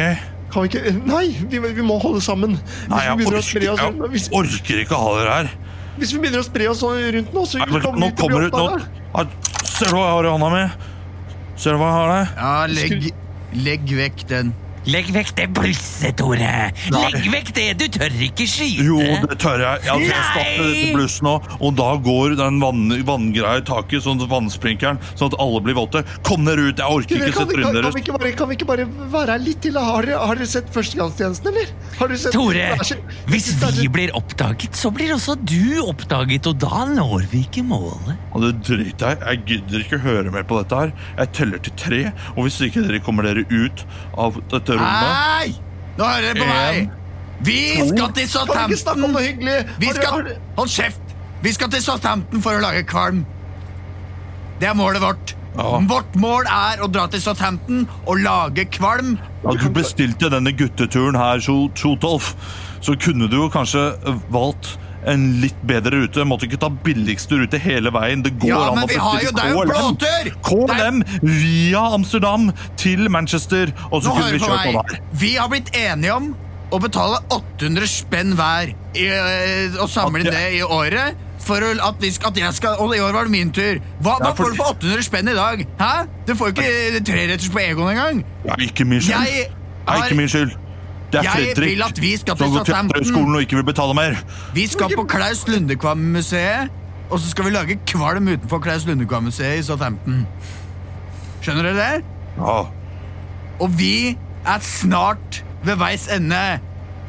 Kan 0.52 0.64
vi 0.64 0.70
ikke 0.70 0.92
Nei, 1.06 1.24
vi, 1.50 1.60
vi 1.78 1.84
må 1.86 1.96
holde 2.02 2.20
sammen. 2.24 2.56
Hvis 2.58 2.90
Nei, 2.92 3.02
jeg 3.06 3.16
orker, 3.26 3.38
oss, 3.40 3.50
jeg 3.54 4.10
hvis, 4.14 4.28
orker 4.40 4.82
ikke 4.84 4.98
ha 5.00 5.12
dere 5.18 5.36
her. 5.38 5.50
hvis 5.98 6.14
vi 6.14 6.22
begynner 6.24 6.42
å 6.42 6.46
spre 6.46 6.68
oss 6.72 6.80
sånn 6.82 7.00
rundt 7.16 7.34
nå, 7.36 7.44
så 7.46 7.60
Nei, 7.62 7.68
men 7.70 7.84
kommer 7.84 8.00
Nå 8.04 8.10
vi 8.10 8.16
til 8.18 8.24
å 8.24 8.38
bli 8.38 8.48
oppdaga. 8.50 9.26
Ser 9.70 9.90
du 9.92 9.96
hva 9.96 10.04
jeg 10.06 10.16
har 10.18 10.28
i 10.28 10.32
hånda 10.34 10.50
mi? 10.54 10.64
Ser 11.60 11.76
du 11.76 11.80
hva 11.82 11.90
jeg 11.90 11.98
har 12.00 12.10
der? 12.14 12.34
Ja, 12.40 12.54
legg 12.70 13.10
Legg 13.50 13.90
vekk 13.98 14.20
den. 14.30 14.52
Legg 14.88 15.10
vekk 15.12 15.34
det 15.36 15.44
blusset, 15.52 16.14
Tore! 16.16 16.70
Legg 16.94 17.26
vekk 17.28 17.50
det! 17.52 17.64
Du 17.76 17.84
tør 17.98 18.14
ikke 18.24 18.46
skyte! 18.48 18.86
Jo, 18.86 18.96
det 19.28 19.36
tør 19.42 19.60
jeg. 19.60 19.82
Jeg 19.84 19.92
har 19.92 20.30
stapper 20.30 20.62
Nei! 20.62 20.70
dette 20.72 20.94
blusset 20.96 21.24
nå, 21.26 21.34
og 21.60 21.74
da 21.76 21.88
går 22.00 22.36
den 22.38 22.60
vann, 22.62 22.86
vanngreia 23.04 23.60
i 23.60 23.64
taket, 23.68 24.00
sånn 24.06 24.22
at 24.24 24.30
vannsprinkeren, 24.30 25.00
sånn 25.20 25.28
at 25.34 25.36
alle 25.44 25.60
blir 25.66 25.76
våte. 25.76 26.00
Kom 26.24 26.48
dere 26.48 26.70
ut, 26.70 26.80
jeg 26.80 26.96
orker 26.96 27.20
ikke 27.26 27.34
se 27.36 27.44
trynet 27.50 27.68
vi 27.68 27.74
deres. 27.76 27.98
ikke 28.00 28.14
bare, 28.16 28.32
kan 28.38 28.48
vi 28.48 28.56
ikke 28.56 28.68
bare 28.70 28.86
være 29.12 29.36
her 29.36 29.44
litt 29.44 29.60
til? 29.66 29.76
Har 29.76 30.08
dere, 30.08 30.22
har 30.30 30.40
dere 30.40 30.48
sett 30.54 30.72
Førstegangstjenesten, 30.72 31.52
eller? 31.52 32.16
Sett 32.16 32.32
Tore, 32.32 32.64
hvis 33.28 33.50
det 33.50 33.58
så- 33.60 33.70
vi 33.76 33.88
blir 33.92 34.14
oppdaget, 34.16 34.72
så 34.80 34.88
blir 34.96 35.12
også 35.12 35.36
du 35.44 35.82
oppdaget, 35.84 36.46
og 36.48 36.56
da 36.64 36.86
når 36.88 37.28
vi 37.28 37.44
ikke 37.44 37.66
målet. 37.68 38.16
Og 38.32 38.46
det 38.46 38.54
driter 38.64 39.12
jeg. 39.12 39.20
Jeg 39.20 39.44
gidder 39.46 39.84
ikke 39.84 40.00
høre 40.00 40.32
mer 40.32 40.44
på 40.48 40.56
dette 40.62 40.74
her. 40.80 40.92
Jeg 41.18 41.32
teller 41.36 41.58
til 41.58 41.72
tre, 41.76 42.02
og 42.36 42.44
hvis 42.48 42.60
ikke 42.64 42.86
dere 42.88 43.04
kommer 43.04 43.28
dere 43.28 43.44
ut 43.50 43.84
av 44.16 44.40
dette 44.48 44.69
rommet 44.78 45.10
Nei! 45.10 45.54
Nå 45.98 46.06
hører 46.06 46.26
dere 46.28 46.40
på 46.40 46.48
meg! 46.50 46.96
Vi 47.40 47.60
skal 47.88 48.12
til 48.16 48.28
Southampton! 48.28 49.16
Vi 49.80 49.92
skal, 49.96 50.32
hold 50.58 50.72
kjeft! 50.72 51.14
Vi 51.40 51.52
skal 51.56 51.70
til 51.72 51.82
Southampton 51.82 52.42
for 52.44 52.58
å 52.58 52.62
lage 52.62 52.82
kvalm. 52.88 53.22
Det 54.60 54.68
er 54.68 54.76
målet 54.76 55.00
vårt. 55.00 55.34
Ja. 55.56 55.78
Vårt 55.88 56.14
mål 56.20 56.46
er 56.52 56.82
å 56.84 56.88
dra 56.92 57.06
til 57.10 57.22
Southampton 57.24 57.86
og 58.04 58.20
lage 58.20 58.66
kvalm. 58.70 59.16
Da 59.42 59.56
du 59.56 59.70
bestilte 59.74 60.28
denne 60.32 60.52
gutteturen 60.52 61.16
her, 61.18 61.40
Sjotolf, 61.40 62.34
så 62.84 62.94
kunne 63.00 63.28
du 63.32 63.38
jo 63.40 63.48
kanskje 63.52 63.88
valgt 64.32 64.76
en 65.06 65.40
litt 65.40 65.56
bedre 65.66 66.02
rute. 66.02 66.24
Måtte 66.28 66.46
ikke 66.48 66.58
ta 66.60 66.68
billigste 66.68 67.38
rute 67.40 67.58
hele 67.62 67.92
veien. 67.94 68.22
Det 68.24 68.34
går 68.40 68.48
Ja, 68.50 68.60
an 68.72 68.82
å 68.84 68.86
det 68.86 68.98
er 68.98 69.50
jo 69.54 69.64
KLM. 69.64 70.30
KLM 70.44 71.02
via 71.22 71.84
Amsterdam 71.96 72.50
til 72.76 73.08
Manchester, 73.10 73.72
og 73.90 74.02
så 74.02 74.08
Nå 74.12 74.14
kunne 74.18 74.32
vi 74.32 74.38
kjørt 74.44 74.66
på 74.66 74.84
der. 74.90 75.00
Vi 75.12 75.34
har 75.36 75.48
blitt 75.48 75.72
enige 75.76 76.14
om 76.14 76.34
å 76.70 76.78
betale 76.78 77.18
800 77.34 77.88
spenn 77.90 78.36
hver 78.38 78.74
i, 78.94 79.06
eh, 79.06 79.80
og 79.80 79.88
samle 79.90 80.22
det 80.22 80.44
i 80.58 80.62
året. 80.62 81.16
For 81.40 81.56
at, 81.56 81.96
vi 81.98 82.10
at 82.12 82.36
jeg 82.36 82.52
skal, 82.54 82.76
og 82.78 82.92
i 82.94 83.00
år 83.00 83.14
var 83.16 83.24
det 83.24 83.32
min 83.32 83.50
tur. 83.50 83.80
Hva, 84.04 84.18
hva 84.20 84.34
får 84.36 84.50
du 84.52 84.56
for 84.60 84.74
800 84.76 85.02
spenn 85.02 85.28
i 85.32 85.34
dag? 85.34 85.62
Hæ? 85.80 85.92
Du 86.28 86.34
får 86.36 86.50
jo 86.50 86.62
ikke 86.62 87.00
treretters 87.08 87.48
på 87.50 87.62
Egon 87.64 87.88
engang. 87.88 88.24
Ja, 88.44 88.54
ikke 88.60 88.84
min 88.84 89.00
skyld. 89.00 89.24
Jeg 89.24 89.48
har- 89.88 90.04
ikke 90.04 90.16
min 90.16 90.28
skyld. 90.28 90.52
Det 91.10 91.18
er 91.18 91.22
Jeg 91.26 91.32
Fredrik 91.56 91.70
vil 91.74 91.82
at 91.82 92.00
vi 92.00 92.10
skal 92.16 92.36
som 92.36 92.46
til 92.46 92.54
går 92.56 92.64
til 92.64 92.74
Southampton. 92.74 93.04
skolen 93.04 93.34
og 93.34 93.40
ikke 93.42 93.56
vil 93.60 93.64
betale 93.66 93.94
mer. 93.98 94.14
Vi 94.54 94.66
skal 94.70 94.94
på 94.94 95.04
Klaus 95.10 95.44
Lundekvam-museet, 95.48 96.70
og 97.10 97.18
så 97.18 97.30
skal 97.32 97.44
vi 97.48 97.50
lage 97.50 97.78
kvalm 97.86 98.28
utenfor 98.30 98.62
Klaus 98.62 98.86
Lundekvam-museet 98.86 99.58
i 99.58 99.62
Southampton. 99.66 100.26
Skjønner 101.42 101.62
dere 101.70 101.76
det? 101.98 102.04
Ja. 102.38 102.58
Og 103.60 103.70
vi 103.78 104.16
er 104.46 104.58
snart 104.64 105.42
ved 105.64 105.76
veis 105.80 106.06
ende. 106.14 106.60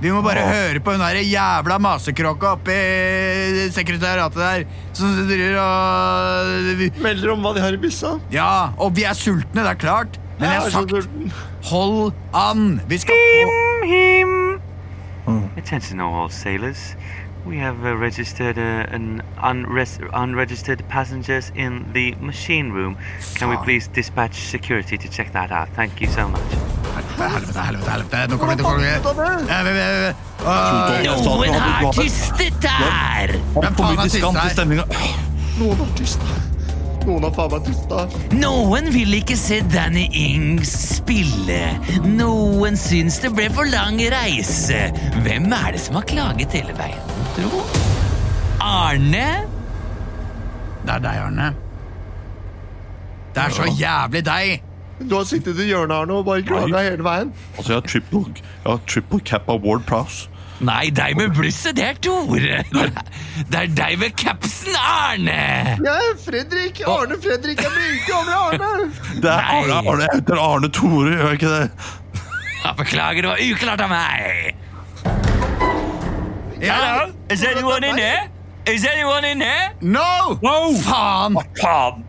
Vi 0.02 0.10
må 0.10 0.24
bare 0.26 0.42
Ja. 0.42 0.50
høre 0.50 0.80
på 0.82 0.92
hun 0.96 1.00
der 1.00 1.20
jævla 1.22 1.78
masekråka 1.78 2.56
oppe 2.58 2.74
i 2.74 3.70
sekretariatet 3.70 4.34
der. 4.36 4.64
Som 4.94 5.14
driver 5.30 5.60
og 5.62 7.02
Melder 7.04 7.32
om 7.36 7.42
hva 7.46 7.54
de 7.54 7.62
har 7.62 7.74
i 7.74 7.78
byssa. 7.78 8.16
Ja, 8.34 8.70
og 8.80 8.96
vi 8.96 9.04
er 9.04 9.14
sultne, 9.14 9.62
det 9.62 9.70
er 9.70 9.76
klart. 9.76 10.18
Men 10.42 10.50
jeg 10.50 10.58
har 10.58 10.62
Jeg 10.62 10.66
er 10.66 10.70
så 10.70 10.88
sagt 11.02 11.70
hold 11.72 12.12
an. 12.34 12.82
Vi 12.88 12.98
skal 12.98 13.14
få 13.44 13.52
Attention 15.58 16.00
all 16.02 16.32
sailors. 16.32 16.96
We 17.46 17.58
have 17.58 17.76
uh, 17.86 18.02
registered 18.02 18.58
uh, 18.58 18.96
an 18.96 19.22
unres- 19.38 20.00
unregistered 20.14 20.84
passengers 20.90 21.52
in 21.56 21.86
the 21.94 22.16
machine 22.22 22.72
room. 22.72 22.98
Can 23.36 23.50
we 23.50 23.58
please 23.64 23.90
dispatch 23.96 24.36
security 24.36 24.98
to 24.98 25.08
check 25.08 25.32
that 25.34 25.52
out? 25.52 25.68
Thank 25.76 26.02
you 26.02 26.08
so 26.08 26.28
much. 26.28 26.42
Helvete, 27.18 27.60
helvete, 27.60 27.92
helvete. 27.92 28.28
Nå 28.30 28.38
kommer 28.38 28.56
det 28.56 28.64
Noen 30.42 31.58
har 31.62 31.92
tystet 31.94 32.54
der! 32.62 33.36
Er 33.62 34.04
diskant 34.04 34.38
siste 34.44 34.62
i 34.62 34.82
her? 34.82 36.51
Noen 37.08 37.26
har 37.26 37.34
faen 37.34 37.52
meg 37.56 37.64
tusta. 37.66 38.04
Noen 38.38 38.90
vil 38.94 39.16
ikke 39.18 39.38
se 39.40 39.62
Danny 39.74 40.06
Ings 40.18 40.72
spille. 40.98 41.62
Noen 42.06 42.78
syns 42.80 43.18
det 43.24 43.32
ble 43.38 43.48
for 43.54 43.70
lang 43.72 43.98
reise. 44.14 44.84
Hvem 45.26 45.50
er 45.58 45.74
det 45.76 45.82
som 45.82 45.98
har 45.98 46.06
klaget 46.10 46.54
hele 46.60 46.76
veien, 46.78 47.16
tro? 47.38 47.64
Arne? 48.62 49.28
Det 50.82 50.94
er 50.98 51.06
deg, 51.08 51.24
Arne. 51.26 51.50
Det 53.32 53.46
er 53.48 53.56
så 53.56 53.66
jævlig 53.80 54.22
deg. 54.28 54.68
Du 55.02 55.16
har 55.18 55.26
sittet 55.26 55.58
i 55.64 55.72
hjørnet 55.72 55.96
Arne, 56.04 56.20
og 56.20 56.28
bare 56.28 56.46
klaga 56.46 56.84
hele 56.86 57.06
veien. 57.06 57.32
Altså, 57.58 57.72
jeg 57.74 57.80
har 57.80 57.88
triple, 57.90 58.24
jeg 58.44 58.70
har 58.70 58.82
triple 58.90 59.20
cap 59.26 59.50
award 59.50 59.88
prize. 59.90 60.28
Nei, 60.62 60.92
deg 60.94 61.16
med 61.18 61.32
blusset, 61.34 61.76
det 61.76 61.84
er 61.84 61.96
Tore. 62.06 62.62
Det 63.50 63.58
er 63.58 63.72
deg 63.74 63.96
med 63.98 64.14
capsen, 64.20 64.76
Arne. 64.78 65.32
Er 65.82 66.12
Fredrik. 66.22 66.84
Arne 66.86 67.18
Fredrik. 67.24 67.62
Jeg 67.64 67.72
blir 67.74 67.96
ikke 67.98 68.14
over 68.20 68.36
Arne. 68.38 68.92
Det 69.22 69.32
er 69.32 69.50
Arne, 69.56 69.74
Arne, 69.74 70.06
jeg 70.06 70.20
heter 70.20 70.42
Arne 70.42 70.70
Tore, 70.70 71.16
gjør 71.16 71.32
ikke 71.40 71.54
det? 71.56 71.72
Ja, 72.62 72.74
Beklager, 72.78 73.22
det 73.22 73.30
var 73.32 73.42
uklart 73.42 73.82
av 73.82 73.90
meg. 73.90 74.56
Ja. 76.62 77.08
Is 77.34 77.44
anyone 77.44 77.88
in 77.90 77.98
here? 77.98 78.30
Is 78.68 78.86
anyone 78.86 79.26
in 79.32 79.42
here? 79.42 79.74
No! 79.82 80.38
Faen! 80.84 81.42
Faen! 81.58 82.06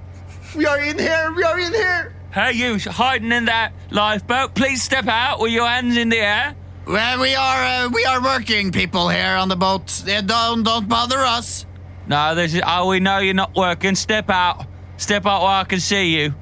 We 0.55 0.67
are 0.67 0.79
in 0.79 0.99
here. 0.99 1.33
We 1.33 1.45
are 1.45 1.59
in 1.59 1.73
here. 1.73 2.13
Hey, 2.35 2.53
you 2.53 2.79
hiding 2.79 3.33
in 3.33 3.47
that 3.47 3.73
lifeboat, 3.91 4.55
please 4.55 4.83
step 4.83 5.07
out 5.07 5.41
with 5.41 5.53
your 5.53 5.67
hands 5.67 5.97
in 5.97 6.11
the 6.11 6.19
air. 6.19 6.55
Well, 6.87 7.21
we 7.21 7.35
are 7.35 7.65
uh, 7.65 7.89
we 7.91 8.05
are 8.05 8.23
working 8.23 8.73
people 8.73 9.09
here 9.09 9.37
on 9.37 9.49
the 9.49 9.57
boat. 9.57 10.03
Uh, 10.09 10.21
don't 10.21 10.65
don't 10.65 10.89
bother 10.89 11.19
us. 11.19 11.65
No, 12.07 12.35
this 12.35 12.55
is. 12.55 12.63
Oh, 12.67 12.89
we 12.89 12.99
know 13.01 13.19
you're 13.19 13.35
not 13.35 13.55
working. 13.55 13.95
Step 13.95 14.29
out. 14.31 14.67
Step 14.97 15.25
out 15.27 15.43
where 15.43 15.51
I 15.51 15.65
can 15.65 15.81
see 15.81 16.17
you. 16.17 16.35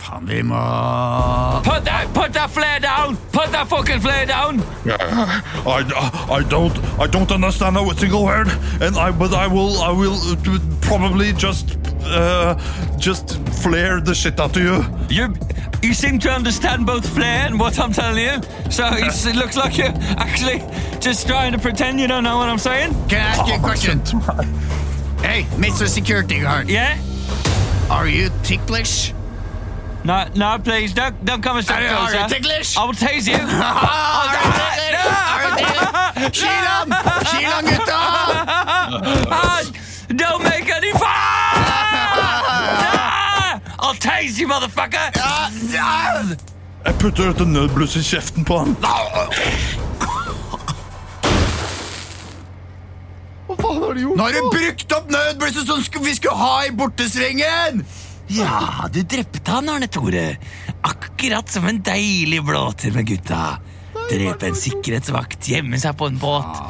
Faen, 0.00 0.26
vi 0.26 0.42
må 0.42 1.62
Put 1.62 1.84
that, 1.84 2.08
put 2.14 2.32
that 2.32 2.50
flare 2.50 2.80
down. 2.80 3.16
Put 3.32 3.52
that 3.52 3.68
fucking 3.68 4.00
flare 4.00 4.26
down. 4.26 4.62
I, 4.86 5.84
I 6.30 6.42
don't 6.42 6.76
I 6.98 7.06
don't 7.06 7.30
understand 7.30 7.76
a 7.76 7.94
single 7.94 8.24
word, 8.24 8.48
and 8.80 8.96
I 8.96 9.10
but 9.10 9.34
I 9.34 9.46
will 9.46 9.82
I 9.82 9.92
will 9.92 10.16
uh, 10.32 10.58
probably 10.80 11.32
just 11.32 11.76
uh, 12.04 12.54
just 12.98 13.38
flare 13.62 14.00
the 14.00 14.14
shit 14.14 14.40
out 14.40 14.56
of 14.56 14.62
you. 14.62 14.84
You, 15.10 15.34
you 15.82 15.94
seem 15.94 16.18
to 16.20 16.30
understand 16.30 16.86
both 16.86 17.08
flair 17.08 17.46
and 17.46 17.58
what 17.58 17.78
I'm 17.78 17.92
telling 17.92 18.22
you. 18.24 18.40
So 18.70 18.88
it's, 18.92 19.24
it 19.26 19.34
looks 19.36 19.56
like 19.56 19.76
you're 19.78 19.94
actually 20.18 20.62
just 21.00 21.26
trying 21.26 21.52
to 21.52 21.58
pretend 21.58 21.98
you 22.00 22.06
don't 22.06 22.24
know 22.24 22.36
what 22.36 22.48
I'm 22.48 22.58
saying. 22.58 22.92
Can 23.08 23.20
I 23.20 23.30
ask 23.30 23.46
you 23.46 23.54
a 23.54 23.58
oh, 23.58 23.60
question? 23.60 24.00
Hey, 25.20 25.42
Mr. 25.58 25.86
Security 25.86 26.40
Guard, 26.40 26.70
Yeah. 26.70 26.96
are 27.90 28.08
you 28.08 28.30
ticklish? 28.42 29.12
No, 30.02 30.24
no, 30.34 30.58
please 30.58 30.94
don't 30.94 31.22
don't 31.26 31.42
come 31.42 31.58
a 31.58 31.62
step 31.62 31.76
Are 31.76 31.82
you, 31.82 31.88
are 31.90 32.14
you 32.22 32.28
ticklish? 32.28 32.74
I 32.74 32.84
will 32.86 32.94
tase 32.94 33.28
you. 33.28 33.34
are 33.36 34.32
you 34.32 34.40
ticklish? 34.80 35.10
Are 35.30 35.44
you 35.44 35.50
ticklish? 35.60 36.40
Kilan! 36.40 36.88
Kilan, 37.28 37.64
gutta! 37.68 38.00
Motherfucker! 44.60 46.36
Jeg 46.84 46.96
putter 47.00 47.30
dette 47.30 47.46
nødblusset 47.48 48.02
i 48.02 48.08
kjeften 48.14 48.46
på 48.48 48.60
han. 48.60 48.76
Hva 53.48 53.56
faen 53.56 53.80
har 53.82 53.96
du 53.96 54.02
gjort? 54.04 54.16
Nå 54.16 54.26
har 54.26 54.36
du 54.36 54.52
brukt 54.52 54.94
opp 54.96 55.10
nødblusset 55.12 55.68
som 55.68 56.04
vi 56.04 56.14
skulle 56.16 56.36
ha 56.40 56.54
i 56.68 56.70
bortesvingen! 56.76 57.82
Ja, 58.30 58.86
du 58.94 59.02
drepte 59.02 59.42
han, 59.50 59.68
Arne 59.72 59.88
Tore. 59.90 60.36
Akkurat 60.86 61.50
som 61.50 61.66
en 61.66 61.82
deilig 61.82 62.44
blåtur 62.46 62.94
med 62.94 63.08
gutta. 63.10 63.58
Drepe 64.10 64.50
en 64.50 64.58
sikkerhetsvakt, 64.58 65.50
gjemme 65.50 65.80
seg 65.82 65.98
på 65.98 66.06
en 66.10 66.18
båt. 66.20 66.62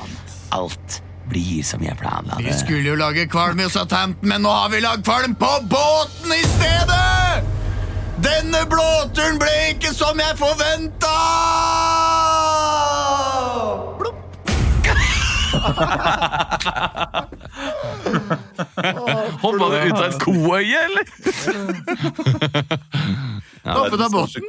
Alt 0.56 1.02
blir 1.30 1.60
som 1.62 1.84
jeg 1.84 1.94
planla 2.00 2.40
Vi 2.42 2.50
skulle 2.58 2.88
jo 2.88 2.96
lage 2.98 3.28
kvalm 3.30 3.60
i 3.62 3.68
Southampton, 3.70 4.32
men 4.32 4.42
nå 4.42 4.50
har 4.50 4.72
vi 4.72 4.80
lagd 4.82 5.04
kvalm 5.06 5.36
på 5.38 5.52
båten 5.70 6.34
i 6.34 6.42
stedet! 6.56 7.59
Denne 8.24 8.64
blåturen 8.68 9.38
ble 9.40 9.52
ikke 9.72 9.92
som 9.96 10.18
jeg 10.20 10.36
forventa! 10.40 11.16
Hoppa 19.40 19.66
du 19.70 19.76
ut 19.76 19.96
av 19.96 20.06
et 20.06 20.18
koøye, 20.22 20.80
eller? 20.86 21.04
Hoppet 23.64 24.00
av 24.00 24.10
båten. 24.14 24.42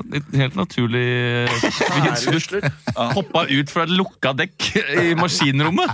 Helt, 0.00 0.28
helt 0.40 0.58
naturlig 0.58 1.06
frihetslyst. 1.60 2.54
Hoppa 2.96 3.44
ut 3.50 3.72
fra 3.72 3.86
et 3.86 3.94
lukka 3.94 4.34
dekk 4.38 4.70
i 5.04 5.10
maskinrommet. 5.18 5.90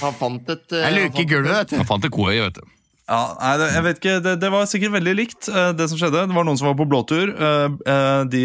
Han 0.00 0.14
fant 0.18 0.52
et 0.52 0.68
Det 0.70 0.84
eh, 0.84 0.86
han 0.88 1.24
i 1.24 1.26
gulvet, 1.26 1.56
vet 1.56 1.72
du. 1.72 1.80
Han 1.80 1.88
fant 1.88 2.06
et 2.06 2.14
koøye, 2.14 2.44
vet 2.46 2.60
du. 2.60 2.79
Ja, 3.10 3.20
nei, 3.40 3.54
det, 3.58 3.68
jeg 3.74 3.82
vet 3.82 3.98
ikke, 3.98 4.12
det, 4.22 4.32
det 4.38 4.48
var 4.54 4.68
sikkert 4.70 4.92
veldig 4.94 5.14
likt, 5.18 5.48
eh, 5.50 5.72
det 5.74 5.88
som 5.90 5.98
skjedde. 5.98 6.28
Det 6.30 6.36
var 6.36 6.46
noen 6.46 6.58
som 6.60 6.68
var 6.68 6.76
på 6.78 6.86
blåtur. 6.86 7.32
eh, 7.34 7.64
eh, 7.90 8.20
De 8.30 8.42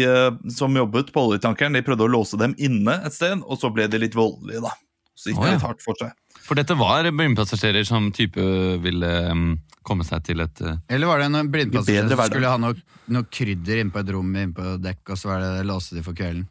som 0.50 0.74
jobbet 0.74 1.12
på 1.14 1.22
oljetankeren, 1.28 1.78
de 1.78 1.84
prøvde 1.86 2.08
å 2.08 2.10
låse 2.10 2.38
dem 2.40 2.56
inne 2.58 2.96
et 3.06 3.14
sted, 3.14 3.44
og 3.46 3.60
så 3.60 3.70
ble 3.70 3.86
de 3.92 4.00
litt 4.02 4.18
voldelige, 4.18 4.64
da. 4.64 4.74
Så 5.14 5.30
gikk 5.30 5.38
det 5.38 5.52
ja. 5.52 5.54
litt 5.54 5.68
hardt 5.68 5.86
for 5.86 5.98
seg. 6.02 6.10
For 6.46 6.58
dette 6.58 6.74
var 6.78 7.06
blindpassasjerer 7.06 7.86
som 7.86 8.10
type 8.14 8.42
ville 8.82 9.12
um, 9.30 9.46
komme 9.86 10.04
seg 10.06 10.26
til 10.26 10.42
et 10.44 10.60
uh, 10.62 10.76
Eller 10.92 11.10
var 11.10 11.22
det 11.22 11.30
en 11.30 11.48
blindpassasjer 11.50 12.10
som 12.10 12.26
skulle 12.26 12.50
ha 12.50 12.60
noe, 12.60 12.76
noe 13.14 13.26
krydder 13.30 13.80
innpå 13.82 14.02
et 14.02 14.12
rom 14.14 14.34
innpå 14.42 14.76
dekk, 14.82 15.14
og 15.14 15.18
så 15.18 15.30
var 15.30 15.46
det 15.46 15.66
låste 15.66 15.98
de 15.98 16.04
for 16.06 16.18
kvelden? 16.18 16.46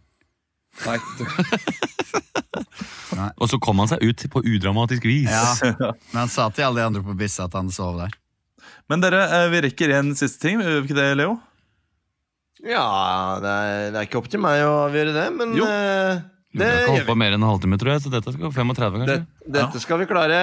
Nei, 3.16 3.30
Og 3.40 3.48
så 3.52 3.58
kom 3.64 3.80
han 3.84 3.90
seg 3.92 4.04
ut 4.04 4.26
på 4.32 4.42
udramatisk 4.44 5.06
vis. 5.08 5.30
Ja, 5.32 5.94
Men 6.12 6.26
han 6.26 6.32
sa 6.32 6.50
til 6.54 6.66
alle 6.68 6.82
de 6.82 6.88
andre 6.90 7.04
på 7.06 7.16
Bisse 7.20 7.44
at 7.46 7.54
han 7.58 7.70
sov 7.74 7.98
der. 8.02 8.12
Men 8.92 9.02
dere, 9.02 9.22
eh, 9.40 9.48
vi 9.54 9.62
rekker 9.66 9.94
en 9.98 10.12
siste 10.18 10.40
ting. 10.46 10.60
Gjør 10.62 10.82
vi 10.84 10.88
ikke 10.90 10.98
det, 11.00 11.08
Leo? 11.20 11.34
Ja, 12.66 12.86
det 13.44 13.52
er, 13.52 13.92
det 13.94 14.00
er 14.02 14.08
ikke 14.08 14.20
opp 14.22 14.30
til 14.32 14.42
meg 14.42 14.62
å 14.66 14.74
avgjøre 14.88 15.14
det, 15.16 15.26
men 15.38 15.54
Jo. 15.58 15.66
eh, 15.70 16.20
Vi 16.56 16.62
det 16.64 16.70
har 16.72 16.88
holdt 16.90 17.10
på 17.10 17.18
mer 17.20 17.36
enn 17.36 17.42
en 17.44 17.50
halvtime, 17.50 17.78
tror 17.82 17.92
jeg, 17.96 18.02
så 18.06 18.12
dette 18.14 18.32
skal 18.34 18.46
gå 18.48 18.52
35, 18.56 19.00
Det, 19.06 19.18
kanskje. 19.20 19.52
dette 19.60 19.82
skal 19.84 19.98
vi 20.02 20.08
klare. 20.10 20.40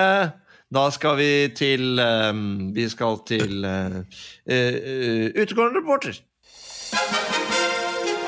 Da 0.72 0.86
skal 0.94 1.16
vi 1.18 1.30
til 1.52 1.98
um, 2.00 2.44
Vi 2.72 2.86
skal 2.88 3.18
til 3.28 3.58
uh, 3.60 3.98
utegående 4.48 5.82
reporter. 5.82 6.14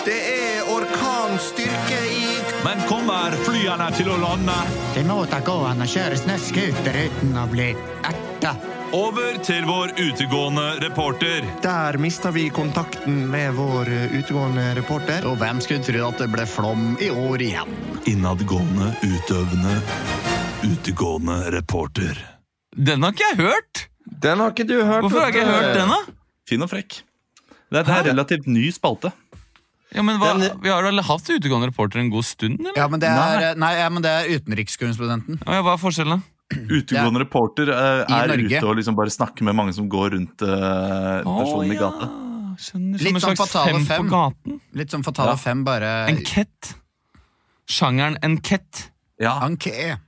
Det 0.04 0.16
er 0.18 0.33
orkanstyrke 0.74 1.98
i 2.10 2.24
Men 2.64 2.80
kommer 2.88 3.34
flyene 3.46 3.90
til 3.96 4.08
å 4.10 4.18
lande? 4.20 4.54
Det 4.94 5.04
må 5.08 5.22
da 5.30 5.40
gå 5.44 5.56
an 5.68 5.84
å 5.84 5.88
kjøre 5.88 6.18
snøscooter 6.18 6.98
uten 7.06 7.36
å 7.38 7.44
bli 7.50 7.70
erta. 8.04 8.54
Over 8.94 9.40
til 9.42 9.64
vår 9.66 9.96
utegående 9.98 10.66
reporter. 10.84 11.46
Der 11.64 11.98
mista 11.98 12.30
vi 12.34 12.44
kontakten 12.54 13.24
med 13.30 13.56
vår 13.56 13.90
eh, 13.90 14.12
utegående 14.20 14.68
reporter. 14.78 15.26
Og 15.26 15.40
hvem 15.40 15.62
skulle 15.64 15.82
tro 15.82 16.04
at 16.08 16.22
det 16.22 16.28
ble 16.30 16.44
flom 16.46 16.92
i 17.02 17.08
år 17.10 17.42
igjen? 17.42 17.74
Innadgående, 18.12 18.92
utøvende, 19.02 19.80
utegående 20.68 21.40
reporter. 21.56 22.20
Den 22.74 23.02
har 23.02 23.16
ikke 23.16 23.32
jeg 23.32 23.40
hørt! 23.42 23.88
Den 24.04 24.40
har 24.44 24.54
ikke 24.54 24.68
du 24.68 24.76
hørt. 24.78 25.02
Hvorfor 25.08 25.24
har 25.24 25.34
ikke 25.34 25.42
jeg 25.42 25.50
hørt 25.50 25.74
den, 25.80 25.90
da? 25.90 26.16
Fin 26.48 26.62
og 26.62 26.70
frekk. 26.70 27.00
Det 27.74 27.80
er, 27.80 27.86
det 27.88 27.94
er 27.96 28.08
relativt 28.12 28.46
ny 28.46 28.68
spalte. 28.70 29.10
Ja, 29.94 30.02
men 30.02 30.18
hva, 30.18 30.32
Den- 30.38 30.60
Vi 30.64 30.68
har 30.72 30.82
vel 30.82 30.98
hatt 31.06 31.28
utegående 31.30 31.68
reporter 31.70 32.00
en 32.02 32.10
god 32.10 32.24
stund, 32.26 32.58
eller? 32.60 32.72
Ja, 32.76 32.88
men 32.90 33.00
det 33.00 33.08
er, 33.08 33.54
nei, 33.54 33.72
ja, 33.78 33.88
men 33.94 34.02
det 34.02 34.10
er 34.10 34.30
utenrikskorrespondenten. 34.38 35.38
Ja, 35.46 35.60
hva 35.62 35.74
er 35.76 35.82
forskjellen, 35.82 36.18
da? 36.18 36.30
Utegående 36.54 37.22
reporter 37.22 37.70
uh, 37.72 38.02
er 38.04 38.28
Norge. 38.28 38.58
ute 38.58 38.66
og 38.68 38.76
liksom 38.76 38.96
bare 38.98 39.10
snakker 39.14 39.46
med 39.48 39.54
mange 39.56 39.72
som 39.74 39.86
går 39.88 40.12
rundt 40.16 40.42
uh, 40.44 41.22
personen 41.24 41.72
i 41.72 41.78
gata. 41.78 42.10
Skjønner. 42.60 42.98
Litt 43.00 43.08
Som 43.08 43.16
en 43.16 43.22
sånn 43.24 43.36
slags 43.38 43.40
Fatale 43.50 43.72
fem, 43.72 43.86
Fem. 43.88 44.02
på 44.04 44.10
gaten. 44.12 44.60
Litt 44.78 44.90
som 44.94 45.02
Fatale 45.06 45.32
Ja. 45.32 45.36
Fem, 45.40 45.64
bare 45.66 45.92
En 46.12 46.20
kett. 46.26 46.74
Sjangeren 47.66 48.18
en 48.22 48.36
kett. 48.44 48.90
Ja, 49.18 49.38
Anke. 49.46 49.98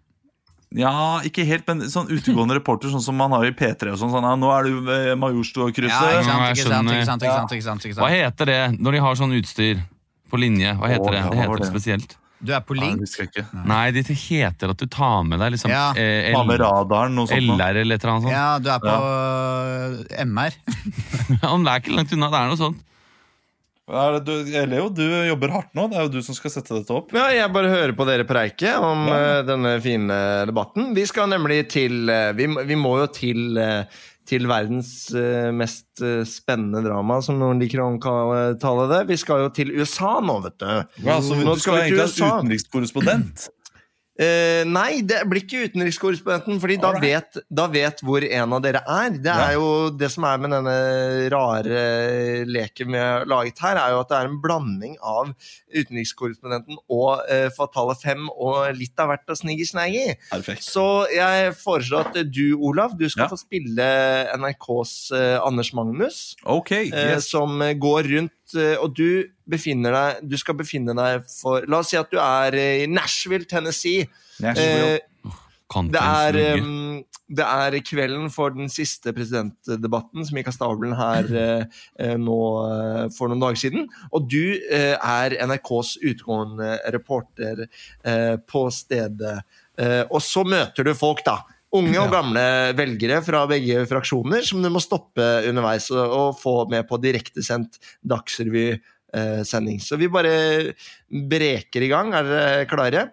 Ja, 0.74 1.20
ikke 1.24 1.44
helt, 1.46 1.66
men 1.68 1.80
sånn 1.88 2.08
utegående 2.10 2.54
reporter, 2.58 2.88
sånn 2.90 3.02
som 3.04 3.16
man 3.16 3.30
har 3.30 3.44
i 3.46 3.52
P3 3.52 3.92
og 3.92 3.98
sånn. 4.00 4.10
sånn 4.10 4.22
ja, 4.26 4.34
nå 4.36 4.50
er 4.58 4.64
du 4.64 4.80
ved 4.82 5.06
Ja, 5.08 5.14
Majorstua-krysset. 5.16 6.18
ikke 6.18 6.24
sant, 6.24 6.26
Ja, 6.26 6.46
jeg 6.48 6.56
ikke 6.56 6.68
sant, 6.68 6.90
ikke 6.90 7.04
sant, 7.06 7.22
ikke 7.22 7.62
sant, 7.62 7.84
ikke 7.86 7.94
sant, 7.94 8.02
Hva 8.02 8.10
heter 8.10 8.44
det 8.46 8.60
når 8.80 8.92
de 8.92 8.98
har 9.06 9.14
sånn 9.14 9.32
utstyr 9.38 9.82
på 10.30 10.36
linje? 10.42 10.74
Hva 10.76 10.88
heter 10.90 11.06
Å, 11.06 11.12
det? 11.12 11.20
ja, 11.22 11.28
Det 11.30 11.38
heter 11.38 11.62
det? 11.62 11.70
spesielt. 11.70 12.16
Du 12.42 12.52
er 12.52 12.60
på 12.60 12.74
link. 12.76 13.00
husker. 13.00 13.46
Nei, 13.64 13.90
det 13.92 14.04
heter 14.06 14.68
at 14.70 14.76
du 14.76 14.86
tar 14.86 15.22
med 15.24 15.38
deg 15.40 15.52
liksom 15.54 15.70
Ja. 15.70 15.92
eh, 15.96 16.34
med 16.44 16.60
radaren 16.60 17.16
og 17.18 17.28
sånt. 17.28 17.40
LR 17.40 17.76
eller 17.80 17.94
et 17.96 18.04
eller 18.04 18.12
annet 18.12 18.22
sånt. 18.26 18.32
Ja, 18.32 18.58
du 18.58 18.68
er 18.68 18.78
på 18.78 20.06
ja. 20.18 20.24
MR. 20.24 20.52
Ja, 21.42 21.56
men 21.56 21.64
det 21.64 21.72
er 21.72 21.80
ikke 21.80 21.96
langt 21.96 22.12
unna. 22.12 22.28
Det 22.30 22.38
er 22.42 22.48
noe 22.52 22.56
sånt. 22.60 22.82
Du, 23.86 24.32
Leo, 24.66 24.88
du 24.90 25.04
jobber 25.28 25.52
hardt 25.54 25.76
nå. 25.78 25.84
Det 25.92 25.98
er 26.00 26.08
jo 26.08 26.14
du 26.16 26.24
som 26.26 26.34
skal 26.34 26.50
sette 26.50 26.74
dette 26.74 26.90
opp. 26.90 27.12
Ja, 27.14 27.28
jeg 27.30 27.52
bare 27.54 27.70
hører 27.70 27.94
på 27.94 28.06
dere 28.08 28.26
preike 28.26 28.72
om 28.82 29.06
Ja. 29.06 29.14
uh, 29.14 29.46
denne 29.46 29.76
fine 29.84 30.16
debatten. 30.48 30.90
Vi 30.96 31.04
skal 31.06 31.30
nemlig 31.30 31.68
til 31.70 32.10
uh, 32.10 32.32
vi, 32.34 32.48
vi 32.66 32.74
må 32.74 32.96
jo 32.98 33.06
til, 33.14 33.54
uh, 33.54 33.86
til 34.26 34.48
verdens 34.50 34.90
mest 35.54 36.02
spennende 36.26 36.82
drama, 36.82 37.20
som 37.22 37.38
noen 37.38 37.62
liker 37.62 37.78
å 37.78 37.92
omtale 37.92 38.88
det. 38.90 39.04
Vi 39.12 39.20
skal 39.22 39.44
jo 39.44 39.52
til 39.54 39.70
USA 39.78 40.16
nå, 40.18 40.40
vet 40.48 40.58
du. 40.58 40.72
Ja, 41.06 41.20
så 41.22 41.38
du 41.38 41.44
skal 41.44 41.62
skal 41.62 41.78
egentlig 41.84 42.26
ha 42.26 42.40
utenrikskorrespondent. 42.40 43.46
Eh, 44.18 44.62
nei, 44.64 45.02
det 45.04 45.18
blir 45.28 45.42
ikke 45.44 45.66
utenrikskorrespondenten, 45.68 46.56
Fordi 46.62 46.76
da 46.80 46.92
vet, 46.96 47.36
da 47.52 47.66
vet 47.68 48.00
hvor 48.00 48.24
en 48.24 48.54
av 48.56 48.62
dere 48.64 48.80
er. 48.88 49.10
Det 49.10 49.26
Ja. 49.28 49.50
er 49.50 49.52
jo 49.58 49.90
det 49.90 50.08
som 50.10 50.24
er 50.24 50.38
med 50.40 50.50
denne 50.56 50.76
rare 51.34 52.46
leken 52.48 52.92
vi 52.94 52.96
har 52.98 53.26
laget 53.28 53.58
her, 53.60 53.76
er 53.76 53.90
jo 53.92 54.00
at 54.00 54.08
det 54.08 54.16
er 54.16 54.30
en 54.30 54.40
blanding 54.40 54.96
av 55.04 55.34
utenrikskorrespondenten 55.74 56.78
og 56.88 57.20
uh, 57.28 57.48
Fatale 57.56 57.94
Fem 58.00 58.24
og 58.32 58.72
litt 58.78 58.96
av 58.98 59.10
hvert 59.12 59.28
å 59.28 59.36
snigge 59.36 59.68
snaggy. 59.68 60.16
Perfekt. 60.30 60.64
Så 60.64 60.86
jeg 61.12 61.52
foreslår 61.60 62.08
at 62.10 62.20
du, 62.32 62.56
Olav, 62.56 62.96
du 62.98 63.08
skal 63.08 63.26
Ja. 63.26 63.28
få 63.28 63.38
spille 63.40 63.86
NRKs 64.36 65.12
uh, 65.12 65.44
Anders 65.46 65.72
Magnus 65.74 66.36
okay, 66.44 66.86
yes. 66.88 67.28
som 67.30 67.58
går 67.58 68.08
rundt, 68.14 68.32
og 68.80 68.94
du 68.94 69.24
befinner 69.50 69.94
deg 69.94 70.30
Du 70.30 70.36
skal 70.40 70.56
befinne 70.58 70.94
deg 70.96 71.26
for 71.30 71.66
La 71.70 71.82
oss 71.82 71.92
si 71.92 71.98
at 72.00 72.10
du 72.12 72.18
er 72.22 72.56
eh, 72.58 72.84
i 72.84 72.88
Nashville, 72.90 73.48
Tennessee. 73.48 74.08
Nashville. 74.42 74.96
Eh, 74.96 75.12
det 75.66 75.98
er, 75.98 76.36
um, 76.62 77.00
det 77.26 77.42
er 77.42 77.74
kvelden 77.82 78.28
for 78.30 78.54
den 78.54 78.68
siste 78.70 79.10
presidentdebatten 79.16 80.22
som 80.22 80.38
gikk 80.38 80.52
av 80.52 80.54
stabelen 80.54 80.94
her 80.94 81.30
eh, 81.40 81.80
eh, 81.98 82.14
nå 82.22 82.36
for 83.16 83.32
noen 83.32 83.42
dager 83.42 83.58
siden. 83.64 83.88
Og 84.14 84.28
du 84.30 84.54
eh, 84.54 84.94
er 84.94 85.34
NRKs 85.42 85.96
utgående 86.06 86.76
reporter 86.94 87.66
eh, 87.66 88.36
på 88.38 88.62
stedet. 88.70 89.40
Eh, 89.74 90.04
og 90.06 90.22
så 90.22 90.46
møter 90.46 90.86
du 90.86 90.94
folk, 90.94 91.24
da. 91.26 91.40
Unge 91.74 91.98
og 91.98 92.12
gamle 92.14 92.42
velgere 92.78 93.18
fra 93.26 93.42
begge 93.50 93.82
fraksjoner 93.90 94.44
som 94.46 94.62
du 94.62 94.70
må 94.72 94.80
stoppe 94.80 95.24
underveis 95.48 95.90
og, 95.90 96.04
og 96.06 96.38
få 96.38 96.54
med 96.70 96.86
på 96.88 97.00
direktesendt 97.02 97.80
Dagsrevy-sending. 99.14 99.80
Så 99.80 99.96
vi 99.98 100.08
bare 100.08 100.74
breker 101.10 101.82
i 101.82 101.88
gang. 101.88 102.12
Er 102.14 102.22
dere 102.24 102.66
klare? 102.66 103.10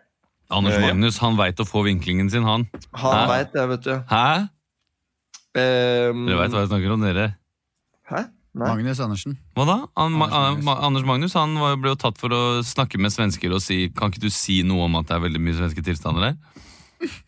Anders 0.51 0.73
Eh, 0.75 0.81
ja. 0.81 0.87
Magnus 0.93 1.17
han 1.19 1.35
veit 1.37 1.55
å 1.59 1.65
få 1.65 1.83
vinklingen 1.85 2.29
sin, 2.29 2.43
han. 2.43 2.67
Han 2.93 3.27
veit 3.29 3.53
det, 3.53 3.67
vet 3.69 3.81
du. 3.83 3.93
Hæ? 4.09 4.49
Um, 5.55 6.25
Dere 6.27 6.39
veit 6.41 6.51
hva 6.53 6.63
jeg 6.63 6.69
snakker 6.71 6.93
om, 6.93 7.01
dere. 7.01 7.35
Hæ? 8.09 8.23
Nei. 8.53 8.67
Magnus 8.69 8.99
Andersen. 9.01 9.37
Hva 9.57 9.65
da? 9.65 9.75
An 9.97 10.13
Anders 10.13 10.29
Magnus. 10.29 10.63
Ma- 10.65 10.79
Anders 10.85 11.05
Magnus 11.05 11.33
han 11.33 11.55
var, 11.57 11.75
ble 11.81 11.89
jo 11.89 11.95
tatt 11.97 12.19
for 12.21 12.29
å 12.29 12.41
snakke 12.61 12.99
med 13.01 13.09
svensker 13.09 13.49
og 13.51 13.61
si 13.65 13.87
Kan 13.89 14.11
ikke 14.11 14.21
du 14.21 14.29
si 14.29 14.59
noe 14.61 14.83
om 14.85 14.95
at 14.99 15.07
det 15.09 15.15
er 15.15 15.23
veldig 15.23 15.41
mye 15.41 15.55
svenske 15.57 15.81
tilstander 15.83 16.21
der? 16.27 16.35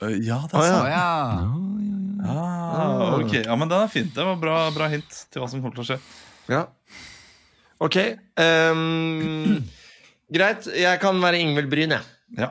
Eh, 0.05 0.20
Ja, 0.22 0.38
det 0.45 0.51
sa 0.53 0.84
jeg. 0.86 0.93
ja. 0.93 2.26
Ah, 2.26 3.18
ok, 3.20 3.34
ja, 3.45 3.55
men 3.55 3.70
den 3.70 3.82
er 3.82 3.89
fint. 3.89 4.13
Det 4.13 4.24
var 4.26 4.36
bra, 4.41 4.70
bra 4.74 4.88
hint 4.89 5.09
til 5.32 5.41
hva 5.41 5.49
som 5.49 5.61
kommer 5.61 5.76
til 5.76 5.84
å 5.86 5.89
skje. 5.89 5.99
Ja. 6.49 6.68
Ok. 7.84 7.98
Um, 8.40 9.64
greit. 10.32 10.68
Jeg 10.76 11.00
kan 11.02 11.20
være 11.22 11.40
Ingvild 11.44 11.70
Bryn, 11.72 11.92
jeg. 11.98 12.02
Ja. 12.40 12.50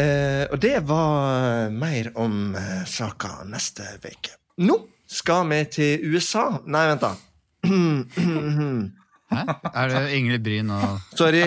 Uh, 0.00 0.44
og 0.54 0.60
det 0.62 0.76
var 0.88 1.68
mer 1.74 2.12
om 2.22 2.54
uh, 2.54 2.84
saka 2.88 3.40
neste 3.50 3.84
uke. 3.98 4.36
Nå 4.62 4.76
skal 5.10 5.48
vi 5.50 5.58
til 5.74 6.06
USA. 6.14 6.46
Nei, 6.70 6.84
vent, 6.92 7.02
da. 7.02 7.14
Hæ? 9.30 9.42
Er 9.74 9.92
det 9.92 10.00
Ingrid 10.16 10.42
Bryn 10.46 10.70
og 10.74 10.96
Sorry. 11.18 11.42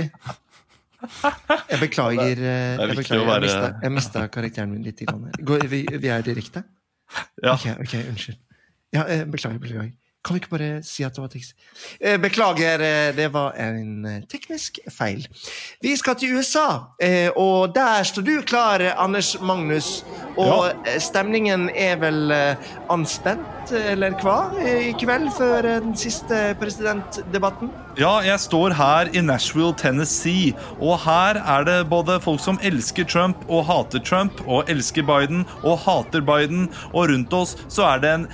Jeg 1.03 1.79
beklager. 1.81 2.35
Det 2.37 2.47
er 2.47 2.79
jeg 2.87 2.95
beklager. 2.95 3.23
Jeg 3.23 3.27
være- 3.27 3.41
mista- 3.47 3.79
Jeg 3.83 3.91
mista 3.91 4.27
karakteren 4.27 4.71
min 4.71 4.83
litt. 4.83 5.01
Går, 5.43 5.65
vi, 5.67 5.81
vi 5.99 6.07
er 6.07 6.21
direkte? 6.23 6.63
Ja. 7.43 7.53
Ok, 7.55 7.65
ok, 7.79 7.93
unnskyld. 8.09 8.37
Ja, 8.93 9.03
beklager, 9.25 9.59
beklager. 9.59 9.91
Kan 10.23 10.37
vi 10.37 10.39
ikke 10.39 10.53
bare 10.53 10.67
si 10.87 11.03
at 11.03 11.17
det 11.17 11.19
var 11.19 11.31
tekst? 11.33 11.51
Eh, 11.99 12.15
beklager, 12.21 12.79
eh, 12.79 13.15
det 13.15 13.25
var 13.33 13.57
en 13.59 14.05
eh, 14.07 14.21
teknisk 14.31 14.79
feil. 14.87 15.25
Vi 15.83 15.95
skal 15.99 16.15
til 16.15 16.37
USA, 16.37 16.95
og 17.35 17.75
der 17.75 18.03
står 18.07 18.23
du 18.23 18.41
klar, 18.47 18.79
Anders 18.97 19.35
Magnus. 19.41 20.05
Og 20.37 20.71
ja. 20.85 20.99
stemningen 20.99 21.69
er 21.75 21.99
vel 21.99 22.31
anspent, 22.89 23.73
eller 23.73 24.15
hva, 24.23 24.37
i 24.63 24.93
kveld 24.99 25.27
før 25.35 25.67
den 25.83 25.95
siste 25.99 26.55
presidentdebatten? 26.59 27.69
Ja, 27.99 28.15
jeg 28.25 28.39
står 28.41 28.73
her 28.73 29.11
i 29.13 29.21
Nashville, 29.21 29.75
Tennessee, 29.77 30.55
og 30.79 30.97
her 31.03 31.37
er 31.37 31.67
det 31.67 31.77
både 31.91 32.17
folk 32.23 32.41
som 32.41 32.57
elsker 32.63 33.05
Trump 33.05 33.43
og 33.49 33.67
hater 33.67 34.01
Trump, 34.01 34.41
og 34.47 34.71
elsker 34.71 35.05
Biden 35.05 35.43
og 35.61 35.77
hater 35.83 36.23
Biden, 36.25 36.71
og 36.93 37.11
rundt 37.11 37.35
oss 37.37 37.53
så 37.67 37.85
er 37.91 38.01
det 38.01 38.15
en, 38.15 38.27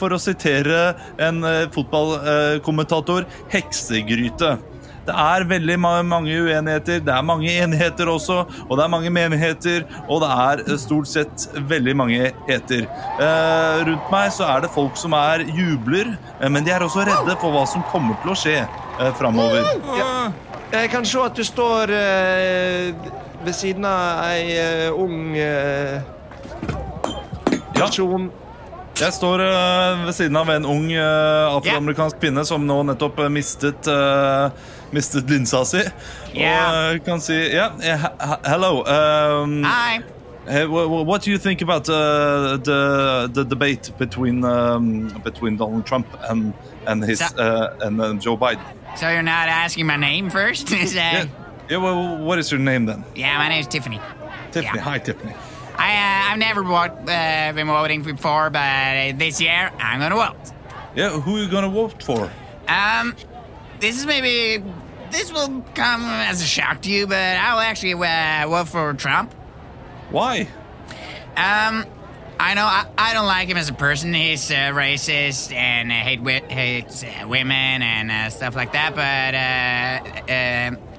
for 0.00 0.14
å 0.14 0.22
sitere 0.22 0.94
en 1.20 1.31
eh, 1.40 1.64
fotballkommentator, 1.72 3.26
heksegryte. 3.54 4.58
Det 5.02 5.14
er 5.18 5.42
veldig 5.50 5.76
mange 5.82 6.30
uenigheter, 6.30 7.00
det 7.02 7.10
er 7.10 7.24
mange 7.26 7.50
enigheter 7.50 8.06
også, 8.06 8.36
og 8.68 8.76
det 8.78 8.84
er 8.84 8.90
mange 8.92 9.10
menigheter, 9.10 9.82
og 10.06 10.20
det 10.22 10.28
er 10.30 10.62
eh, 10.62 10.76
stort 10.78 11.10
sett 11.10 11.46
veldig 11.70 11.94
mange 11.98 12.30
heter. 12.46 12.86
Eh, 13.18 13.80
rundt 13.88 14.12
meg 14.14 14.30
så 14.36 14.46
er 14.46 14.62
det 14.62 14.70
folk 14.74 14.94
som 15.00 15.16
er 15.18 15.42
jubler, 15.48 16.12
eh, 16.38 16.46
men 16.48 16.62
de 16.62 16.70
er 16.70 16.86
også 16.86 17.02
redde 17.08 17.34
for 17.42 17.50
hva 17.54 17.64
som 17.66 17.82
kommer 17.90 18.14
til 18.22 18.34
å 18.34 18.38
skje 18.38 18.60
eh, 18.62 19.10
framover. 19.18 19.66
Jeg 20.72 20.88
kan 20.94 21.04
se 21.04 21.18
at 21.20 21.34
du 21.36 21.42
står 21.44 21.90
eh, 21.92 22.94
ved 23.42 23.58
siden 23.58 23.84
av 23.84 24.22
ei 24.30 24.54
eh, 24.54 24.94
ung 24.94 25.34
person. 27.74 28.30
Ja. 28.30 28.41
Jeg 29.00 29.12
står 29.16 29.40
eh, 29.42 30.04
ved 30.06 30.12
siden 30.14 30.36
av 30.36 30.50
en 30.52 30.66
ung 30.68 30.90
eh, 30.92 31.54
afroamerikansk 31.56 32.20
kvinne 32.22 32.44
som 32.46 32.62
nå 32.68 32.76
nettopp 32.86 33.18
eh, 33.24 33.30
mistet, 33.32 33.88
eh, 33.88 34.50
mistet 34.94 35.30
linsa 35.32 35.64
si. 35.66 35.80
Ja. 36.36 36.92
Og 36.92 37.00
kan 37.06 37.20
si 37.20 37.34
Ja, 37.54 37.70
he- 37.80 38.38
hello. 38.46 38.82
Um, 38.86 39.62
Hi. 39.64 40.00
Hey, 40.46 40.64
wha- 40.66 40.86
wha- 40.90 41.02
what 41.06 41.22
do 41.22 41.30
you 41.30 41.38
think 41.38 41.62
about 41.62 41.88
uh, 41.88 42.56
the 42.66 43.30
the 43.32 43.44
debate 43.44 43.92
between 43.98 44.44
um, 44.44 45.08
between 45.24 45.56
Donald 45.56 45.86
Trump 45.86 46.06
and 46.28 46.52
and 46.86 47.04
his 47.04 47.18
So- 47.20 47.36
uh, 47.38 47.86
and 47.86 48.00
uh, 48.00 48.12
Joe 48.20 48.36
Biden? 48.36 48.62
So 48.96 49.06
you're 49.08 49.22
not 49.22 49.48
asking 49.48 49.86
my 49.86 49.96
name 49.96 50.30
first? 50.30 50.70
Is 50.84 50.94
that- 50.94 51.12
Yeah. 51.14 51.26
Yeah. 51.70 51.78
Well, 51.82 52.18
what 52.26 52.38
is 52.38 52.50
your 52.52 52.60
name 52.60 52.86
then? 52.86 53.04
yeah, 53.16 53.38
my 53.38 53.48
name 53.48 53.60
is 53.60 53.66
Tiffany. 53.68 54.00
Tiffany. 54.52 54.76
Yeah. 54.78 54.84
Hi, 54.84 54.98
Tiffany. 54.98 55.32
I, 55.82 55.94
uh, 56.28 56.32
I've 56.32 56.38
never 56.38 56.62
vote, 56.62 57.08
uh, 57.08 57.52
been 57.52 57.66
voting 57.66 58.02
before, 58.02 58.50
but 58.50 58.58
uh, 58.58 59.12
this 59.16 59.40
year 59.40 59.72
I'm 59.80 59.98
gonna 59.98 60.14
vote. 60.14 60.52
Yeah. 60.94 61.10
Who 61.20 61.36
are 61.36 61.42
you 61.42 61.48
gonna 61.50 61.68
vote 61.70 62.02
for? 62.02 62.30
Um, 62.68 63.16
this 63.80 63.98
is 63.98 64.06
maybe 64.06 64.62
this 65.10 65.32
will 65.32 65.62
come 65.74 66.02
as 66.04 66.40
a 66.40 66.46
shock 66.46 66.82
to 66.82 66.90
you, 66.90 67.06
but 67.06 67.16
I'll 67.16 67.58
actually 67.58 67.94
uh, 67.94 68.46
vote 68.48 68.68
for 68.68 68.94
Trump. 68.94 69.34
Why? 70.10 70.46
Um, 71.36 71.84
I 72.38 72.54
know 72.54 72.64
I, 72.64 72.86
I 72.96 73.12
don't 73.14 73.26
like 73.26 73.48
him 73.48 73.56
as 73.56 73.68
a 73.68 73.72
person. 73.74 74.14
He's 74.14 74.50
uh, 74.50 74.54
racist 74.72 75.52
and 75.52 75.90
uh, 75.90 75.94
hate 75.94 76.18
wi- 76.20 76.46
hates 76.48 77.02
uh, 77.02 77.26
women 77.26 77.82
and 77.82 78.10
uh, 78.10 78.30
stuff 78.30 78.54
like 78.54 78.72
that. 78.72 78.94
But 78.94 79.34
uh, 79.34 80.32
uh, 80.32 80.91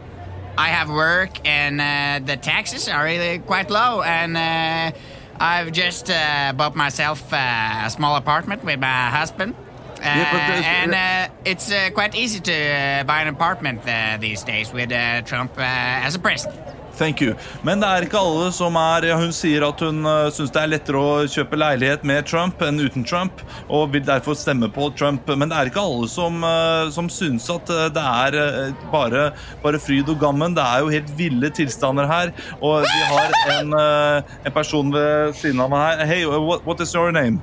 I 0.57 0.67
have 0.69 0.89
work 0.89 1.31
and 1.45 1.81
uh, 1.81 2.25
the 2.25 2.37
taxes 2.37 2.87
are 2.87 3.03
really 3.03 3.39
quite 3.39 3.69
low. 3.69 4.01
And 4.01 4.37
uh, 4.37 4.97
I've 5.39 5.71
just 5.71 6.09
uh, 6.09 6.53
bought 6.55 6.75
myself 6.75 7.33
uh, 7.33 7.83
a 7.85 7.89
small 7.89 8.15
apartment 8.15 8.63
with 8.63 8.79
my 8.79 9.09
husband. 9.09 9.55
Uh, 9.99 10.03
Yeah, 10.03 10.73
and 10.83 10.93
uh, 10.93 11.33
it's 11.45 11.71
uh, 11.71 11.89
quite 11.93 12.13
easy 12.15 12.39
to 12.41 12.51
uh, 12.53 13.03
buy 13.03 13.21
an 13.21 13.29
apartment 13.29 13.81
uh, 13.87 14.17
these 14.19 14.43
days 14.43 14.73
with 14.73 14.91
uh, 14.91 15.21
Trump 15.21 15.57
uh, 15.57 15.61
as 16.05 16.15
a 16.15 16.19
president. 16.19 16.59
Thank 16.97 17.21
you. 17.21 17.33
Men 17.65 17.81
det 17.81 17.87
er 17.89 18.05
ikke 18.05 18.19
alle 18.21 18.51
som 18.53 18.75
er 18.77 19.07
Hun 19.17 19.31
sier 19.33 19.63
at 19.65 19.81
hun 19.81 20.03
uh, 20.05 20.29
syns 20.33 20.51
det 20.53 20.61
er 20.61 20.71
lettere 20.75 20.99
å 21.01 21.23
kjøpe 21.29 21.57
leilighet 21.57 22.05
med 22.05 22.27
Trump 22.29 22.61
enn 22.61 22.77
uten 22.83 23.05
Trump, 23.07 23.41
og 23.65 23.93
vil 23.95 24.05
derfor 24.05 24.37
stemme 24.37 24.69
på 24.69 24.91
Trump. 24.97 25.27
Men 25.27 25.49
det 25.49 25.57
er 25.57 25.71
ikke 25.71 25.81
alle 25.81 26.09
som, 26.11 26.37
uh, 26.45 26.91
som 26.93 27.09
syns 27.09 27.49
at 27.49 27.71
uh, 27.73 27.87
det 27.93 28.03
er 28.03 28.37
uh, 28.37 28.85
bare, 28.93 29.31
bare 29.63 29.81
fryd 29.81 30.11
og 30.13 30.21
gammen. 30.21 30.53
Det 30.57 30.63
er 30.63 30.85
jo 30.85 30.93
helt 30.93 31.11
ville 31.17 31.49
tilstander 31.49 32.09
her. 32.09 32.33
Og 32.61 32.85
vi 32.85 33.01
har 33.09 33.33
en, 33.57 33.73
uh, 33.73 34.37
en 34.45 34.55
person 34.55 34.93
ved 34.93 35.33
siden 35.41 35.65
av 35.65 35.73
meg 35.73 35.87
her. 35.87 36.05
Hey, 36.13 36.29
what, 36.29 36.65
what 36.67 36.81
is 36.81 36.93
your 36.93 37.11
name? 37.11 37.41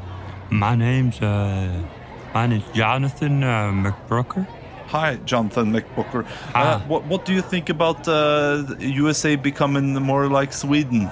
My 0.51 0.74
name's 0.74 1.20
uh, 1.22 1.82
my 2.34 2.46
name's 2.46 2.66
Jonathan 2.74 3.42
uh, 3.42 3.70
McBrooker. 3.70 4.46
Hi, 4.91 5.14
Jonathan 5.24 5.72
McBooker. 5.72 6.26
Uh, 6.53 6.80
what, 6.88 7.05
what 7.05 7.24
do 7.24 7.32
you 7.32 7.43
think 7.43 7.68
about 7.68 8.09
uh, 8.09 8.64
USA 8.80 9.36
becoming 9.36 9.95
more 9.95 10.26
like 10.26 10.53
Sweden? 10.53 11.09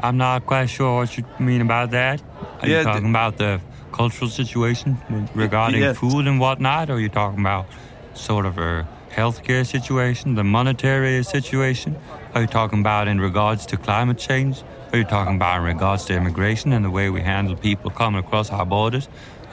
I'm 0.00 0.18
not 0.18 0.44
quite 0.44 0.66
sure 0.66 0.96
what 0.96 1.16
you 1.16 1.24
mean 1.38 1.62
about 1.62 1.92
that. 1.92 2.20
Are 2.60 2.68
Yeah, 2.68 2.78
you 2.78 2.84
talking 2.84 3.08
about 3.08 3.38
the 3.38 3.58
cultural 3.92 4.28
situation 4.28 4.98
regarding 5.34 5.80
Yes. 5.80 5.96
food 5.96 6.26
and 6.26 6.38
whatnot, 6.38 6.90
or 6.90 6.94
are 6.96 7.00
you 7.00 7.08
talking 7.08 7.40
about 7.40 7.64
sort 8.12 8.44
of 8.44 8.58
a 8.58 8.86
healthcare 9.16 9.64
situation, 9.64 10.34
the 10.34 10.44
monetary 10.44 11.22
situation? 11.22 11.96
Are 12.34 12.42
you 12.42 12.46
talking 12.46 12.80
about 12.80 13.08
in 13.08 13.18
regards 13.18 13.64
to 13.66 13.78
climate 13.78 14.18
change? 14.18 14.62
Are 14.92 14.98
you 14.98 15.04
talking 15.04 15.36
about 15.36 15.60
in 15.60 15.64
regards 15.64 16.04
to 16.06 16.14
immigration 16.14 16.74
and 16.74 16.84
the 16.84 16.90
way 16.90 17.08
we 17.08 17.22
handle 17.22 17.56
people 17.56 17.90
coming 17.90 18.20
across 18.20 18.50
our 18.50 18.66
borders? 18.66 19.08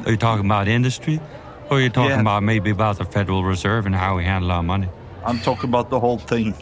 Are 0.05 0.11
you 0.11 0.17
talking 0.17 0.45
about 0.45 0.67
industry? 0.67 1.21
Or 1.69 1.77
are 1.77 1.81
you 1.81 1.89
talking 1.89 2.11
Yeah. 2.11 2.21
about 2.21 2.43
maybe 2.43 2.71
about 2.71 2.97
the 2.97 3.05
Federal 3.05 3.43
Reserve 3.43 3.85
and 3.85 3.95
how 3.95 4.17
we 4.17 4.23
handle 4.25 4.51
our 4.51 4.63
money? 4.63 4.87
I'm 5.25 5.39
talking 5.39 5.69
about 5.69 5.89
the 5.89 5.99
whole 5.99 6.17
thing. 6.17 6.55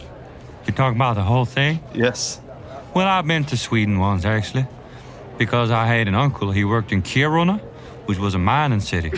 You're 0.66 0.74
talking 0.76 0.96
about 0.96 1.14
the 1.16 1.22
whole 1.22 1.46
thing? 1.46 1.80
Yes. 1.94 2.40
Well, 2.94 3.06
I've 3.08 3.26
been 3.26 3.44
to 3.44 3.56
Sweden 3.56 3.98
once 3.98 4.24
actually, 4.24 4.66
because 5.38 5.70
I 5.70 5.86
had 5.86 6.08
an 6.08 6.14
uncle. 6.14 6.50
He 6.50 6.64
worked 6.64 6.92
in 6.92 7.02
Kiruna, 7.02 7.60
which 8.08 8.16
was 8.18 8.34
a 8.34 8.38
mining 8.38 8.80
city, 8.80 9.12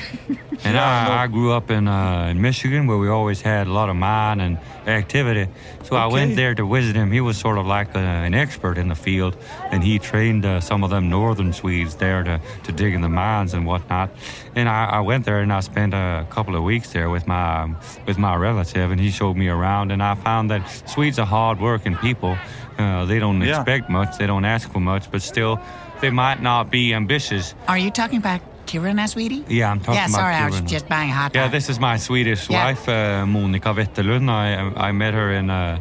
and 0.65 0.75
Yeah, 0.75 0.85
I 0.85 1.05
know. 1.07 1.13
I, 1.13 1.23
I 1.23 1.27
grew 1.29 1.53
up 1.53 1.71
in, 1.71 1.87
uh, 1.87 2.27
in 2.29 2.43
Michigan, 2.43 2.89
where 2.89 2.99
we 2.99 3.09
always 3.09 3.41
had 3.41 3.69
a 3.69 3.73
lot 3.73 3.89
of 3.89 3.95
mine 3.95 4.41
and 4.41 4.59
activity. 4.89 5.47
So 5.85 5.95
I 5.95 6.07
went 6.07 6.35
there 6.35 6.57
to 6.57 6.69
visit 6.69 6.97
him. 6.97 7.13
He 7.13 7.21
was 7.21 7.37
sort 7.39 7.57
of 7.59 7.67
like 7.67 7.95
uh, 7.95 8.01
an 8.01 8.35
expert 8.35 8.79
in 8.79 8.89
the 8.89 8.97
field, 8.97 9.37
and 9.71 9.85
he 9.85 10.01
trained 10.01 10.45
uh, 10.45 10.59
some 10.61 10.83
of 10.83 10.91
them 10.91 11.09
northern 11.09 11.53
Swedes 11.53 11.95
there 11.95 12.25
to, 12.25 12.41
to 12.65 12.73
dig 12.73 12.93
in 12.95 13.01
the 13.01 13.09
mines 13.09 13.55
and 13.55 13.65
whatnot. 13.65 14.11
And 14.57 14.69
I, 14.69 14.87
I 14.87 15.01
went 15.03 15.25
there 15.25 15.39
and 15.39 15.53
I 15.53 15.61
spent 15.61 15.95
a 15.95 16.27
couple 16.29 16.57
of 16.57 16.65
weeks 16.65 16.93
there 16.93 17.11
with 17.11 17.29
my 17.29 17.73
with 18.09 18.19
my 18.19 18.35
relative, 18.35 18.91
and 18.91 19.01
he 19.01 19.11
showed 19.13 19.37
me 19.37 19.47
around. 19.47 19.93
And 19.93 20.03
I 20.03 20.17
found 20.17 20.51
that 20.51 20.63
Swedes 20.89 21.21
are 21.21 21.27
hard-working 21.27 21.97
people. 21.99 22.37
Uh, 22.77 23.05
they 23.05 23.21
don't 23.21 23.41
Yeah. 23.41 23.55
expect 23.61 23.89
much. 23.89 24.19
They 24.19 24.27
don't 24.27 24.45
ask 24.45 24.69
for 24.73 24.81
much, 24.81 25.13
but 25.13 25.23
still, 25.23 25.61
they 26.01 26.11
might 26.11 26.43
not 26.43 26.71
be 26.73 26.93
ambitious. 26.93 27.55
Are 27.69 27.79
you 27.79 27.91
talking 27.93 28.19
about 28.19 28.41
Kiruna, 28.71 29.09
sweetie? 29.09 29.43
Yeah, 29.49 29.71
I'm 29.73 29.81
talking 29.81 29.95
yeah, 29.95 30.07
about 30.07 30.21
sorry, 30.21 30.35
I 30.35 30.47
was 30.49 30.61
just 30.61 30.89
buying 30.89 31.11
a 31.11 31.13
hot 31.13 31.35
Yeah, 31.35 31.43
dog. 31.45 31.53
this 31.53 31.69
is 31.69 31.81
my 31.81 31.97
Swedish 31.99 32.49
Yeah. 32.49 32.67
wife, 32.67 32.89
uh, 32.89 33.27
Monica 33.27 33.75
Wetterlund. 33.75 34.31
I 34.31 34.89
I 34.89 34.93
met 34.93 35.15
her 35.15 35.33
in 35.33 35.51
uh, 35.51 35.79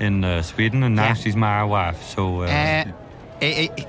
in 0.00 0.24
uh, 0.24 0.40
Sweden, 0.42 0.82
and 0.82 0.94
now 0.96 1.08
Yeah. 1.08 1.14
she's 1.14 1.36
my 1.36 1.62
wife. 1.64 2.00
So 2.14 2.22
uh, 2.42 2.46
Uh, 2.46 2.84
eh, 3.42 3.68
eh, 3.76 3.84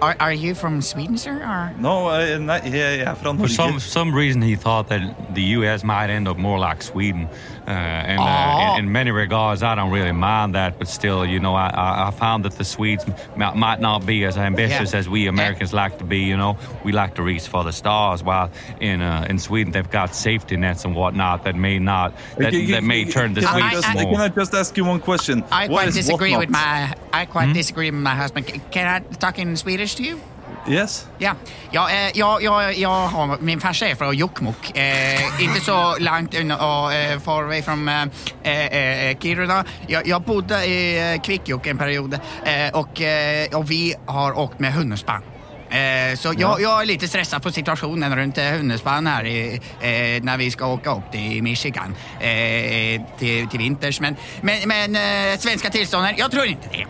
are, 0.00 0.16
are 0.20 0.32
you 0.32 0.54
from 0.54 0.80
Sweden, 0.80 1.16
sir? 1.18 1.42
Or 1.42 1.72
No, 1.80 2.06
uh, 2.08 2.38
nei, 2.38 2.60
jeg 2.64 2.98
jeg 2.98 3.06
er 3.06 3.14
fra 3.14 3.34
for 3.34 3.48
some 3.48 3.80
some 3.80 4.14
reason, 4.14 4.42
he 4.42 4.54
thought 4.56 4.88
that 4.88 5.02
the 5.34 5.42
U.S. 5.58 5.82
might 5.82 6.10
end 6.10 6.28
up 6.28 6.36
more 6.38 6.58
like 6.68 6.82
Sweden, 6.82 7.28
uh, 7.68 7.70
and 7.70 8.18
uh, 8.20 8.74
in, 8.78 8.86
in 8.86 8.92
many 8.92 9.10
regards, 9.10 9.62
I 9.62 9.74
don't 9.74 9.90
really 9.90 10.12
mind 10.12 10.54
that. 10.54 10.78
But 10.78 10.88
still, 10.88 11.26
you 11.26 11.38
know, 11.38 11.54
I, 11.54 11.68
I, 11.68 12.08
I 12.08 12.10
found 12.12 12.44
that 12.46 12.52
the 12.52 12.64
Swedes 12.64 13.04
m- 13.36 13.58
might 13.58 13.80
not 13.80 14.06
be 14.06 14.24
as 14.24 14.36
ambitious 14.38 14.92
Yeah. 14.92 14.98
as 15.00 15.08
we 15.08 15.26
Americans 15.26 15.72
like 15.74 15.98
to 15.98 16.04
be. 16.04 16.20
You 16.20 16.36
know, 16.36 16.56
we 16.84 16.92
like 16.92 17.14
to 17.16 17.22
reach 17.22 17.46
for 17.46 17.64
the 17.64 17.72
stars, 17.72 18.22
while 18.24 18.50
in 18.80 19.02
uh, 19.02 19.26
in 19.28 19.38
Sweden 19.38 19.72
they've 19.72 19.90
got 19.90 20.14
safety 20.14 20.56
nets 20.56 20.84
and 20.86 20.96
whatnot 20.96 21.44
that 21.44 21.56
may 21.56 21.78
not 21.78 22.14
that, 22.38 22.48
Okay, 22.48 22.70
that 22.72 22.82
may 22.84 23.04
turn 23.04 23.34
the 23.34 23.42
can 23.42 23.50
I 23.62 23.70
Swedes 23.70 23.72
just, 23.86 23.88
I- 23.96 24.02
more. 24.02 24.12
Can 24.12 24.20
I 24.22 24.28
just 24.28 24.54
ask 24.54 24.76
you 24.76 24.84
one 24.86 25.00
question? 25.00 25.44
I 25.50 25.68
quite 25.68 25.88
is 25.88 25.94
disagree 25.96 26.36
with 26.36 26.48
my 26.50 26.94
I 27.12 27.26
quite 27.26 27.52
disagree 27.52 27.90
with 27.90 28.00
my 28.00 28.14
husband. 28.14 28.46
Can 28.70 28.86
I 28.86 29.00
talk 29.16 29.38
in 29.38 29.56
Swedish 29.56 29.94
to 29.96 30.02
you? 30.02 30.20
Yes. 30.68 31.06
Ja, 31.18 31.34
ja 31.70 31.90
eh, 31.90 32.10
ja, 32.14 32.38
ja, 32.40 32.72
ja, 32.72 33.06
har, 33.06 33.38
min 33.40 33.60
farsa 33.60 33.88
är 33.88 33.94
från 33.94 34.16
Jokkmokk, 34.16 34.78
eh, 34.78 35.42
inte 35.42 35.60
så 35.60 35.96
långt 35.98 36.34
unna, 36.40 36.56
och 36.56 36.92
eh, 36.92 37.18
far 37.20 37.42
away 37.42 37.62
from 37.62 37.88
eh, 37.88 38.02
eh, 38.42 39.08
eh, 39.10 39.18
Kiruna. 39.18 39.64
Jag, 39.86 40.06
jag 40.06 40.22
bodde 40.22 40.64
i 40.64 41.12
eh, 41.14 41.20
Kvikkjokk 41.20 41.66
en 41.66 41.78
period 41.78 42.14
eh, 42.44 42.74
och, 42.78 43.00
eh, 43.00 43.56
och 43.58 43.70
vi 43.70 43.94
har 44.06 44.38
åkt 44.38 44.58
med 44.60 44.72
hundspann. 44.72 45.22
Eh, 45.70 46.16
så 46.16 46.34
jag, 46.38 46.60
jag 46.60 46.82
är 46.82 46.86
lite 46.86 47.08
stressad 47.08 47.42
på 47.42 47.52
situationen 47.52 48.16
runt 48.16 48.38
eh, 48.38 48.44
hundspann 48.44 49.06
här 49.06 49.24
i, 49.26 49.60
eh, 49.80 50.22
när 50.22 50.36
vi 50.36 50.50
ska 50.50 50.66
åka 50.66 50.90
upp 50.94 51.12
till 51.12 51.42
Michigan 51.42 51.94
eh, 52.20 53.02
till, 53.18 53.48
till 53.48 53.58
vinters. 53.58 54.00
Men, 54.00 54.16
men, 54.40 54.68
men 54.68 54.96
eh, 54.96 55.38
svenska 55.38 55.70
tillstånden, 55.70 56.14
jag 56.16 56.30
tror 56.30 56.46
inte 56.46 56.68
det. 56.72 56.86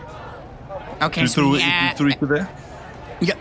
Okay, 1.06 1.22
Du 1.22 1.28
tror, 1.28 1.58
yeah, 1.58 1.90
du 1.90 1.96
tror 1.96 2.10
ikke 2.10 2.26
det? 2.26 2.46
yeah, 3.20 3.38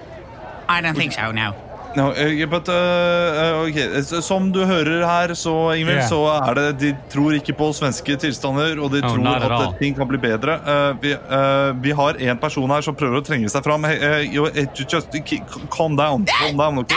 I 0.69 0.81
don't 0.81 0.95
think 0.95 1.13
so, 1.13 1.31
no. 1.31 1.53
No, 1.95 2.11
uh, 2.11 2.45
but, 2.45 2.67
uh, 2.69 3.65
okay. 3.65 4.01
Som 4.03 4.51
du 4.51 4.59
hører 4.65 5.05
her, 5.05 5.33
så, 5.33 5.53
Ingvild, 5.73 5.97
Yeah. 5.97 6.09
så 6.09 6.19
er 6.49 6.53
det 6.53 6.65
De 6.79 6.91
tror 7.09 7.33
ikke 7.39 7.55
på 7.57 7.71
svenske 7.73 8.17
tilstander, 8.21 8.77
og 8.83 8.91
de 8.91 9.01
oh, 9.01 9.15
tror 9.15 9.55
at 9.69 9.79
ting 9.79 9.95
kan 9.97 10.07
bli 10.07 10.17
bedre. 10.21 10.59
Uh, 10.61 11.01
vi, 11.01 11.13
uh, 11.15 11.71
vi 11.81 11.91
har 11.91 12.19
en 12.29 12.37
person 12.37 12.69
her 12.69 12.81
som 12.85 12.95
prøver 12.95 13.17
å 13.17 13.25
trenge 13.25 13.49
seg 13.49 13.63
fram. 13.65 13.83
Hey, 13.83 14.27
you, 14.29 14.45
just 14.87 15.09
calm 15.71 15.95
down. 15.95 16.25
Calm 16.25 16.57
down, 16.57 16.77
okay? 16.79 16.95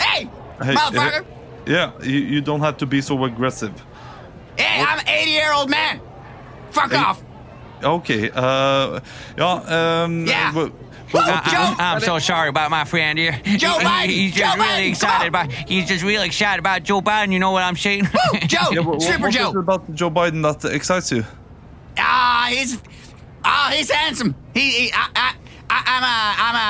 Hey, 0.00 0.28
Hey, 0.62 0.74
motherfucker! 0.74 1.24
yeah, 1.66 1.90
you, 2.02 2.18
you 2.20 2.40
don't 2.40 2.60
have 2.60 2.76
to 2.78 2.86
be 2.86 3.00
so 3.02 3.22
aggressive. 3.24 3.72
Hey, 4.56 4.80
I'm 4.82 4.98
an 5.00 5.08
80 5.08 5.30
year 5.30 5.52
old 5.52 5.68
man. 5.70 6.00
Fuck 6.70 6.92
Hey. 6.92 6.98
off. 7.04 7.22
Ok. 7.84 8.10
uh, 8.10 8.98
ja 9.36 9.60
um, 10.04 10.26
Yeah. 10.26 10.52
Joe, 11.10 11.20
I, 11.20 11.94
am 11.94 12.00
so 12.00 12.18
sorry 12.18 12.48
about 12.48 12.70
my 12.70 12.84
friend 12.84 13.18
here. 13.18 13.32
Joe 13.56 13.78
Biden! 13.78 14.10
He's 14.10 14.34
just 14.34 14.56
Joe 14.56 14.62
really 14.62 14.84
Biden, 14.84 14.90
excited 14.90 15.28
about. 15.28 15.52
He's 15.52 15.88
just 15.88 16.04
really 16.04 16.26
excited 16.26 16.58
about 16.60 16.82
Joe 16.82 17.00
Biden. 17.00 17.32
You 17.32 17.38
know 17.38 17.50
what 17.50 17.62
I'm 17.62 17.76
saying? 17.76 18.04
Woo, 18.04 18.40
Joe, 18.40 18.58
Yeah, 18.72 18.80
what, 18.80 19.00
Stripper 19.00 19.22
what 19.22 19.34
is 19.34 19.40
it 19.40 19.56
about 19.56 19.94
Joe 19.94 20.10
Biden 20.10 20.42
that 20.42 20.70
excites 20.70 21.10
you? 21.10 21.24
Ah, 21.96 22.48
he's 22.50 22.78
ah, 23.44 23.72
he's 23.74 23.90
handsome. 23.90 24.34
He, 24.54 24.70
he 24.70 24.92
I, 24.92 25.08
I, 25.14 25.34
I, 25.70 25.82
I'm 25.86 26.04
a, 26.04 26.16
I'm 26.46 26.54
a, 26.54 26.68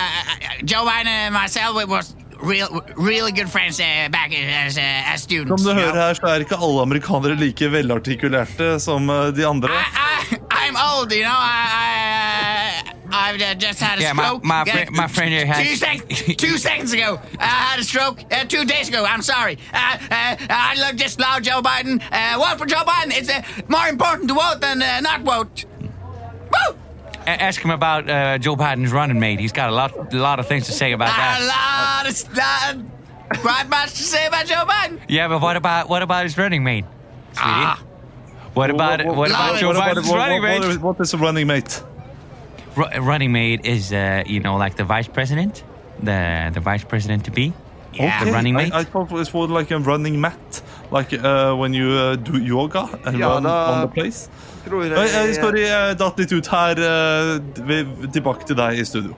uh, 0.00 0.60
uh, 0.60 0.64
Joe 0.64 0.84
Biden 0.84 1.06
and 1.06 1.34
myself 1.34 1.76
we 1.76 1.84
was 1.84 2.14
real, 2.42 2.84
really 2.96 3.32
good 3.32 3.50
friends 3.50 3.80
uh, 3.80 4.08
back 4.10 4.32
as, 4.32 4.76
uh, 4.78 5.12
as 5.14 5.22
students. 5.22 5.62
Som 5.62 5.74
du 5.74 5.80
hører 5.80 5.94
know? 5.94 6.00
her, 6.00 6.14
så 6.14 6.26
er 6.26 6.44
ikke 6.44 6.56
alle 6.56 6.82
amerikanere 6.82 7.34
like 7.38 7.68
velartikulerte 7.72 8.78
som 8.80 9.08
uh, 9.10 9.28
de 9.34 9.46
andre. 9.46 9.72
I, 9.72 10.36
I, 10.36 10.68
I'm 10.68 10.76
old, 10.76 11.12
you 11.12 11.24
know. 11.24 11.30
I, 11.30 12.84
I, 12.84 12.97
I've 13.10 13.40
uh, 13.40 13.54
just 13.54 13.80
had 13.80 13.98
a 13.98 14.02
Yeah, 14.02 14.12
my- 14.12 14.24
stroke. 14.24 14.44
my 14.44 14.60
Uh, 14.62 14.64
fri- 14.64 14.86
my 14.90 15.06
friend 15.08 15.30
here 15.32 15.46
had- 15.46 15.64
two, 15.66 15.76
sec- 15.76 16.08
two 16.38 16.58
seconds 16.58 16.92
ago. 16.92 17.20
I 17.38 17.44
had 17.46 17.80
a 17.80 17.84
stroke. 17.84 18.20
Uh, 18.30 18.44
two 18.44 18.64
days 18.64 18.88
ago. 18.88 19.04
I'm 19.04 19.22
sorry. 19.22 19.58
Uh, 19.72 19.76
uh, 20.10 20.36
I 20.50 20.74
look 20.78 20.96
just 20.96 21.18
loud, 21.20 21.44
Joe 21.44 21.62
Biden. 21.62 22.02
Uh, 22.12 22.38
vote 22.38 22.58
for 22.58 22.66
Joe 22.66 22.84
Biden. 22.84 23.12
It's 23.16 23.30
uh, 23.30 23.42
more 23.68 23.88
important 23.88 24.28
to 24.28 24.34
vote 24.34 24.60
than 24.60 24.82
uh, 24.82 25.00
not 25.00 25.22
vote. 25.22 25.64
Woo! 25.80 26.76
A- 27.26 27.42
Ask 27.42 27.60
him 27.62 27.70
about 27.70 28.08
uh, 28.08 28.38
Joe 28.38 28.56
Biden's 28.56 28.92
running 28.92 29.18
mate. 29.20 29.40
He's 29.40 29.52
got 29.52 29.68
a 29.70 29.72
lot, 29.72 30.12
a 30.12 30.16
lot 30.16 30.38
of 30.40 30.46
things 30.46 30.66
to 30.66 30.72
say 30.72 30.92
about 30.92 31.08
that. 31.16 31.40
A 31.40 31.44
that. 31.44 32.04
lot 32.04 32.78
of 32.80 32.84
lot, 33.32 33.40
quite 33.42 33.68
much 33.68 33.90
to 33.90 34.02
say 34.02 34.26
about 34.26 34.46
Joe 34.46 34.64
Biden. 34.66 35.00
Yeah, 35.08 35.28
but 35.28 35.40
what 35.40 35.56
about 35.56 35.88
what 35.88 36.02
about 36.02 36.24
his 36.24 36.36
running 36.38 36.62
mate, 36.64 36.84
sweetie? 37.32 37.42
Ah. 37.42 37.82
What 38.54 38.70
about 38.70 39.04
what, 39.04 39.14
what, 39.16 39.30
about 39.30 39.50
what- 39.52 39.60
Joe 39.60 39.66
what 39.68 39.76
about- 39.76 39.96
Biden's 39.96 40.08
what- 40.08 40.16
running 40.18 40.42
what- 40.42 40.48
mate? 40.48 40.60
what 40.60 40.70
is- 40.70 40.78
what 40.78 41.00
is 41.00 41.14
a 41.14 41.18
running 41.18 41.46
mate? 41.46 41.82
Ru- 42.78 43.00
running 43.10 43.32
mate 43.32 43.60
is 43.74 43.92
uh, 43.92 44.22
you 44.26 44.40
know 44.40 44.56
like 44.64 44.74
the 44.76 44.84
vice 44.84 45.08
president, 45.16 45.64
the 46.02 46.50
the 46.54 46.60
vice 46.70 46.84
president 46.84 47.24
to 47.24 47.30
be. 47.30 47.52
Yeah. 47.94 48.24
The 48.24 48.32
running 48.32 48.54
mate. 48.54 48.72
I, 48.72 48.80
I 48.80 48.84
thought 48.84 49.10
it 49.12 49.32
was 49.34 49.50
like 49.50 49.70
a 49.74 49.78
running 49.78 50.20
mat. 50.20 50.62
Like 50.90 51.12
uh, 51.12 51.54
when 51.60 51.72
you 51.74 51.88
uh, 51.90 52.16
do 52.16 52.38
yoga 52.38 52.84
and 53.04 53.18
Ja, 53.18 53.28
run 53.34 53.42
da- 53.42 53.72
on 53.72 53.80
the 53.88 53.92
place. 53.94 54.28
Tror 54.68 54.82
jeg, 54.84 54.92
Oi, 54.98 55.08
oi, 55.22 55.32
sorry, 55.34 55.62
jeg 55.64 55.98
datt 55.98 56.18
litt 56.20 56.32
ut 56.32 56.46
her. 56.52 56.80
eh, 56.84 58.08
Tilbake 58.12 58.44
til 58.46 58.56
deg 58.58 58.78
i 58.78 58.84
studio. 58.84 59.14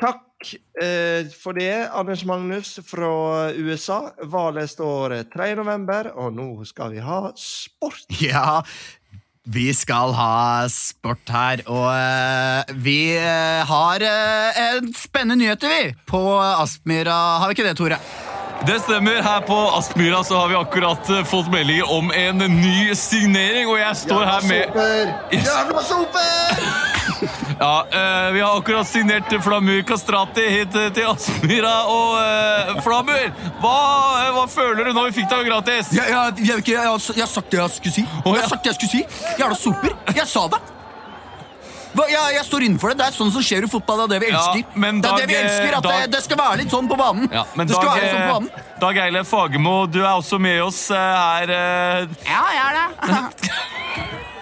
Takk 0.00 0.50
eh, 0.82 1.30
for 1.42 1.54
det, 1.56 1.70
Anders 1.94 2.24
Magnus 2.26 2.74
fra 2.86 3.50
USA. 3.54 4.00
Valget 4.32 4.70
står 4.74 5.14
3. 5.32 5.54
november, 5.60 6.10
og 6.18 6.34
nå 6.34 6.48
skal 6.68 6.92
vi 6.96 7.02
ha 7.04 7.20
sport. 7.38 8.02
Ja, 8.20 8.60
vi 9.44 9.74
skal 9.76 10.14
ha 10.16 10.64
sport 10.72 11.28
her, 11.28 11.60
og 11.68 11.88
eh, 11.92 12.76
vi 12.80 13.16
eh, 13.18 13.60
har 13.68 14.00
uh, 14.00 14.62
en 14.62 14.88
spennende 14.96 15.36
nyheter, 15.36 15.68
vi, 15.68 15.92
på 16.08 16.22
Aspmyra. 16.40 17.18
Har 17.42 17.50
vi 17.50 17.58
ikke 17.58 17.68
det, 17.68 17.76
Tore? 17.76 18.00
Det 18.64 18.78
stemmer. 18.80 19.20
Her 19.22 19.40
på 19.44 19.58
Aspmyra 19.76 20.22
så 20.24 20.38
har 20.40 20.48
vi 20.48 20.56
akkurat 20.56 21.10
eh, 21.10 21.24
fått 21.28 21.50
meldinger 21.52 21.92
om 21.92 22.08
en 22.16 22.38
ny 22.38 22.94
signering, 22.96 23.68
og 23.68 23.78
jeg 23.82 23.96
står 24.06 24.24
her 24.24 24.48
med 24.48 24.64
Super! 24.72 25.12
Jævla 25.32 25.82
super! 25.90 27.30
Ja, 27.60 27.86
eh, 27.90 28.32
Vi 28.34 28.40
har 28.40 28.58
akkurat 28.58 28.86
signert 28.88 29.32
Flamur 29.44 29.82
Kastrati 29.86 30.44
hit 30.50 30.74
eh, 30.74 30.88
til 30.96 31.06
Aspmyra. 31.10 31.74
Og 31.90 32.14
uh, 32.18 32.82
Flamur, 32.84 33.26
hva, 33.62 33.74
eh, 34.24 34.30
hva 34.36 34.44
føler 34.50 34.84
du 34.88 34.92
når 34.96 35.10
vi 35.10 35.16
fikk 35.20 35.30
deg 35.32 35.46
gratis? 35.50 35.92
Jeg, 35.94 36.08
jeg, 36.10 36.46
jeg, 36.50 36.64
jeg, 36.74 36.78
har 36.82 36.98
jeg 37.14 37.24
har 37.24 37.32
sagt 37.34 37.50
det 37.54 37.60
jeg 37.62 37.74
skulle 37.78 37.94
si. 37.98 38.06
Jeg 38.06 38.40
har 38.40 38.48
sagt 38.50 38.64
det 38.64 38.72
jeg 38.74 38.80
skulle 38.80 38.94
si. 38.96 39.28
Jævla 39.40 39.58
super. 39.60 39.94
Jeg 40.16 40.26
sa 40.30 40.46
det. 40.54 40.62
Jeg, 41.94 42.10
jeg 42.34 42.42
står 42.48 42.64
innenfor 42.66 42.90
det. 42.90 42.98
Det 42.98 43.06
er 43.06 43.14
sånn 43.14 43.30
som 43.30 43.42
skjer 43.46 43.68
i 43.68 43.70
fotball. 43.70 44.00
Det 44.02 44.04
er 44.08 44.12
det 44.16 44.20
vi 44.24 44.32
Ja, 44.32 44.40
elsker. 44.42 44.78
men 44.82 44.98
det 45.04 45.12
er 45.12 45.20
det 45.22 45.28
vi 45.30 45.36
elsker, 45.38 45.76
at 45.78 45.84
Dag- 45.86 46.00
det, 46.02 46.10
det 46.16 46.22
skal 46.24 46.40
være 46.40 46.56
litt 46.64 46.74
sånn 46.74 46.88
på 46.90 46.98
banen. 46.98 47.28
Ja, 47.30 47.44
men 47.54 47.70
det 47.70 47.76
skal 47.76 47.86
Dag, 47.92 48.00
være 48.00 48.10
sånn 48.10 48.18
på 48.18 48.26
eh, 48.26 48.34
banen. 48.34 48.68
Dag 48.82 48.98
Eile 49.04 49.22
Fagermo, 49.30 49.76
du 49.86 50.00
er 50.02 50.10
også 50.16 50.40
med 50.42 50.58
oss 50.66 50.82
eh, 50.90 50.98
her. 50.98 51.54
eh. 51.54 52.06
Ja, 52.26 52.44
jeg 52.58 52.64
er 52.66 52.78
det. 53.14 54.30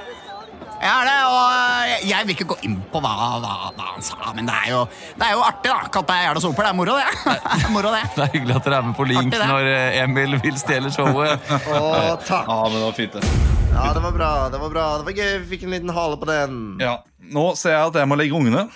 Jeg 0.83 0.91
er 0.91 1.07
det, 1.07 1.18
og 1.30 1.43
eh, 1.55 1.93
jeg 2.11 2.26
vil 2.26 2.35
ikke 2.35 2.47
gå 2.51 2.57
inn 2.66 2.72
på 2.91 2.99
hva, 3.05 3.11
hva, 3.39 3.53
hva 3.76 3.85
han 3.93 4.03
sa, 4.03 4.16
men 4.35 4.49
det 4.49 4.55
er 4.64 4.72
jo, 4.72 4.80
det 5.20 5.26
er 5.28 5.37
jo 5.37 5.45
artig, 5.47 5.70
da. 5.70 5.91
Kalt 5.95 6.09
meg 6.11 6.24
Jævla 6.26 6.43
Soper. 6.43 6.66
Det 6.66 6.72
er 6.72 6.78
moro, 6.80 6.97
det. 6.99 7.37
Det 7.62 7.70
moro, 7.70 7.93
det. 7.95 8.01
Det 8.16 8.24
er 8.24 8.33
hyggelig 8.35 8.57
at 8.59 8.66
dere 8.66 8.80
er 8.80 8.89
med 8.89 8.97
på 8.99 9.07
link 9.07 9.28
Artig, 9.30 9.47
når 9.53 9.70
eh, 9.70 9.99
Emil 10.03 10.37
vil 10.43 10.59
stjele 10.59 10.91
showet. 10.95 11.53
Å, 11.76 11.83
takk. 12.26 12.51
Ja, 12.51 12.59
men 12.66 12.78
det 12.80 12.85
var 12.89 12.97
fint, 12.99 13.14
det. 13.14 13.35
Ja, 13.72 13.85
det 13.95 14.03
var 14.05 14.16
bra. 14.18 14.30
Det 14.53 14.61
var 14.64 14.74
bra. 14.74 14.87
Det 15.01 15.07
var 15.07 15.18
gøy. 15.22 15.30
Vi 15.45 15.51
fikk 15.55 15.62
en 15.68 15.76
liten 15.78 15.95
hale 15.97 16.18
på 16.20 16.28
den. 16.28 16.59
Ja. 16.83 16.97
Nå 17.33 17.47
ser 17.57 17.76
jeg 17.78 17.93
at 17.93 18.01
jeg 18.03 18.11
må 18.11 18.18
legge 18.18 18.37
ungene. 18.37 18.66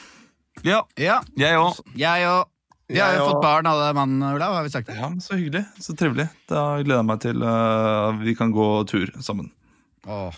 Ja, 0.64 0.84
Ja, 0.96 1.18
jeg 1.36 1.58
òg. 1.60 1.82
jeg 2.00 2.30
òg. 2.30 2.46
Vi 2.86 3.00
har 3.02 3.16
jo 3.18 3.26
fått 3.32 3.42
barn, 3.42 3.66
alle 3.66 3.90
mann, 3.98 4.14
Olav. 4.30 4.54
Har 4.60 4.62
vi 4.64 4.70
sagt 4.70 4.86
det? 4.88 4.94
Ja, 4.94 5.10
men 5.10 5.18
Så 5.20 5.34
hyggelig. 5.34 5.64
Så 5.82 5.98
trivelig. 5.98 6.28
Da 6.46 6.78
gleder 6.78 7.00
jeg 7.02 7.08
meg 7.10 7.22
til 7.26 7.42
uh, 7.42 8.14
vi 8.22 8.36
kan 8.38 8.54
gå 8.54 8.68
tur 8.86 9.10
sammen. 9.18 9.50
Åh. 10.06 10.30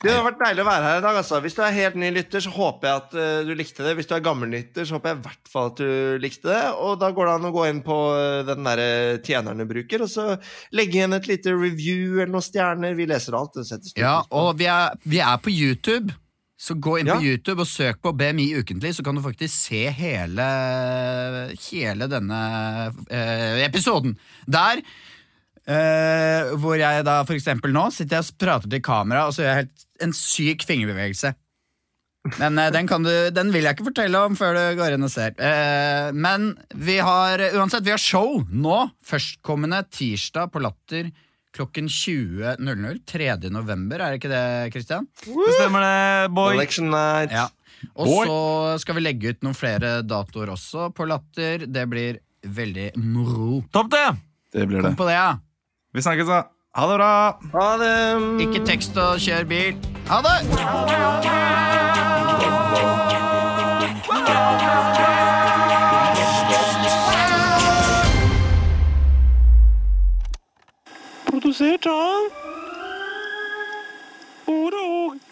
Det 0.00 0.14
har 0.16 0.22
vært 0.24 0.38
deilig 0.40 0.62
å 0.62 0.68
være 0.70 0.84
her 0.86 0.98
i 0.98 1.02
dag. 1.04 1.16
altså. 1.20 1.40
Hvis 1.44 1.56
du 1.58 1.60
er 1.60 1.74
helt 1.76 1.96
ny 2.00 2.08
lytter, 2.14 2.40
så 2.40 2.52
håper 2.54 2.88
jeg 2.88 3.00
at 3.02 3.16
eh, 3.20 3.40
du 3.44 3.50
likte 3.58 3.84
det. 3.84 3.90
Hvis 3.98 4.08
du 4.08 4.14
er 4.16 4.22
gammel 4.24 4.48
lytter, 4.48 4.86
så 4.88 4.96
håper 4.96 5.10
jeg 5.12 5.18
i 5.18 5.24
hvert 5.26 5.50
fall 5.52 5.68
at 5.68 5.82
du 5.82 6.22
likte 6.24 6.48
det. 6.48 6.62
Og 6.80 6.94
da 7.02 7.10
går 7.12 7.28
det 7.28 7.34
an 7.36 7.48
å 7.50 7.52
gå 7.52 7.66
inn 7.68 7.82
på 7.84 7.98
eh, 8.16 8.38
den 8.48 8.64
der 8.64 8.82
tjenerne 9.26 9.66
bruker, 9.68 10.06
og 10.06 10.08
så 10.08 10.24
legge 10.72 10.96
igjen 11.02 11.12
et 11.18 11.28
lite 11.28 11.52
review 11.52 12.16
eller 12.22 12.32
noen 12.32 12.46
stjerner. 12.48 12.96
Vi 12.96 13.10
leser 13.12 13.36
alt. 13.36 13.60
Ja, 14.00 14.22
og 14.32 14.54
vi 14.62 14.70
er, 14.72 14.96
vi 15.04 15.20
er 15.20 15.36
på 15.44 15.52
YouTube. 15.52 16.16
Så 16.60 16.74
gå 16.76 16.98
inn 17.00 17.08
Ja. 17.08 17.14
på 17.16 17.24
YouTube 17.24 17.62
og 17.64 17.68
søk 17.68 18.02
på 18.04 18.10
BMI 18.12 18.50
ukentlig, 18.60 18.90
så 18.92 19.00
kan 19.04 19.16
du 19.16 19.22
faktisk 19.24 19.48
se 19.68 19.78
hele, 19.96 20.48
hele 21.70 22.08
denne 22.12 22.40
eh, 23.08 23.62
episoden. 23.64 24.16
Der 24.44 24.82
eh, 25.70 26.50
hvor 26.60 26.78
jeg 26.80 27.06
da 27.06 27.20
for 27.26 27.36
eksempel 27.36 27.74
nå 27.74 27.86
sitter 27.94 28.18
jeg 28.18 28.26
og 28.26 28.42
prater 28.42 28.72
til 28.72 28.82
kamera, 28.84 29.28
og 29.28 29.36
så 29.36 29.44
gjør 29.44 29.54
jeg 29.54 29.62
helt 29.64 29.86
en 30.06 30.16
syk 30.16 30.66
fingerbevegelse. 30.68 31.32
Men 32.36 32.58
uh, 32.60 32.66
den, 32.68 32.84
kan 32.84 33.04
du, 33.06 33.12
den 33.32 33.48
vil 33.54 33.64
jeg 33.64 33.78
ikke 33.78 33.86
fortelle 33.86 34.20
om 34.28 34.34
før 34.36 34.58
du 34.58 34.62
går 34.76 34.96
inn 34.96 35.06
og 35.06 35.12
ser. 35.12 35.32
Uh, 35.40 36.12
men 36.12 36.50
vi 36.76 36.98
har 37.00 37.40
uansett, 37.56 37.86
vi 37.86 37.94
har 37.94 38.02
show 38.02 38.42
nå, 38.52 38.82
førstkommende 39.08 39.80
tirsdag 39.88 40.52
på 40.52 40.60
Latter 40.60 41.08
klokken 41.56 41.88
20.00. 41.90 43.00
3. 43.08 43.30
november, 43.50 44.00
er 44.00 44.12
det 44.12 44.20
ikke 44.20 44.30
det, 44.30 44.44
Christian? 44.74 45.08
Det 45.24 45.56
stemmer 45.56 45.82
det, 45.82 46.30
boy. 46.36 46.54
Election 46.54 46.90
night. 46.92 47.34
Ja. 47.34 47.48
Og 47.96 48.06
Boy. 48.06 48.28
så 48.28 48.40
skal 48.82 48.98
vi 48.98 49.04
legge 49.04 49.32
ut 49.32 49.44
noen 49.46 49.56
flere 49.56 50.00
datoer 50.04 50.52
også 50.52 50.90
på 50.96 51.06
Latter. 51.08 51.64
Det 51.64 51.86
blir 51.88 52.20
veldig 52.44 52.90
moro. 53.00 53.62
Topp, 53.72 53.90
det! 53.94 54.08
Det 54.52 54.66
blir 54.66 54.80
det. 54.80 54.90
Kom 54.90 54.98
på 54.98 55.08
det, 55.08 55.16
ja. 55.16 55.38
Vi 55.92 56.02
snakkes, 56.02 56.26
da. 56.26 56.42
Ha 56.74 56.86
det 56.90 56.96
bra. 56.98 57.38
Ha 57.52 57.70
det. 57.82 57.96
Ikke 58.46 58.66
tekst 58.66 58.96
og 58.96 59.18
kjør 59.18 59.44
bil. 59.50 59.74
Ha 60.06 60.20
det! 60.22 60.36
Produsert 71.26 71.86
av 71.86 72.30
Ora. 74.46 75.29